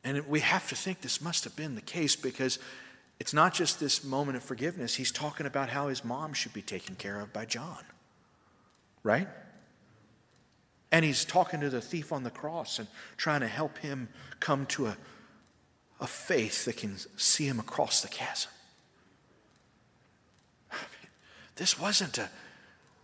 And 0.02 0.26
we 0.26 0.40
have 0.40 0.68
to 0.68 0.74
think 0.74 1.00
this 1.00 1.22
must 1.22 1.44
have 1.44 1.54
been 1.54 1.76
the 1.76 1.80
case 1.80 2.16
because 2.16 2.58
it's 3.20 3.32
not 3.32 3.54
just 3.54 3.78
this 3.78 4.04
moment 4.04 4.36
of 4.36 4.42
forgiveness. 4.42 4.94
He's 4.94 5.12
talking 5.12 5.46
about 5.46 5.70
how 5.70 5.88
his 5.88 6.04
mom 6.04 6.32
should 6.32 6.52
be 6.52 6.62
taken 6.62 6.96
care 6.96 7.20
of 7.20 7.32
by 7.32 7.44
John, 7.44 7.84
right? 9.02 9.28
And 10.90 11.04
he's 11.04 11.24
talking 11.24 11.60
to 11.60 11.70
the 11.70 11.80
thief 11.80 12.12
on 12.12 12.22
the 12.22 12.30
cross 12.30 12.78
and 12.78 12.88
trying 13.16 13.40
to 13.40 13.48
help 13.48 13.78
him 13.78 14.08
come 14.40 14.66
to 14.66 14.86
a, 14.86 14.96
a 16.00 16.06
faith 16.06 16.64
that 16.64 16.78
can 16.78 16.96
see 17.16 17.46
him 17.46 17.60
across 17.60 18.00
the 18.00 18.08
chasm. 18.08 18.50
I 20.72 20.76
mean, 20.76 21.10
this 21.56 21.78
wasn't 21.78 22.18
a 22.18 22.30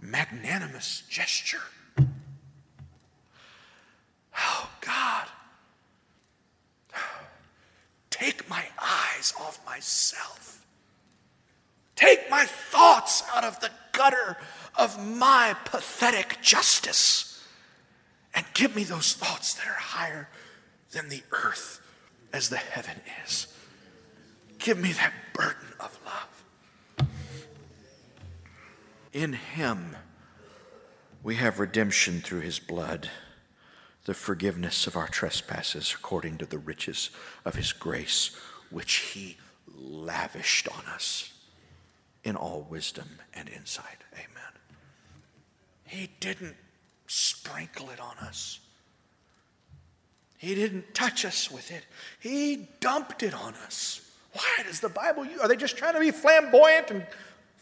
magnanimous 0.00 1.02
gesture. 1.08 1.62
Oh, 4.36 4.70
God, 4.80 5.26
take 8.10 8.48
my 8.48 8.64
eyes 8.80 9.32
off 9.40 9.64
myself. 9.64 10.64
Take 11.96 12.28
my 12.28 12.44
thoughts 12.44 13.22
out 13.34 13.44
of 13.44 13.60
the 13.60 13.70
gutter 13.92 14.36
of 14.76 15.04
my 15.04 15.54
pathetic 15.64 16.38
justice 16.42 17.42
and 18.34 18.44
give 18.54 18.74
me 18.74 18.84
those 18.84 19.12
thoughts 19.14 19.54
that 19.54 19.66
are 19.66 19.74
higher 19.74 20.28
than 20.90 21.08
the 21.08 21.22
earth 21.30 21.80
as 22.32 22.48
the 22.48 22.56
heaven 22.56 22.96
is. 23.24 23.46
Give 24.58 24.78
me 24.78 24.92
that 24.92 25.12
burden 25.32 25.68
of 25.78 25.96
love. 26.04 26.33
In 29.14 29.32
him 29.32 29.96
we 31.22 31.36
have 31.36 31.60
redemption 31.60 32.20
through 32.20 32.40
his 32.40 32.58
blood, 32.58 33.08
the 34.06 34.12
forgiveness 34.12 34.88
of 34.88 34.96
our 34.96 35.06
trespasses 35.06 35.94
according 35.96 36.36
to 36.38 36.46
the 36.46 36.58
riches 36.58 37.10
of 37.44 37.54
his 37.54 37.72
grace, 37.72 38.36
which 38.70 38.96
he 38.96 39.36
lavished 39.72 40.68
on 40.68 40.84
us 40.86 41.32
in 42.24 42.34
all 42.34 42.66
wisdom 42.68 43.08
and 43.32 43.48
insight. 43.48 44.02
Amen. 44.14 44.52
He 45.86 46.10
didn't 46.18 46.56
sprinkle 47.06 47.90
it 47.90 48.00
on 48.00 48.18
us. 48.18 48.58
He 50.38 50.56
didn't 50.56 50.92
touch 50.92 51.24
us 51.24 51.50
with 51.52 51.70
it. 51.70 51.84
He 52.18 52.68
dumped 52.80 53.22
it 53.22 53.32
on 53.32 53.54
us. 53.54 54.10
Why 54.32 54.64
does 54.66 54.80
the 54.80 54.88
Bible, 54.88 55.24
are 55.40 55.46
they 55.46 55.56
just 55.56 55.76
trying 55.76 55.94
to 55.94 56.00
be 56.00 56.10
flamboyant 56.10 56.90
and 56.90 57.06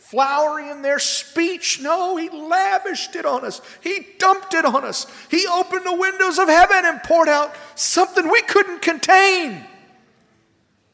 flowery 0.03 0.69
in 0.69 0.83
their 0.83 0.99
speech. 0.99 1.81
No, 1.81 2.17
He 2.17 2.29
lavished 2.29 3.17
it 3.17 3.25
on 3.25 3.45
us. 3.45 3.63
He 3.81 4.07
dumped 4.19 4.53
it 4.53 4.65
on 4.65 4.85
us. 4.85 5.07
He 5.31 5.47
opened 5.47 5.87
the 5.87 5.95
windows 5.95 6.39
of 6.39 6.49
heaven 6.49 6.85
and 6.85 7.03
poured 7.03 7.29
out 7.29 7.55
something 7.75 8.29
we 8.29 8.43
couldn't 8.43 8.83
contain. 8.83 9.65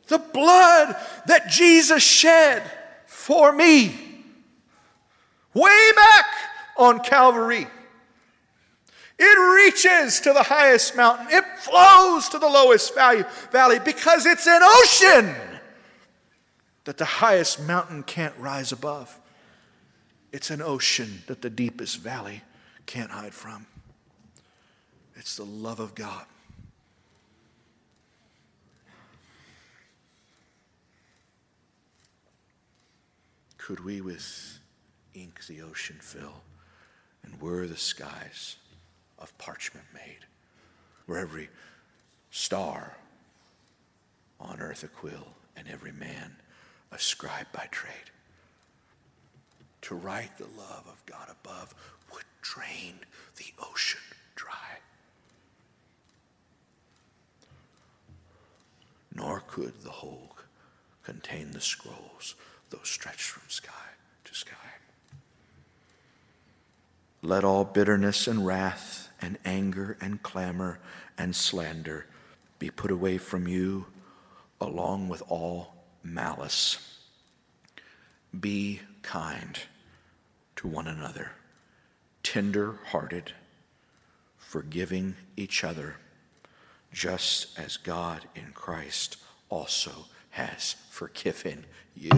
The 0.07 0.19
blood 0.19 0.97
that 1.27 1.49
Jesus 1.51 2.03
shed 2.03 2.63
for 3.07 3.53
me. 3.53 3.95
Way 5.53 5.93
back 5.97 6.27
on 6.77 7.01
Calvary. 7.01 7.67
It 9.19 9.65
reaches 9.65 10.21
to 10.21 10.33
the 10.33 10.45
highest 10.45 10.97
mountain. 10.97 11.27
It 11.31 11.45
flows 11.59 12.29
to 12.29 12.39
the 12.39 12.47
lowest 12.47 12.95
valley 12.95 13.81
because 13.85 14.27
it's 14.27 14.47
an 14.47 14.61
ocean 14.63 15.35
that 16.89 16.97
the 16.97 17.05
highest 17.05 17.61
mountain 17.61 18.03
can't 18.03 18.33
rise 18.39 18.73
above. 18.73 19.21
It's 20.33 20.49
an 20.49 20.63
ocean 20.63 21.23
that 21.27 21.43
the 21.43 21.51
deepest 21.51 21.99
valley 21.99 22.41
can't 22.87 23.11
hide 23.11 23.35
from. 23.35 23.67
It's 25.15 25.37
the 25.37 25.45
love 25.45 25.81
of 25.81 25.95
God. 25.95 26.25
Could 33.59 33.85
we 33.85 34.01
with 34.01 34.59
ink 35.13 35.45
the 35.47 35.61
ocean 35.61 35.99
fill, 36.01 36.41
and 37.23 37.39
were 37.39 37.67
the 37.67 37.77
skies 37.77 38.57
of 39.19 39.37
parchment 39.37 39.85
made, 39.93 40.25
where 41.05 41.19
every 41.19 41.51
star 42.31 42.97
on 44.41 44.59
earth 44.59 44.85
a 44.85 44.89
quill, 44.89 45.29
and 45.55 45.69
every 45.69 45.93
man 45.93 46.35
a 46.93 46.99
scribe 46.99 47.47
by 47.53 47.67
trade. 47.71 47.93
To 49.83 49.95
write 49.95 50.37
the 50.39 50.45
love 50.45 50.85
of 50.87 51.05
God 51.07 51.29
above 51.31 51.75
would 52.13 52.25
drain 52.43 52.95
the 53.37 53.53
ocean 53.71 54.01
dry. 54.35 54.79
Nor 59.15 59.41
could 59.47 59.83
the 59.83 59.91
whole 59.91 60.37
contain 61.03 61.53
the 61.53 61.61
scrolls, 61.61 62.35
though 62.71 62.83
stretched 62.83 63.31
from 63.31 63.49
sky 63.49 63.73
to 64.25 64.35
sky. 64.35 64.55
Let 67.23 67.45
all 67.45 67.65
bitterness 67.65 68.29
and 68.29 68.47
wrath 68.47 69.09
and 69.21 69.39
anger 69.45 69.97
and 70.01 70.23
clamor 70.23 70.79
and 71.17 71.35
slander 71.35 72.07
be 72.59 72.71
put 72.71 72.91
away 72.91 73.19
from 73.19 73.49
you, 73.49 73.87
along 74.61 75.09
with 75.09 75.23
all 75.29 75.75
malice. 76.13 77.01
Be 78.39 78.81
kind 79.03 79.59
to 80.57 80.69
one 80.69 80.87
another, 80.87 81.33
tender 82.23 82.79
hearted, 82.87 83.33
forgiving 84.37 85.17
each 85.37 85.65
other, 85.65 85.97
just 86.93 87.59
as 87.59 87.77
God 87.77 88.25
in 88.35 88.53
Christ 88.55 89.17
also 89.49 90.07
has 90.31 90.77
forgiven 90.91 91.65
you. 91.97 92.11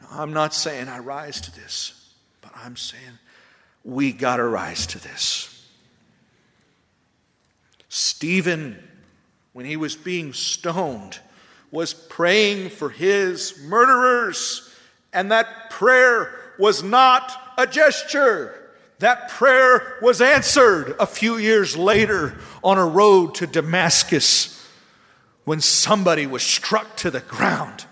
Now, 0.00 0.08
I'm 0.10 0.32
not 0.32 0.54
saying 0.54 0.88
I 0.88 0.98
rise 0.98 1.40
to 1.42 1.54
this, 1.54 2.12
but 2.40 2.52
I'm 2.54 2.76
saying 2.76 3.18
we 3.84 4.12
got 4.12 4.36
to 4.36 4.44
rise 4.44 4.86
to 4.88 4.98
this. 4.98 5.66
Stephen, 7.88 8.82
when 9.52 9.64
he 9.66 9.76
was 9.76 9.96
being 9.96 10.32
stoned, 10.32 11.20
was 11.70 11.94
praying 11.94 12.70
for 12.70 12.90
his 12.90 13.60
murderers, 13.62 14.74
and 15.12 15.30
that 15.30 15.70
prayer 15.70 16.34
was 16.58 16.82
not 16.82 17.32
a 17.56 17.66
gesture. 17.66 18.54
That 18.98 19.28
prayer 19.28 19.98
was 20.02 20.20
answered 20.20 20.96
a 20.98 21.06
few 21.06 21.36
years 21.36 21.76
later 21.76 22.36
on 22.64 22.78
a 22.78 22.86
road 22.86 23.36
to 23.36 23.46
Damascus 23.46 24.54
when 25.44 25.60
somebody 25.60 26.26
was 26.26 26.42
struck 26.42 26.96
to 26.96 27.10
the 27.10 27.20
ground 27.20 27.86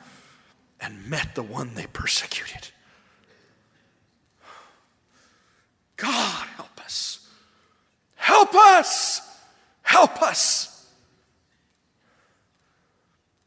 and 0.80 1.08
met 1.08 1.34
the 1.34 1.42
one 1.42 1.74
they 1.74 1.86
persecuted. 1.86 2.70
God, 5.96 6.46
help 6.56 6.80
us. 6.84 7.28
Help 8.16 8.54
us. 8.54 9.20
Help 9.82 10.22
us. 10.22 10.75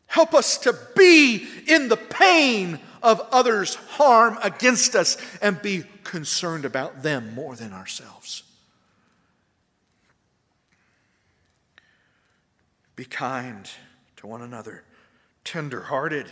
Help 0.10 0.34
us 0.34 0.57
to 0.57 0.76
be 0.95 1.47
in 1.68 1.88
the 1.88 1.95
pain 1.95 2.80
of 3.03 3.22
others' 3.32 3.76
harm 3.76 4.39
against 4.41 4.95
us 4.95 5.18
and 5.39 5.62
be 5.62 5.84
concerned 6.03 6.66
about 6.66 7.03
them 7.03 7.36
more 7.36 7.55
than 7.55 7.72
ourselves. 7.72 8.41
Be 12.95 13.05
kind 13.05 13.70
to 14.18 14.26
one 14.26 14.41
another, 14.41 14.84
tender 15.43 15.82
hearted. 15.82 16.26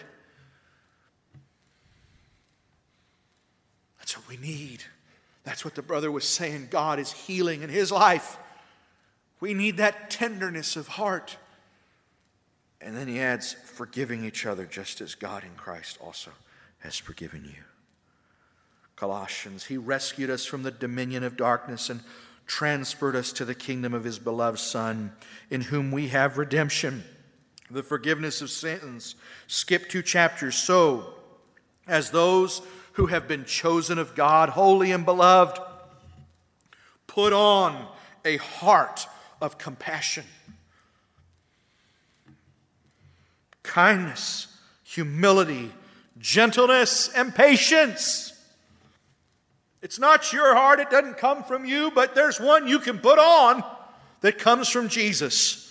That's 3.99 4.17
what 4.17 4.27
we 4.27 4.37
need. 4.37 4.83
That's 5.43 5.63
what 5.63 5.75
the 5.75 5.83
brother 5.83 6.11
was 6.11 6.27
saying. 6.27 6.69
God 6.71 6.97
is 6.97 7.11
healing 7.11 7.61
in 7.61 7.69
his 7.69 7.91
life. 7.91 8.39
We 9.39 9.53
need 9.53 9.77
that 9.77 10.09
tenderness 10.09 10.75
of 10.75 10.87
heart. 10.87 11.37
And 12.81 12.95
then 12.95 13.07
he 13.07 13.19
adds, 13.19 13.53
forgiving 13.53 14.23
each 14.23 14.45
other 14.45 14.65
just 14.65 15.01
as 15.01 15.15
God 15.15 15.43
in 15.43 15.55
Christ 15.55 15.97
also 15.99 16.31
has 16.79 16.95
forgiven 16.95 17.43
you. 17.45 17.63
Colossians, 18.95 19.65
he 19.65 19.77
rescued 19.77 20.29
us 20.29 20.45
from 20.45 20.63
the 20.63 20.71
dominion 20.71 21.23
of 21.23 21.37
darkness 21.37 21.89
and 21.89 22.01
transferred 22.45 23.15
us 23.15 23.31
to 23.33 23.45
the 23.45 23.55
kingdom 23.55 23.93
of 23.93 24.03
his 24.03 24.19
beloved 24.19 24.59
Son, 24.59 25.11
in 25.49 25.61
whom 25.61 25.91
we 25.91 26.07
have 26.07 26.37
redemption, 26.37 27.03
the 27.69 27.83
forgiveness 27.83 28.41
of 28.41 28.49
sins. 28.49 29.15
Skip 29.47 29.89
two 29.89 30.01
chapters. 30.01 30.55
So, 30.55 31.13
as 31.87 32.11
those 32.11 32.61
who 32.93 33.07
have 33.07 33.27
been 33.27 33.45
chosen 33.45 33.99
of 33.99 34.15
God, 34.15 34.49
holy 34.49 34.91
and 34.91 35.05
beloved, 35.05 35.59
put 37.05 37.33
on 37.33 37.87
a 38.25 38.37
heart 38.37 39.07
of 39.41 39.57
compassion 39.57 40.25
kindness, 43.67 44.47
humility, 44.83 45.71
gentleness, 46.17 47.09
and 47.15 47.35
patience. 47.35 48.33
It's 49.81 49.99
not 49.99 50.33
your 50.33 50.55
heart, 50.55 50.79
it 50.79 50.89
doesn't 50.89 51.17
come 51.17 51.43
from 51.43 51.65
you, 51.65 51.91
but 51.91 52.15
there's 52.15 52.39
one 52.39 52.67
you 52.67 52.79
can 52.79 52.97
put 52.97 53.19
on 53.19 53.63
that 54.21 54.39
comes 54.39 54.69
from 54.69 54.89
Jesus. 54.89 55.63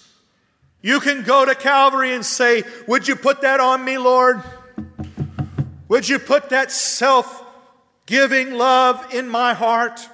You 0.80 1.00
can 1.00 1.24
go 1.24 1.44
to 1.44 1.54
Calvary 1.54 2.14
and 2.14 2.24
say, 2.24 2.62
Would 2.86 3.08
you 3.08 3.16
put 3.16 3.40
that 3.40 3.58
on 3.58 3.84
me, 3.84 3.98
Lord? 3.98 4.40
Would 5.88 6.08
you 6.08 6.18
put 6.18 6.50
that 6.50 6.70
self 6.70 7.44
giving 8.06 8.52
love 8.52 9.12
in 9.12 9.28
my 9.28 9.54
heart? 9.54 10.08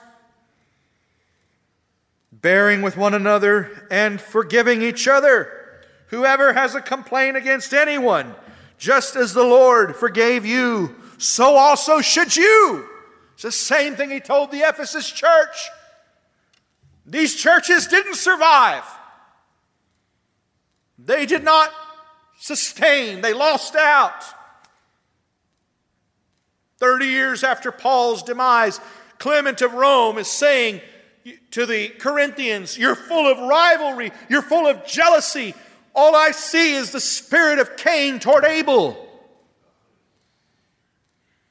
Bearing 2.32 2.82
with 2.82 2.96
one 2.96 3.14
another 3.14 3.86
and 3.90 4.20
forgiving 4.20 4.82
each 4.82 5.06
other. 5.06 5.61
Whoever 6.12 6.52
has 6.52 6.74
a 6.74 6.82
complaint 6.82 7.38
against 7.38 7.72
anyone, 7.72 8.34
just 8.76 9.16
as 9.16 9.32
the 9.32 9.42
Lord 9.42 9.96
forgave 9.96 10.44
you, 10.44 10.94
so 11.16 11.56
also 11.56 12.02
should 12.02 12.36
you. 12.36 12.86
It's 13.32 13.44
the 13.44 13.50
same 13.50 13.96
thing 13.96 14.10
he 14.10 14.20
told 14.20 14.50
the 14.50 14.58
Ephesus 14.58 15.10
church. 15.10 15.70
These 17.06 17.36
churches 17.36 17.86
didn't 17.86 18.16
survive, 18.16 18.84
they 20.98 21.24
did 21.24 21.42
not 21.42 21.70
sustain, 22.38 23.22
they 23.22 23.32
lost 23.32 23.74
out. 23.74 24.22
30 26.76 27.06
years 27.06 27.42
after 27.42 27.72
Paul's 27.72 28.22
demise, 28.22 28.80
Clement 29.18 29.62
of 29.62 29.72
Rome 29.72 30.18
is 30.18 30.28
saying 30.28 30.82
to 31.52 31.64
the 31.64 31.88
Corinthians, 31.88 32.76
You're 32.76 32.96
full 32.96 33.30
of 33.30 33.38
rivalry, 33.38 34.12
you're 34.28 34.42
full 34.42 34.66
of 34.66 34.84
jealousy, 34.84 35.54
all 35.94 36.14
I 36.14 36.30
see 36.30 36.74
is 36.74 36.90
the 36.90 37.00
spirit 37.00 37.58
of 37.58 37.76
Cain 37.76 38.18
toward 38.18 38.44
Abel. 38.44 39.08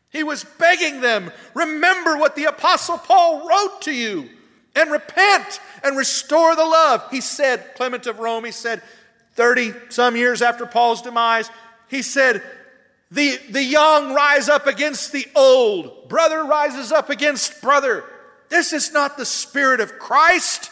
He 0.10 0.24
was 0.24 0.44
begging 0.44 1.02
them, 1.02 1.32
remember 1.54 2.18
what 2.18 2.36
the 2.36 2.46
Apostle 2.46 2.98
Paul 2.98 3.48
wrote 3.48 3.82
to 3.84 3.94
you 3.94 4.30
and 4.76 4.92
repent 4.92 5.60
and 5.84 5.98
restore 5.98 6.56
the 6.56 6.66
love. 6.66 7.06
He 7.12 7.22
said, 7.22 7.76
Clement 7.76 8.08
of 8.08 8.20
Rome, 8.20 8.44
he 8.44 8.52
said, 8.52 8.82
30 9.36 9.74
some 9.90 10.16
years 10.16 10.42
after 10.42 10.66
Paul's 10.66 11.02
demise, 11.02 11.50
he 11.88 12.02
said, 12.02 12.44
the, 13.10 13.38
the 13.50 13.64
young 13.64 14.14
rise 14.14 14.50
up 14.50 14.68
against 14.68 15.12
the 15.12 15.28
old, 15.36 16.10
brother 16.10 16.44
rises 16.44 16.92
up 16.92 17.10
against 17.10 17.62
brother. 17.62 18.06
This 18.50 18.74
is 18.74 18.92
not 18.92 19.18
the 19.18 19.26
spirit 19.26 19.80
of 19.80 20.00
Christ. 20.00 20.72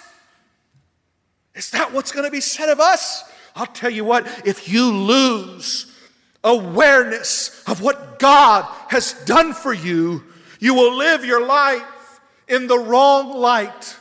Is 1.56 1.72
that 1.72 1.94
what's 1.94 2.12
going 2.12 2.26
to 2.26 2.32
be 2.32 2.42
said 2.42 2.70
of 2.70 2.80
us? 2.80 3.29
I'll 3.60 3.66
tell 3.66 3.90
you 3.90 4.06
what, 4.06 4.26
if 4.48 4.70
you 4.70 4.90
lose 4.90 5.94
awareness 6.46 7.62
of 7.68 7.82
what 7.82 8.18
God 8.18 8.64
has 8.88 9.14
done 9.26 9.54
for 9.54 9.74
you, 9.74 10.24
you 10.62 10.74
will 10.74 10.96
live 10.96 11.26
your 11.26 11.46
life 11.46 12.22
in 12.48 12.68
the 12.68 12.80
wrong 12.80 13.36
light. 13.38 13.98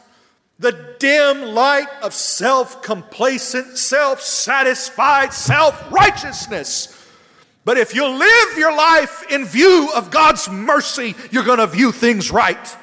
The 0.60 0.94
dim 1.00 1.42
light 1.42 1.88
of 2.02 2.14
self 2.14 2.82
complacent, 2.82 3.78
self 3.78 4.20
satisfied, 4.20 5.32
self 5.32 5.90
righteousness. 5.90 6.94
But 7.64 7.78
if 7.78 7.96
you 7.96 8.06
live 8.06 8.58
your 8.58 8.74
life 8.74 9.24
in 9.28 9.44
view 9.44 9.90
of 9.94 10.12
God's 10.12 10.48
mercy, 10.48 11.16
you're 11.32 11.44
going 11.44 11.58
to 11.58 11.66
view 11.66 11.90
things 11.90 12.30
right. 12.30 12.76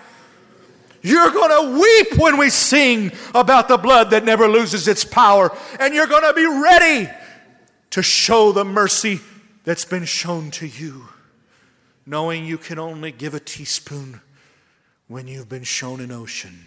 You're 1.06 1.30
going 1.30 1.52
to 1.52 1.80
weep 1.80 2.20
when 2.20 2.36
we 2.40 2.50
sing 2.50 3.12
about 3.36 3.68
the 3.68 3.78
blood 3.78 4.10
that 4.10 4.26
never 4.26 4.48
loses 4.48 4.88
its 4.88 5.06
power, 5.06 5.56
and 5.80 5.94
you're 5.94 6.08
going 6.08 6.24
to 6.24 6.34
be 6.34 6.48
ready 6.48 7.08
to 7.92 8.02
show 8.02 8.52
the 8.52 8.66
mercy 8.66 9.20
that's 9.66 9.86
been 9.86 10.06
shown 10.06 10.50
to 10.50 10.68
you, 10.68 11.10
knowing 12.08 12.44
you 12.44 12.58
can 12.58 12.80
only 12.80 13.12
give 13.12 13.36
a 13.36 13.40
teaspoon 13.40 14.20
when 15.08 15.28
you've 15.28 15.48
been 15.48 15.64
shown 15.64 16.00
an 16.00 16.12
ocean. 16.12 16.66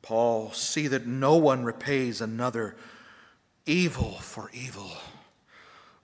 Paul, 0.00 0.52
see 0.52 0.86
that 0.86 1.08
no 1.08 1.34
one 1.34 1.64
repays 1.64 2.20
another 2.20 2.76
evil 3.66 4.12
for 4.12 4.48
evil, 4.54 4.92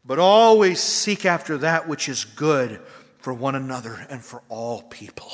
but 0.05 0.19
always 0.19 0.81
seek 0.81 1.25
after 1.25 1.59
that 1.59 1.87
which 1.87 2.09
is 2.09 2.25
good 2.25 2.81
for 3.21 3.33
one 3.35 3.55
another 3.55 4.07
and 4.09 4.25
for 4.25 4.43
all 4.49 4.83
people. 4.83 5.31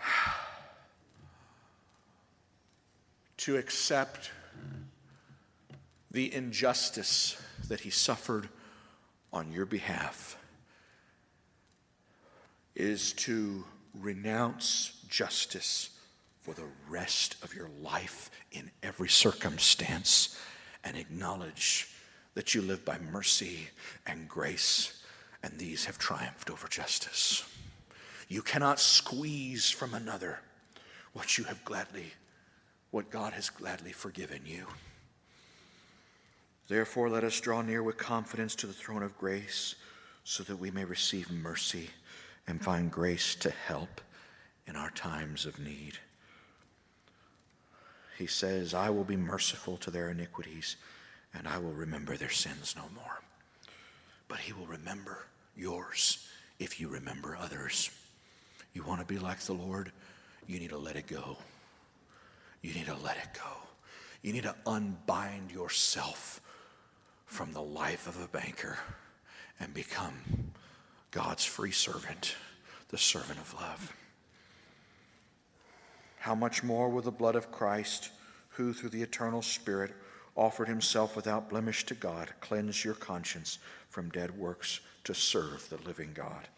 to 3.38 3.56
accept 3.56 4.30
the 6.10 6.34
injustice 6.34 7.40
that 7.68 7.80
he 7.80 7.90
suffered 7.90 8.48
on 9.32 9.52
your 9.52 9.66
behalf 9.66 10.38
is 12.74 13.12
to 13.12 13.64
renounce 13.94 15.00
justice 15.08 15.90
for 16.40 16.54
the 16.54 16.66
rest 16.88 17.36
of 17.42 17.54
your 17.54 17.70
life 17.82 18.30
in 18.52 18.70
every 18.82 19.08
circumstance 19.08 20.38
and 20.84 20.96
acknowledge 20.96 21.88
that 22.34 22.54
you 22.54 22.62
live 22.62 22.84
by 22.84 22.98
mercy 22.98 23.68
and 24.06 24.28
grace 24.28 25.02
and 25.46 25.58
these 25.60 25.84
have 25.84 25.96
triumphed 25.96 26.50
over 26.50 26.66
justice. 26.66 27.44
You 28.28 28.42
cannot 28.42 28.80
squeeze 28.80 29.70
from 29.70 29.94
another 29.94 30.40
what 31.12 31.38
you 31.38 31.44
have 31.44 31.64
gladly, 31.64 32.14
what 32.90 33.10
God 33.10 33.32
has 33.32 33.48
gladly 33.48 33.92
forgiven 33.92 34.40
you. 34.44 34.66
Therefore, 36.66 37.08
let 37.08 37.22
us 37.22 37.40
draw 37.40 37.62
near 37.62 37.80
with 37.80 37.96
confidence 37.96 38.56
to 38.56 38.66
the 38.66 38.72
throne 38.72 39.04
of 39.04 39.16
grace 39.16 39.76
so 40.24 40.42
that 40.42 40.56
we 40.56 40.72
may 40.72 40.84
receive 40.84 41.30
mercy 41.30 41.90
and 42.48 42.60
find 42.60 42.90
grace 42.90 43.36
to 43.36 43.50
help 43.50 44.00
in 44.66 44.74
our 44.74 44.90
times 44.90 45.46
of 45.46 45.60
need. 45.60 45.98
He 48.18 48.26
says, 48.26 48.74
I 48.74 48.90
will 48.90 49.04
be 49.04 49.16
merciful 49.16 49.76
to 49.76 49.92
their 49.92 50.10
iniquities, 50.10 50.74
and 51.32 51.46
I 51.46 51.58
will 51.58 51.72
remember 51.72 52.16
their 52.16 52.30
sins 52.30 52.74
no 52.76 52.86
more. 52.96 53.20
But 54.26 54.38
he 54.38 54.52
will 54.52 54.66
remember 54.66 55.26
yours 55.56 56.26
if 56.58 56.80
you 56.80 56.88
remember 56.88 57.36
others. 57.36 57.90
You 58.72 58.84
want 58.84 59.00
to 59.00 59.06
be 59.06 59.18
like 59.18 59.40
the 59.40 59.54
Lord? 59.54 59.92
You 60.46 60.58
need 60.58 60.70
to 60.70 60.78
let 60.78 60.96
it 60.96 61.06
go. 61.06 61.38
You 62.62 62.74
need 62.74 62.86
to 62.86 62.96
let 62.96 63.16
it 63.16 63.28
go. 63.34 63.50
You 64.22 64.32
need 64.32 64.42
to 64.44 64.54
unbind 64.66 65.50
yourself 65.50 66.40
from 67.26 67.52
the 67.52 67.62
life 67.62 68.06
of 68.06 68.22
a 68.22 68.28
banker 68.28 68.78
and 69.58 69.72
become 69.72 70.14
God's 71.10 71.44
free 71.44 71.72
servant, 71.72 72.34
the 72.88 72.98
servant 72.98 73.38
of 73.38 73.54
love. 73.54 73.94
How 76.18 76.34
much 76.34 76.62
more 76.62 76.88
will 76.88 77.02
the 77.02 77.10
blood 77.10 77.36
of 77.36 77.52
Christ, 77.52 78.10
who 78.50 78.72
through 78.72 78.90
the 78.90 79.02
eternal 79.02 79.42
Spirit 79.42 79.92
offered 80.36 80.68
himself 80.68 81.16
without 81.16 81.48
blemish 81.48 81.84
to 81.86 81.94
God, 81.94 82.32
cleanse 82.40 82.84
your 82.84 82.94
conscience 82.94 83.58
from 83.88 84.10
dead 84.10 84.38
works 84.38 84.80
to 85.04 85.14
serve 85.14 85.68
the 85.70 85.78
living 85.86 86.12
God. 86.14 86.48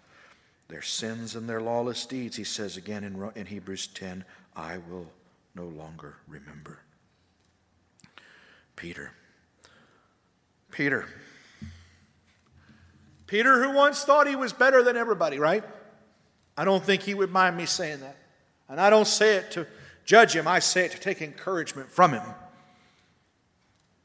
Their 0.69 0.83
sins 0.83 1.35
and 1.35 1.49
their 1.49 1.61
lawless 1.61 2.05
deeds, 2.05 2.37
he 2.37 2.45
says 2.45 2.77
again 2.77 3.05
in, 3.05 3.31
in 3.35 3.47
Hebrews 3.47 3.87
10, 3.89 4.25
I 4.55 4.79
will 4.79 5.07
no 5.55 5.65
longer 5.65 6.17
remember. 6.27 6.81
Peter. 8.77 9.13
Peter. 10.71 11.07
Peter, 13.27 13.63
who 13.63 13.73
once 13.73 14.05
thought 14.05 14.27
he 14.27 14.37
was 14.37 14.53
better 14.53 14.83
than 14.83 14.97
everybody, 14.97 15.39
right? 15.39 15.65
I 16.57 16.65
don't 16.65 16.85
think 16.85 17.03
he 17.03 17.15
would 17.15 17.31
mind 17.31 17.57
me 17.57 17.67
saying 17.67 18.01
that. 18.01 18.17
And 18.69 18.81
I 18.81 18.91
don't 18.91 19.07
say 19.07 19.37
it 19.37 19.51
to 19.53 19.67
judge 20.05 20.35
him, 20.35 20.49
I 20.49 20.59
say 20.59 20.85
it 20.85 20.93
to 20.93 20.99
take 20.99 21.23
encouragement 21.23 21.91
from 21.91 22.13
him. 22.13 22.23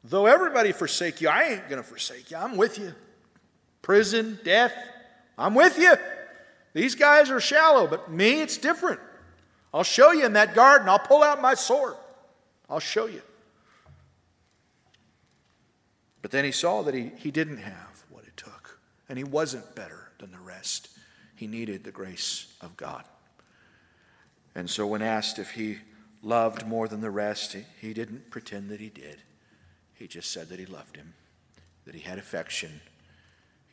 Though 0.04 0.26
everybody 0.26 0.72
forsake 0.74 1.22
you, 1.22 1.30
I 1.30 1.43
ain't 1.43 1.70
going 1.70 1.82
to 1.82 1.88
forsake 1.88 2.32
you. 2.32 2.38
I'm 2.38 2.58
with 2.58 2.78
you 2.78 2.93
prison, 3.82 4.39
death. 4.43 4.74
I'm 5.38 5.54
with 5.54 5.78
you. 5.78 5.93
These 6.74 6.95
guys 6.95 7.30
are 7.30 7.39
shallow, 7.39 7.86
but 7.86 8.10
me, 8.10 8.41
it's 8.41 8.58
different. 8.58 8.99
I'll 9.74 9.84
show 9.84 10.12
you 10.12 10.26
in 10.26 10.34
that 10.34 10.56
garden. 10.56 10.89
I'll 10.89 10.97
pull 10.97 11.22
out 11.22 11.41
my 11.41 11.54
sword. 11.54 11.95
I'll 12.70 12.80
show 12.80 13.06
you. 13.06 13.22
But 16.22 16.32
then 16.32 16.45
he 16.45 16.51
saw 16.51 16.82
that 16.84 16.93
he, 16.93 17.12
he 17.18 17.30
didn't 17.30 17.58
have 17.58 18.06
what 18.10 18.24
it 18.24 18.38
took, 18.38 18.80
and 19.10 19.18
he 19.18 19.24
wasn't 19.24 19.76
better 19.76 20.12
than 20.20 20.32
the 20.32 20.39
rest. 20.39 20.89
He 21.36 21.45
needed 21.45 21.84
the 21.84 21.91
grace 21.91 22.56
of 22.62 22.78
God. 22.78 23.04
And 24.56 24.70
so, 24.70 24.88
when 24.88 25.01
asked 25.01 25.39
if 25.39 25.51
he 25.51 25.80
loved 26.22 26.66
more 26.66 26.88
than 26.88 27.01
the 27.01 27.10
rest, 27.10 27.54
he, 27.54 27.64
he 27.82 27.93
didn't 27.93 28.30
pretend 28.30 28.70
that 28.70 28.80
he 28.80 28.89
did. 28.89 29.18
He 29.95 30.07
just 30.07 30.31
said 30.31 30.49
that 30.49 30.59
he 30.59 30.65
loved 30.65 30.95
him, 30.95 31.13
that 31.85 31.95
he 31.95 32.01
had 32.01 32.17
affection, 32.17 32.81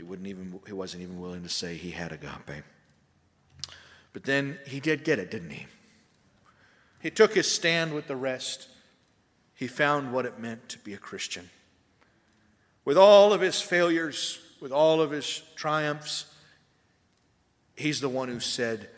he, 0.00 0.02
wouldn't 0.02 0.28
even, 0.28 0.58
he 0.66 0.72
wasn't 0.72 1.02
even 1.02 1.20
willing 1.20 1.42
to 1.42 1.48
say 1.50 1.76
he 1.76 1.90
had 1.90 2.10
agape. 2.10 2.64
But 4.14 4.24
then 4.24 4.58
he 4.66 4.80
did 4.80 5.04
get 5.04 5.18
it, 5.18 5.30
didn't 5.30 5.50
he? 5.50 5.66
He 7.02 7.10
took 7.10 7.34
his 7.34 7.50
stand 7.50 7.94
with 7.94 8.06
the 8.08 8.16
rest. 8.16 8.68
He 9.54 9.66
found 9.66 10.12
what 10.12 10.24
it 10.24 10.38
meant 10.38 10.70
to 10.70 10.78
be 10.78 10.94
a 10.94 10.98
Christian. 10.98 11.50
With 12.86 12.96
all 12.96 13.34
of 13.34 13.42
his 13.42 13.60
failures, 13.60 14.38
with 14.60 14.72
all 14.72 15.02
of 15.02 15.10
his 15.10 15.42
triumphs, 15.54 16.24
he's 17.76 18.00
the 18.00 18.08
one 18.08 18.28
who 18.28 18.40
said, 18.40 18.88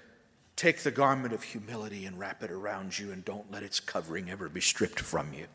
Take 0.54 0.84
the 0.84 0.90
garment 0.90 1.34
of 1.34 1.42
humility 1.42 2.06
and 2.06 2.16
wrap 2.16 2.42
it 2.44 2.50
around 2.52 2.96
you, 2.96 3.10
and 3.10 3.24
don't 3.24 3.50
let 3.50 3.64
its 3.64 3.80
covering 3.80 4.30
ever 4.30 4.48
be 4.48 4.60
stripped 4.60 5.00
from 5.00 5.32
you. 5.32 5.46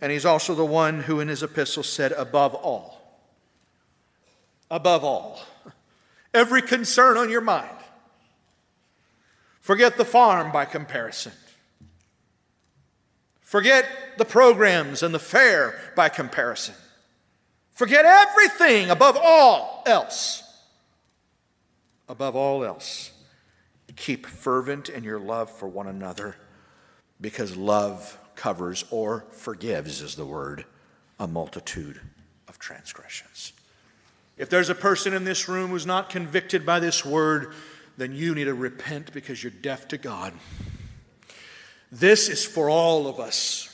And 0.00 0.12
he's 0.12 0.26
also 0.26 0.54
the 0.54 0.64
one 0.64 1.02
who, 1.02 1.20
in 1.20 1.28
his 1.28 1.42
epistle, 1.42 1.82
said, 1.82 2.12
Above 2.12 2.54
all, 2.54 3.20
above 4.70 5.04
all. 5.04 5.40
Every 6.34 6.60
concern 6.60 7.16
on 7.16 7.30
your 7.30 7.40
mind. 7.40 7.70
Forget 9.60 9.96
the 9.96 10.04
farm 10.04 10.52
by 10.52 10.66
comparison. 10.66 11.32
Forget 13.40 13.86
the 14.18 14.24
programs 14.24 15.02
and 15.02 15.14
the 15.14 15.18
fair 15.18 15.78
by 15.96 16.08
comparison. 16.08 16.74
Forget 17.72 18.04
everything 18.04 18.90
above 18.90 19.16
all 19.20 19.82
else. 19.86 20.42
Above 22.08 22.36
all 22.36 22.64
else, 22.64 23.12
keep 23.96 24.26
fervent 24.26 24.88
in 24.88 25.04
your 25.04 25.18
love 25.18 25.50
for 25.50 25.66
one 25.66 25.88
another 25.88 26.36
because 27.20 27.56
love 27.56 28.18
covers 28.36 28.84
or 28.90 29.24
forgives, 29.32 30.00
is 30.00 30.14
the 30.14 30.26
word, 30.26 30.64
a 31.18 31.26
multitude 31.26 32.00
of 32.48 32.58
transgressions. 32.58 33.52
If 34.36 34.50
there's 34.50 34.68
a 34.68 34.74
person 34.74 35.14
in 35.14 35.24
this 35.24 35.48
room 35.48 35.70
who's 35.70 35.86
not 35.86 36.10
convicted 36.10 36.66
by 36.66 36.78
this 36.78 37.04
word, 37.04 37.54
then 37.96 38.12
you 38.12 38.34
need 38.34 38.44
to 38.44 38.54
repent 38.54 39.12
because 39.12 39.42
you're 39.42 39.50
deaf 39.50 39.88
to 39.88 39.98
God. 39.98 40.34
This 41.90 42.28
is 42.28 42.44
for 42.44 42.68
all 42.68 43.06
of 43.06 43.18
us. 43.18 43.72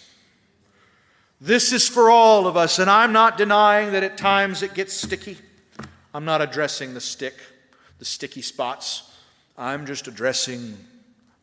This 1.41 1.73
is 1.73 1.89
for 1.89 2.09
all 2.09 2.47
of 2.47 2.57
us, 2.57 2.79
and 2.79 2.89
I'm 2.89 3.13
not 3.13 3.37
denying 3.37 3.93
that 3.93 4.05
at 4.05 4.17
times 4.17 4.63
it 4.63 4.75
gets 4.75 4.93
sticky. 4.93 5.37
I'm 6.15 6.25
not 6.25 6.41
addressing 6.41 6.95
the 6.95 7.01
stick, 7.01 7.35
the 7.99 8.05
sticky 8.05 8.43
spots. 8.43 9.11
I'm 9.59 9.85
just 9.85 10.07
addressing 10.07 10.77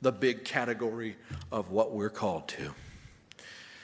the 0.02 0.14
big 0.14 0.46
category 0.46 1.18
of 1.52 1.72
what 1.72 1.92
we're 1.92 2.10
called 2.10 2.48
to. 2.50 2.74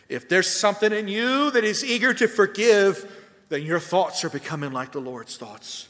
If 0.10 0.30
there's 0.30 0.49
something 0.49 0.91
in 0.91 1.08
you 1.08 1.51
that 1.51 1.64
is 1.64 1.84
eager 1.84 2.14
to 2.14 2.28
forgive, 2.28 3.12
then 3.49 3.64
your 3.64 3.80
thoughts 3.80 4.24
are 4.24 4.30
becoming 4.30 4.72
like 4.72 4.91
the 4.91 4.99
Lord's 4.99 5.38
thoughts. 5.38 5.89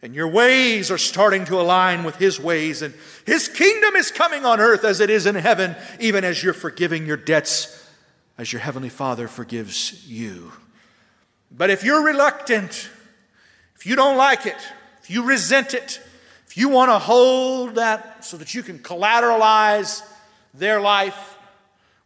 And 0.00 0.14
your 0.14 0.28
ways 0.28 0.90
are 0.90 0.98
starting 0.98 1.44
to 1.44 1.60
align 1.60 2.02
with 2.02 2.16
His 2.16 2.40
ways. 2.40 2.82
And 2.82 2.94
His 3.24 3.48
kingdom 3.48 3.94
is 3.94 4.10
coming 4.10 4.44
on 4.44 4.58
earth 4.58 4.84
as 4.84 5.00
it 5.00 5.10
is 5.10 5.26
in 5.26 5.36
heaven, 5.36 5.76
even 6.00 6.24
as 6.24 6.42
you're 6.42 6.54
forgiving 6.54 7.06
your 7.06 7.16
debts 7.16 7.78
as 8.38 8.52
your 8.52 8.60
Heavenly 8.60 8.88
Father 8.88 9.28
forgives 9.28 10.08
you. 10.08 10.52
But 11.50 11.70
if 11.70 11.84
you're 11.84 12.04
reluctant, 12.04 12.90
if 13.76 13.86
you 13.86 13.94
don't 13.94 14.16
like 14.16 14.46
it, 14.46 14.56
if 15.02 15.10
you 15.10 15.22
resent 15.24 15.74
it, 15.74 16.00
if 16.46 16.56
you 16.56 16.68
want 16.68 16.90
to 16.90 16.98
hold 16.98 17.76
that 17.76 18.24
so 18.24 18.36
that 18.38 18.54
you 18.54 18.62
can 18.62 18.78
collateralize 18.78 20.02
their 20.54 20.80
life 20.80 21.38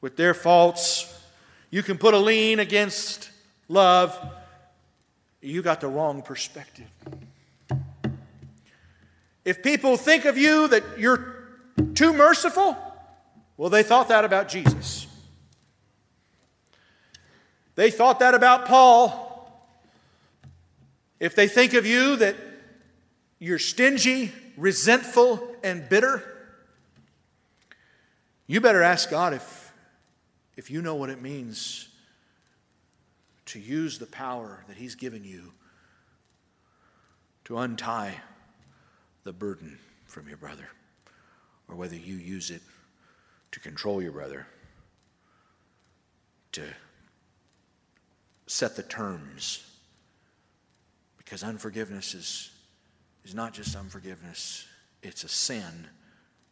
with 0.01 0.17
their 0.17 0.35
faults, 0.35 1.16
you 1.71 1.83
can 1.83 1.99
put 1.99 2.15
a 2.15 2.19
lien 2.19 2.59
against 2.59 3.31
love, 3.69 4.19
you 5.41 5.63
got 5.63 5.81
the 5.81 5.89
wrong 5.89 6.23
perspective. 6.23 6.87
If 9.45 9.63
people 9.63 9.97
think 9.97 10.25
of 10.25 10.37
you 10.37 10.69
that 10.69 10.83
you're 10.99 11.35
too 11.95 12.13
merciful, 12.13 12.77
well, 13.57 13.71
they 13.71 13.83
thought 13.83 14.09
that 14.09 14.25
about 14.25 14.49
Jesus. 14.49 15.07
They 17.77 17.91
thought 17.91 18.19
that 18.21 18.35
about 18.35 18.67
Paul. 18.67 19.23
If 21.21 21.35
they 21.35 21.47
think 21.47 21.75
of 21.75 21.87
you 21.87 22.17
that 22.17 22.37
you're 23.39 23.59
stingy, 23.59 24.33
resentful, 24.57 25.47
and 25.63 25.89
bitter, 25.89 26.23
you 28.47 28.61
better 28.61 28.83
ask 28.83 29.11
God 29.11 29.35
if, 29.35 29.56
if 30.57 30.71
you 30.71 30.83
know 30.83 30.95
what 30.95 31.11
it 31.11 31.21
means 31.21 31.89
to 33.47 33.61
use 33.61 33.99
the 33.99 34.07
power 34.07 34.65
that 34.69 34.77
He's 34.77 34.95
given 34.95 35.25
you 35.25 35.53
to 37.45 37.59
untie 37.59 38.15
the 39.25 39.33
burden 39.33 39.79
from 40.07 40.29
your 40.29 40.37
brother, 40.37 40.69
or 41.69 41.77
whether 41.77 41.95
you 41.95 42.17
use 42.17 42.51
it 42.51 42.63
to 43.53 43.61
control 43.61 44.03
your 44.03 44.13
brother, 44.13 44.47
to 46.53 46.63
set 48.47 48.77
the 48.77 48.83
terms. 48.83 49.65
Because 51.19 51.43
unforgiveness 51.43 52.15
is, 52.15 52.51
is 53.25 53.35
not 53.35 53.53
just 53.53 53.77
unforgiveness, 53.77 54.67
it's 55.03 55.25
a 55.25 55.29
sin 55.29 55.89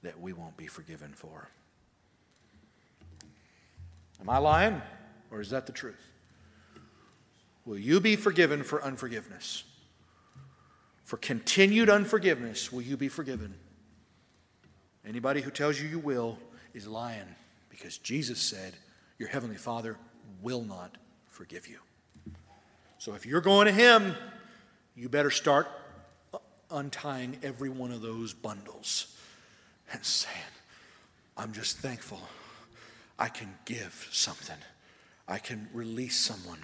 that 0.03 0.21
we 0.21 0.33
won't 0.33 0.57
be 0.57 0.67
forgiven 0.67 1.13
for. 1.13 1.49
Am 4.25 4.31
I 4.31 4.39
lying? 4.39 4.81
Or 5.31 5.43
is 5.43 5.51
that 5.51 5.67
the 5.67 5.73
truth? 5.73 6.01
Will 7.67 7.79
you 7.79 8.01
be 8.01 8.17
forgiven 8.17 8.63
for 8.63 8.83
unforgiveness? 8.83 9.65
For 11.05 11.19
continued 11.19 11.91
unforgiveness, 11.91 12.73
will 12.73 12.81
you 12.81 12.97
be 12.97 13.09
forgiven? 13.09 13.55
Anybody 15.07 15.43
who 15.43 15.51
tells 15.51 15.79
you 15.79 15.87
you 15.87 15.99
will 15.99 16.39
is 16.73 16.87
lying 16.87 17.35
because 17.69 17.99
Jesus 17.99 18.41
said, 18.41 18.73
Your 19.19 19.29
heavenly 19.29 19.57
Father 19.57 19.99
will 20.41 20.63
not 20.63 20.97
forgive 21.29 21.69
you. 21.69 21.79
So 22.97 23.13
if 23.13 23.27
you're 23.27 23.43
going 23.43 23.67
to 23.67 23.73
Him, 23.73 24.15
you 24.97 25.11
better 25.11 25.31
start 25.31 25.69
untying 26.71 27.37
every 27.43 27.69
one 27.69 27.93
of 27.93 28.01
those 28.01 28.33
bundles 28.33 29.15
and 29.93 30.03
saying, 30.03 30.35
I'm 31.37 31.53
just 31.53 31.77
thankful 31.79 32.21
I 33.19 33.29
can 33.29 33.55
give 33.65 34.09
something. 34.11 34.57
I 35.29 35.39
can 35.39 35.69
release 35.73 36.19
someone 36.19 36.59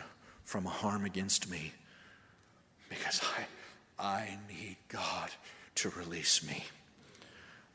from 0.44 0.66
a 0.66 0.70
harm 0.70 1.04
against 1.04 1.50
me 1.50 1.72
because 2.88 3.20
I, 3.98 4.04
I 4.04 4.38
need 4.48 4.76
God 4.88 5.30
to 5.76 5.90
release 5.90 6.46
me. 6.46 6.64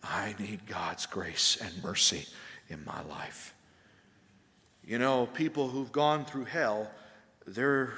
I 0.04 0.36
need 0.38 0.68
God's 0.68 1.06
grace 1.06 1.58
and 1.62 1.84
mercy 1.84 2.26
in 2.70 2.84
my 2.86 3.02
life. 3.04 3.56
You 4.86 5.00
know, 5.00 5.26
people 5.28 5.70
who've 5.70 5.92
gone 5.92 6.26
through 6.26 6.46
hell, 6.46 6.92
they're, 7.48 7.94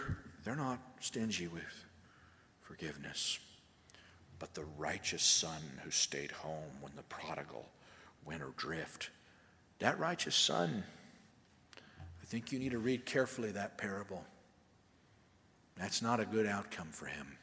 they're 0.45 0.55
not 0.55 0.79
stingy 1.01 1.47
with 1.47 1.85
forgiveness. 2.61 3.39
But 4.39 4.53
the 4.53 4.65
righteous 4.77 5.23
son 5.23 5.61
who 5.83 5.91
stayed 5.91 6.31
home 6.31 6.69
when 6.79 6.93
the 6.95 7.03
prodigal 7.03 7.67
went 8.23 8.43
adrift, 8.43 9.09
that 9.79 9.99
righteous 9.99 10.35
son, 10.35 10.83
I 11.75 12.25
think 12.25 12.51
you 12.51 12.59
need 12.59 12.71
to 12.71 12.79
read 12.79 13.05
carefully 13.05 13.51
that 13.51 13.77
parable. 13.77 14.23
That's 15.77 16.01
not 16.01 16.19
a 16.19 16.25
good 16.25 16.47
outcome 16.47 16.89
for 16.91 17.05
him. 17.05 17.37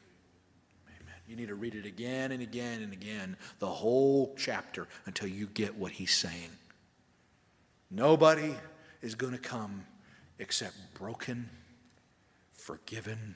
Amen. 0.87 1.15
You 1.27 1.35
need 1.35 1.47
to 1.47 1.55
read 1.55 1.75
it 1.75 1.85
again 1.85 2.31
and 2.31 2.43
again 2.43 2.81
and 2.81 2.93
again, 2.93 3.37
the 3.59 3.67
whole 3.67 4.35
chapter, 4.37 4.87
until 5.05 5.27
you 5.27 5.47
get 5.47 5.75
what 5.75 5.91
he's 5.91 6.13
saying. 6.13 6.51
Nobody 7.89 8.53
is 9.01 9.15
going 9.15 9.33
to 9.33 9.39
come 9.39 9.85
except 10.39 10.75
broken, 10.95 11.49
forgiven, 12.53 13.35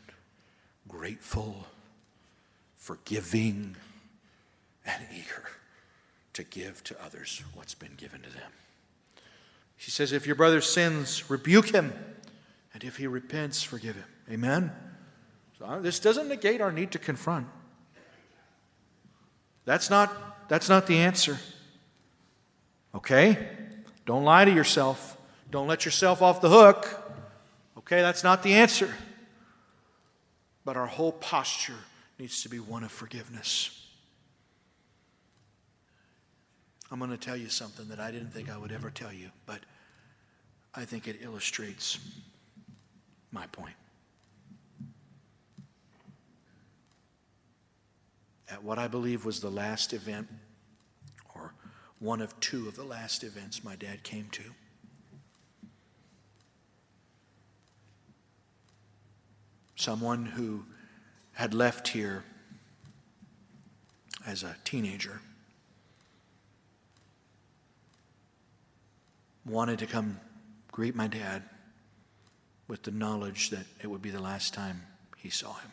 grateful, 0.87 1.65
forgiving, 2.75 3.75
and 4.85 5.03
eager 5.13 5.45
to 6.33 6.43
give 6.43 6.83
to 6.85 7.03
others 7.03 7.43
what's 7.53 7.75
been 7.75 7.95
given 7.95 8.21
to 8.21 8.29
them. 8.29 8.51
He 9.79 9.91
says, 9.91 10.11
If 10.11 10.27
your 10.27 10.35
brother 10.35 10.59
sins, 10.59 11.29
rebuke 11.29 11.69
him, 11.69 11.93
and 12.73 12.83
if 12.83 12.97
he 12.97 13.07
repents, 13.07 13.63
forgive 13.63 13.95
him. 13.95 14.05
Amen? 14.29 14.71
So 15.57 15.65
uh, 15.65 15.79
this 15.79 15.99
doesn't 15.99 16.27
negate 16.27 16.59
our 16.59 16.71
need 16.71 16.91
to 16.91 16.99
confront. 16.99 17.47
That's 19.63 19.89
not, 19.89 20.49
that's 20.49 20.67
not 20.67 20.85
the 20.85 20.97
answer. 20.97 21.39
Okay? 22.93 23.37
Don't 24.05 24.25
lie 24.25 24.43
to 24.43 24.51
yourself. 24.53 25.17
Don't 25.49 25.67
let 25.67 25.85
yourself 25.85 26.21
off 26.21 26.41
the 26.41 26.49
hook. 26.49 26.87
Okay, 27.77 28.01
that's 28.01 28.23
not 28.23 28.43
the 28.43 28.55
answer. 28.55 28.93
But 30.65 30.75
our 30.75 30.87
whole 30.87 31.13
posture 31.13 31.79
needs 32.19 32.43
to 32.43 32.49
be 32.49 32.59
one 32.59 32.83
of 32.83 32.91
forgiveness. 32.91 33.87
I'm 36.91 36.97
going 36.97 37.11
to 37.11 37.17
tell 37.17 37.37
you 37.37 37.49
something 37.49 37.87
that 37.89 37.99
I 37.99 38.11
didn't 38.11 38.33
think 38.33 38.49
I 38.49 38.57
would 38.57 38.71
ever 38.71 38.89
tell 38.89 39.13
you, 39.13 39.29
but 39.45 39.59
I 40.73 40.85
think 40.85 41.07
it 41.07 41.17
illustrates 41.21 41.99
my 43.31 43.45
point. 43.47 43.75
At 48.49 48.63
what 48.63 48.79
I 48.79 48.87
believe 48.87 49.23
was 49.23 49.39
the 49.39 49.51
last 49.51 49.93
event 49.93 50.27
or 51.35 51.53
one 51.99 52.21
of 52.21 52.39
two 52.39 52.67
of 52.67 52.75
the 52.75 52.83
last 52.83 53.23
events 53.23 53.63
my 53.63 53.75
dad 53.75 54.01
came 54.01 54.27
to. 54.31 54.43
Someone 59.75 60.25
who 60.25 60.65
had 61.33 61.53
left 61.53 61.89
here 61.89 62.23
as 64.25 64.41
a 64.41 64.55
teenager 64.63 65.21
wanted 69.49 69.79
to 69.79 69.85
come 69.85 70.19
greet 70.71 70.95
my 70.95 71.07
dad 71.07 71.43
with 72.67 72.83
the 72.83 72.91
knowledge 72.91 73.49
that 73.49 73.65
it 73.81 73.87
would 73.87 74.01
be 74.01 74.11
the 74.11 74.21
last 74.21 74.53
time 74.53 74.83
he 75.17 75.29
saw 75.29 75.53
him. 75.53 75.71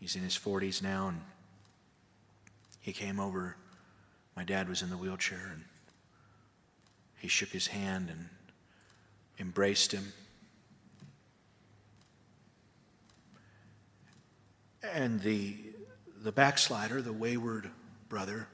He's 0.00 0.16
in 0.16 0.22
his 0.22 0.38
40s 0.38 0.82
now, 0.82 1.08
and 1.08 1.20
he 2.80 2.92
came 2.92 3.20
over 3.20 3.56
my 4.40 4.44
dad 4.44 4.70
was 4.70 4.80
in 4.80 4.88
the 4.88 4.96
wheelchair 4.96 5.50
and 5.52 5.64
he 7.18 7.28
shook 7.28 7.50
his 7.50 7.66
hand 7.66 8.08
and 8.08 8.28
embraced 9.38 9.92
him. 9.92 10.14
And 14.82 15.20
the, 15.20 15.56
the 16.22 16.32
backslider, 16.32 17.02
the 17.02 17.12
wayward 17.12 17.70
brother, 18.08 18.48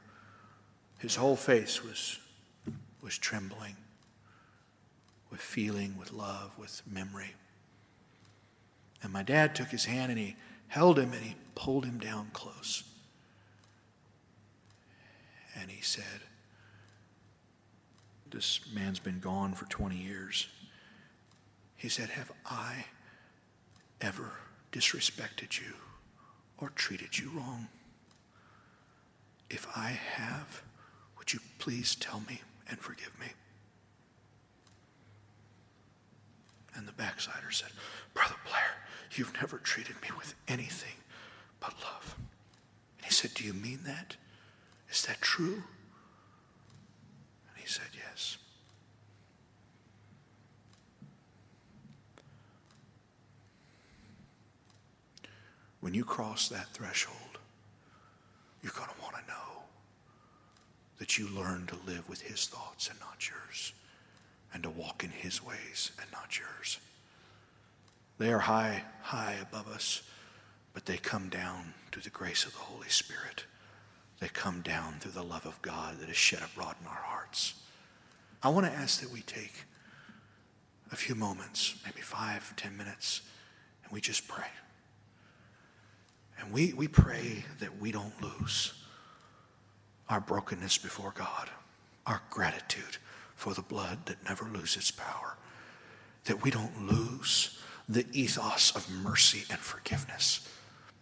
his 0.99 1.15
whole 1.15 1.37
face 1.37 1.85
was, 1.85 2.19
was 3.07 3.17
trembling 3.17 3.77
with 5.31 5.41
feeling, 5.41 5.97
with 5.97 6.13
love, 6.13 6.59
with 6.59 6.83
memory. 6.91 7.37
And 9.01 9.13
my 9.13 9.23
dad 9.23 9.55
took 9.55 9.69
his 9.69 9.85
hand 9.85 10.11
and 10.11 10.19
he 10.19 10.35
held 10.67 10.99
him 10.99 11.13
and 11.13 11.23
he 11.23 11.37
pulled 11.55 11.85
him 11.85 11.99
down 11.99 12.31
close 12.33 12.83
and 15.55 15.71
he 15.71 15.81
said, 15.81 16.21
This 18.29 18.59
man's 18.75 18.99
been 18.99 19.21
gone 19.21 19.55
for 19.55 19.67
20 19.67 19.95
years. 19.95 20.49
He 21.77 21.89
said, 21.89 22.09
Have 22.09 22.33
I 22.45 22.87
ever 24.01 24.33
disrespected 24.73 25.61
you 25.61 25.75
or 26.59 26.71
treated 26.71 27.21
you 27.21 27.31
wrong? 27.31 27.69
If 29.49 29.69
I 29.77 29.91
have, 29.91 30.63
would 31.19 31.33
you 31.33 31.39
please 31.61 31.95
tell 31.95 32.21
me 32.29 32.41
and 32.69 32.79
forgive 32.79 33.19
me. 33.21 33.27
And 36.75 36.87
the 36.87 36.93
backslider 36.93 37.51
said, 37.51 37.71
Brother 38.13 38.35
Blair, 38.47 38.77
you've 39.13 39.33
never 39.35 39.59
treated 39.59 39.97
me 40.03 40.09
with 40.17 40.35
anything 40.47 40.95
but 41.59 41.75
love. 41.83 42.17
And 42.99 43.07
he 43.07 43.13
said, 43.13 43.33
Do 43.35 43.45
you 43.45 43.55
mean 43.55 43.81
that? 43.87 44.17
Is 44.91 45.03
that 45.07 45.21
true? 45.21 45.63
And 47.49 47.57
he 47.57 47.67
said, 47.67 47.87
Yes. 47.95 48.37
When 55.81 55.95
you 55.95 56.05
cross 56.05 56.49
that 56.49 56.69
threshold, 56.75 57.39
you're 58.63 58.73
going 58.73 58.89
to 58.89 59.03
want 59.03 59.15
to 59.15 59.23
know 59.33 59.56
that 60.99 61.19
you 61.19 61.29
learn 61.29 61.67
to 61.67 61.91
live 61.91 62.09
with 62.09 62.23
His 62.23 62.47
thoughts 62.47 62.89
and 62.89 62.99
not 63.01 63.29
yours, 63.29 63.73
and 64.53 64.63
to 64.63 64.71
walk 64.71 65.05
in 65.05 65.11
His 65.11 65.45
ways 65.45 65.93
and 66.01 66.11
not 66.13 66.39
yours. 66.39 66.79
They 68.19 68.33
are 68.33 68.39
high, 68.39 68.85
high 69.03 69.37
above 69.43 69.69
us, 69.69 70.03
but 70.73 70.87
they 70.87 70.97
come 70.97 71.29
down 71.29 71.75
through 71.93 72.03
the 72.03 72.11
grace 72.11 72.45
of 72.45 72.53
the 72.53 72.59
Holy 72.59 72.89
Spirit. 72.89 73.45
They 74.21 74.29
come 74.29 74.63
down 74.63 74.95
through 75.01 75.13
the 75.13 75.23
love 75.23 75.45
of 75.45 75.61
God 75.61 75.99
that 76.01 76.09
is 76.09 76.17
shed 76.17 76.41
abroad 76.43 76.77
in 76.81 76.87
our 76.87 76.95
hearts. 76.95 77.55
I 78.43 78.49
want 78.49 78.67
to 78.67 78.73
ask 78.73 79.01
that 79.01 79.11
we 79.11 79.21
take 79.21 79.65
a 80.93 80.97
few 80.97 81.15
moments, 81.15 81.77
maybe 81.85 82.01
five, 82.01 82.55
ten 82.57 82.77
minutes, 82.77 83.23
and 83.85 83.93
we 83.93 84.01
just 84.01 84.27
pray. 84.29 84.47
And 86.39 86.53
we, 86.53 86.73
we 86.73 86.89
pray 86.89 87.45
that 87.61 87.81
we 87.81 87.93
don't 87.93 88.15
lose 88.23 88.73
our 90.09 90.21
brokenness 90.21 90.79
before 90.79 91.13
God, 91.15 91.51
our 92.07 92.23
gratitude 92.31 92.99
for 93.35 93.55
the 93.55 93.63
blood 93.63 94.07
that 94.07 94.25
never 94.25 94.45
loses 94.47 94.91
power, 94.91 95.37
that 96.25 96.43
we 96.43 96.51
don't 96.51 96.87
lose 96.87 97.61
the 97.89 98.07
ethos 98.13 98.75
of 98.75 98.91
mercy 98.91 99.45
and 99.51 99.59
forgiveness 99.59 100.49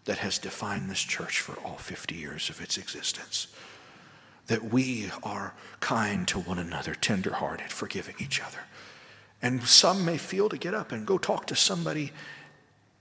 that 0.05 0.19
has 0.19 0.39
defined 0.39 0.91
this 0.91 1.01
church 1.01 1.41
for 1.41 1.59
all 1.65 1.77
50 1.77 2.15
years 2.15 2.51
of 2.51 2.61
its 2.61 2.77
existence. 2.77 3.47
That 4.49 4.65
we 4.73 5.11
are 5.23 5.55
kind 5.81 6.29
to 6.29 6.39
one 6.39 6.59
another, 6.59 6.95
tenderhearted, 6.95 7.73
forgiving 7.73 8.17
each 8.19 8.43
other. 8.43 8.59
And 9.41 9.63
some 9.63 10.05
may 10.05 10.19
feel 10.19 10.49
to 10.51 10.59
get 10.59 10.75
up 10.75 10.93
and 10.93 11.07
go 11.07 11.17
talk 11.17 11.47
to 11.47 11.57
somebody 11.57 12.13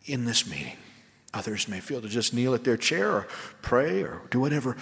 in 0.06 0.26
this 0.26 0.50
meeting. 0.50 0.78
Others 1.34 1.68
may 1.68 1.80
feel 1.80 2.02
to 2.02 2.08
just 2.08 2.34
kneel 2.34 2.54
at 2.54 2.64
their 2.64 2.78
chair 2.78 3.12
or 3.12 3.28
pray 3.62 4.02
or 4.04 4.22
do 4.30 4.40
whatever. 4.40 4.78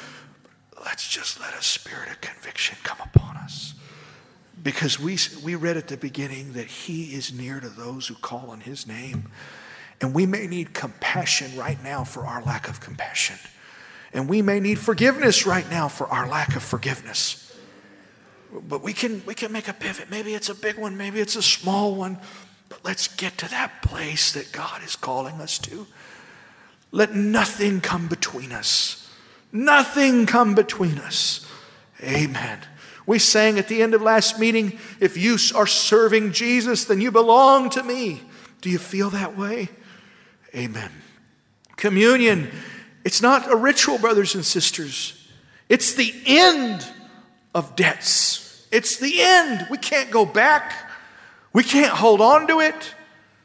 Let's 0.83 1.07
just 1.07 1.39
let 1.39 1.53
a 1.53 1.61
spirit 1.61 2.09
of 2.09 2.21
conviction 2.21 2.77
come 2.83 2.97
upon 3.01 3.37
us. 3.37 3.73
Because 4.63 4.99
we, 4.99 5.17
we 5.43 5.55
read 5.55 5.77
at 5.77 5.87
the 5.87 5.97
beginning 5.97 6.53
that 6.53 6.67
He 6.67 7.13
is 7.13 7.33
near 7.33 7.59
to 7.59 7.69
those 7.69 8.07
who 8.07 8.15
call 8.15 8.49
on 8.49 8.61
His 8.61 8.87
name. 8.87 9.31
And 9.99 10.13
we 10.13 10.25
may 10.25 10.47
need 10.47 10.73
compassion 10.73 11.57
right 11.57 11.81
now 11.83 12.03
for 12.03 12.25
our 12.25 12.41
lack 12.43 12.67
of 12.67 12.79
compassion. 12.79 13.37
And 14.13 14.27
we 14.27 14.41
may 14.41 14.59
need 14.59 14.79
forgiveness 14.79 15.45
right 15.45 15.69
now 15.69 15.87
for 15.87 16.07
our 16.07 16.27
lack 16.27 16.55
of 16.55 16.63
forgiveness. 16.63 17.55
But 18.51 18.81
we 18.81 18.93
can, 18.93 19.23
we 19.25 19.35
can 19.35 19.51
make 19.51 19.67
a 19.67 19.73
pivot. 19.73 20.09
Maybe 20.09 20.33
it's 20.33 20.49
a 20.49 20.55
big 20.55 20.77
one, 20.77 20.97
maybe 20.97 21.19
it's 21.19 21.35
a 21.35 21.41
small 21.41 21.95
one. 21.95 22.17
But 22.67 22.83
let's 22.83 23.07
get 23.07 23.37
to 23.39 23.49
that 23.49 23.81
place 23.81 24.33
that 24.33 24.51
God 24.51 24.83
is 24.83 24.95
calling 24.95 25.35
us 25.35 25.59
to. 25.59 25.87
Let 26.91 27.15
nothing 27.15 27.79
come 27.79 28.07
between 28.07 28.51
us. 28.51 29.00
Nothing 29.51 30.25
come 30.25 30.55
between 30.55 30.97
us. 30.99 31.45
Amen. 32.01 32.59
We 33.05 33.19
sang 33.19 33.59
at 33.59 33.67
the 33.67 33.81
end 33.81 33.93
of 33.93 34.01
last 34.01 34.39
meeting 34.39 34.79
if 34.99 35.17
you 35.17 35.37
are 35.55 35.67
serving 35.67 36.31
Jesus, 36.31 36.85
then 36.85 37.01
you 37.01 37.11
belong 37.11 37.69
to 37.71 37.83
me. 37.83 38.21
Do 38.61 38.69
you 38.69 38.77
feel 38.77 39.09
that 39.09 39.37
way? 39.37 39.69
Amen. 40.55 40.91
Communion, 41.75 42.51
it's 43.03 43.21
not 43.21 43.51
a 43.51 43.55
ritual, 43.55 43.97
brothers 43.97 44.35
and 44.35 44.45
sisters. 44.45 45.27
It's 45.67 45.93
the 45.93 46.13
end 46.25 46.85
of 47.55 47.75
debts. 47.75 48.67
It's 48.71 48.97
the 48.97 49.21
end. 49.21 49.67
We 49.69 49.77
can't 49.77 50.11
go 50.11 50.25
back. 50.25 50.73
We 51.53 51.63
can't 51.63 51.91
hold 51.91 52.21
on 52.21 52.47
to 52.47 52.59
it. 52.59 52.93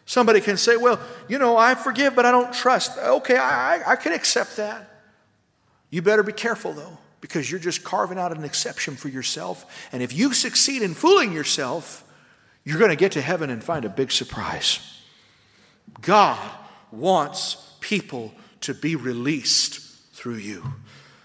Somebody 0.04 0.40
can 0.40 0.56
say, 0.56 0.76
well, 0.76 1.00
you 1.28 1.38
know, 1.38 1.56
I 1.56 1.74
forgive, 1.74 2.14
but 2.14 2.26
I 2.26 2.30
don't 2.30 2.52
trust. 2.52 2.96
Okay, 2.98 3.36
I, 3.36 3.92
I 3.92 3.96
can 3.96 4.12
accept 4.12 4.56
that. 4.56 4.95
You 5.96 6.02
better 6.02 6.22
be 6.22 6.34
careful, 6.34 6.74
though, 6.74 6.98
because 7.22 7.50
you're 7.50 7.58
just 7.58 7.82
carving 7.82 8.18
out 8.18 8.36
an 8.36 8.44
exception 8.44 8.96
for 8.96 9.08
yourself. 9.08 9.88
And 9.92 10.02
if 10.02 10.12
you 10.12 10.34
succeed 10.34 10.82
in 10.82 10.92
fooling 10.92 11.32
yourself, 11.32 12.04
you're 12.64 12.78
going 12.78 12.90
to 12.90 12.96
get 12.96 13.12
to 13.12 13.22
heaven 13.22 13.48
and 13.48 13.64
find 13.64 13.86
a 13.86 13.88
big 13.88 14.12
surprise. 14.12 14.78
God 16.02 16.38
wants 16.92 17.56
people 17.80 18.34
to 18.60 18.74
be 18.74 18.94
released 18.94 19.80
through 20.12 20.34
you. 20.34 20.70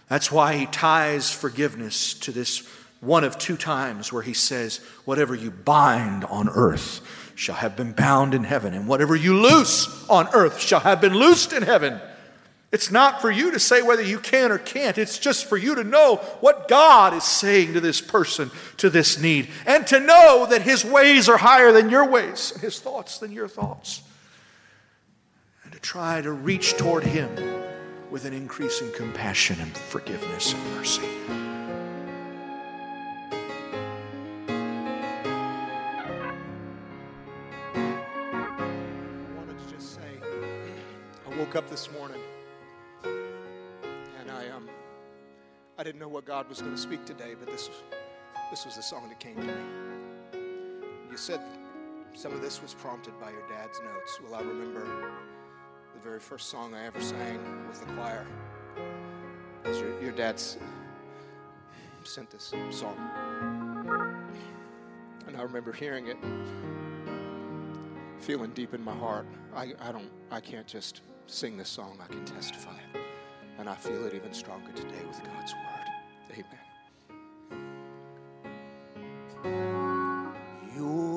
That's 0.07 0.31
why 0.31 0.55
he 0.55 0.67
ties 0.67 1.29
forgiveness 1.29 2.13
to 2.19 2.31
this 2.31 2.65
one 3.01 3.25
of 3.25 3.37
two 3.37 3.57
times 3.57 4.13
where 4.13 4.23
he 4.23 4.33
says, 4.33 4.77
Whatever 5.03 5.35
you 5.35 5.51
bind 5.51 6.23
on 6.23 6.47
earth 6.47 7.01
shall 7.35 7.55
have 7.55 7.75
been 7.75 7.91
bound 7.91 8.33
in 8.33 8.45
heaven, 8.45 8.73
and 8.73 8.87
whatever 8.87 9.17
you 9.17 9.37
loose 9.37 10.09
on 10.09 10.29
earth 10.33 10.61
shall 10.61 10.79
have 10.79 11.01
been 11.01 11.15
loosed 11.15 11.51
in 11.51 11.63
heaven. 11.63 11.99
It's 12.71 12.89
not 12.89 13.19
for 13.19 13.29
you 13.29 13.51
to 13.51 13.59
say 13.59 13.81
whether 13.81 14.01
you 14.01 14.17
can 14.17 14.49
or 14.49 14.57
can't. 14.57 14.97
It's 14.97 15.19
just 15.19 15.45
for 15.45 15.57
you 15.57 15.75
to 15.75 15.83
know 15.83 16.15
what 16.39 16.69
God 16.69 17.13
is 17.13 17.25
saying 17.25 17.73
to 17.73 17.81
this 17.81 17.99
person, 17.99 18.49
to 18.77 18.89
this 18.89 19.19
need, 19.19 19.49
and 19.65 19.85
to 19.87 19.99
know 19.99 20.47
that 20.49 20.61
His 20.61 20.85
ways 20.85 21.27
are 21.27 21.35
higher 21.35 21.73
than 21.73 21.89
your 21.89 22.07
ways, 22.07 22.51
and 22.53 22.61
His 22.61 22.79
thoughts 22.79 23.17
than 23.17 23.33
your 23.33 23.49
thoughts. 23.49 24.03
And 25.65 25.73
to 25.73 25.79
try 25.79 26.21
to 26.21 26.31
reach 26.31 26.77
toward 26.77 27.03
Him 27.03 27.29
with 28.09 28.23
an 28.23 28.31
increasing 28.31 28.89
compassion 28.93 29.57
and 29.59 29.75
forgiveness 29.75 30.53
and 30.53 30.75
mercy. 30.75 31.09
I 37.73 37.93
wanted 39.35 39.59
to 39.59 39.73
just 39.75 39.95
say, 39.95 40.01
I 41.29 41.35
woke 41.37 41.57
up 41.57 41.69
this 41.69 41.91
morning 41.91 42.21
I 45.81 45.83
didn't 45.83 45.99
know 45.99 46.09
what 46.09 46.25
God 46.25 46.47
was 46.47 46.61
going 46.61 46.75
to 46.75 46.79
speak 46.79 47.05
today, 47.05 47.33
but 47.33 47.51
this 47.51 47.71
this 48.51 48.65
was 48.65 48.75
the 48.75 48.83
song 48.83 49.09
that 49.09 49.19
came 49.19 49.35
to 49.35 49.41
me. 49.41 49.53
You 51.09 51.17
said 51.17 51.41
some 52.13 52.33
of 52.33 52.41
this 52.43 52.61
was 52.61 52.75
prompted 52.75 53.19
by 53.19 53.31
your 53.31 53.41
dad's 53.49 53.79
notes. 53.79 54.19
Well, 54.23 54.35
I 54.35 54.43
remember 54.43 54.85
the 55.95 55.99
very 55.99 56.19
first 56.19 56.49
song 56.49 56.75
I 56.75 56.85
ever 56.85 57.01
sang 57.01 57.39
with 57.67 57.79
the 57.79 57.91
choir. 57.93 58.27
Is 59.65 59.79
your, 59.79 59.99
your 60.03 60.11
dad's 60.11 60.59
sent 62.03 62.29
this 62.29 62.53
song. 62.69 62.95
And 65.25 65.35
I 65.35 65.41
remember 65.41 65.73
hearing 65.73 66.09
it, 66.09 66.17
feeling 68.19 68.51
deep 68.51 68.75
in 68.75 68.83
my 68.83 68.93
heart. 68.93 69.25
I, 69.55 69.73
I 69.81 69.91
don't 69.91 70.11
I 70.29 70.41
can't 70.41 70.67
just 70.67 71.01
sing 71.25 71.57
this 71.57 71.69
song, 71.69 71.97
I 72.03 72.05
can 72.05 72.23
testify. 72.23 72.75
it. 72.93 73.01
And 73.61 73.69
I 73.69 73.75
feel 73.75 74.07
it 74.07 74.15
even 74.15 74.33
stronger 74.33 74.71
today 74.71 75.05
with 75.07 75.23
God's 75.23 75.53
word. 75.53 75.80
Amen. 76.31 76.45
So 80.73 81.10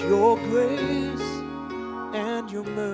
your 0.00 0.36
grace 0.48 1.20
and 2.14 2.50
your 2.50 2.64
mercy 2.64 2.89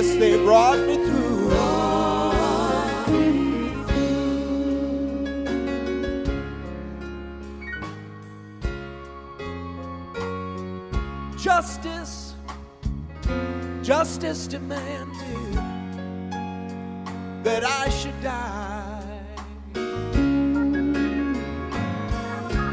Jesus, 0.00 0.16
they 0.18 0.36
brought 0.44 0.78
me 0.86 0.96
through. 0.96 1.50
Justice, 11.38 12.34
justice 13.82 14.46
demanded 14.46 15.54
that 17.44 17.64
I 17.64 17.88
should 17.90 18.18
die. 18.22 19.02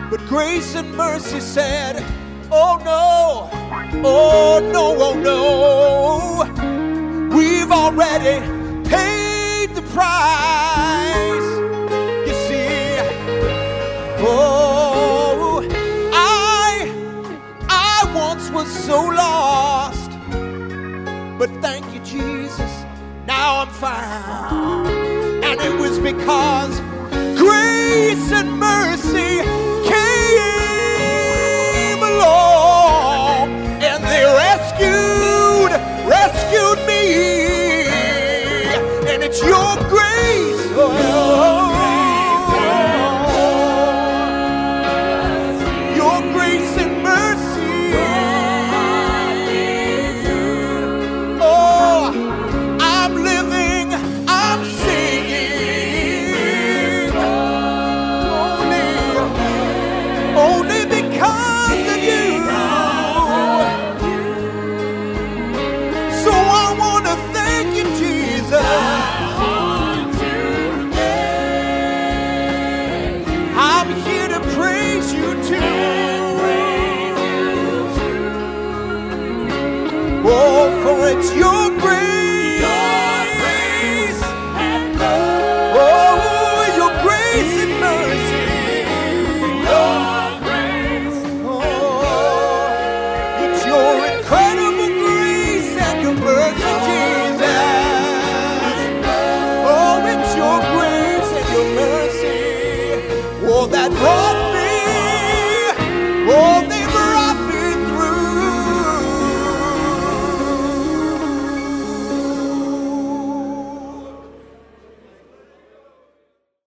But 0.09 0.25
grace 0.27 0.75
and 0.75 0.93
mercy 0.95 1.41
said, 1.41 1.97
Oh 2.51 2.79
no, 2.85 3.49
oh 4.05 4.59
no, 4.71 4.95
oh 4.97 5.13
no 5.19 6.26
already 7.87 8.41
paid 8.89 9.69
the 9.73 9.81
price. 9.93 11.49
You 12.27 12.33
see, 12.45 12.97
oh, 14.19 15.65
I, 16.11 16.91
I 17.69 18.13
once 18.13 18.49
was 18.51 18.67
so 18.67 18.99
lost, 19.05 20.11
but 21.39 21.49
thank 21.61 21.85
you, 21.93 22.01
Jesus, 22.01 22.73
now 23.25 23.59
I'm 23.61 23.69
found. 23.69 24.87
And 25.45 25.61
it 25.61 25.79
was 25.79 25.97
because 25.97 26.81
grace 27.39 28.31
and 28.33 28.51
mercy. 28.51 29.56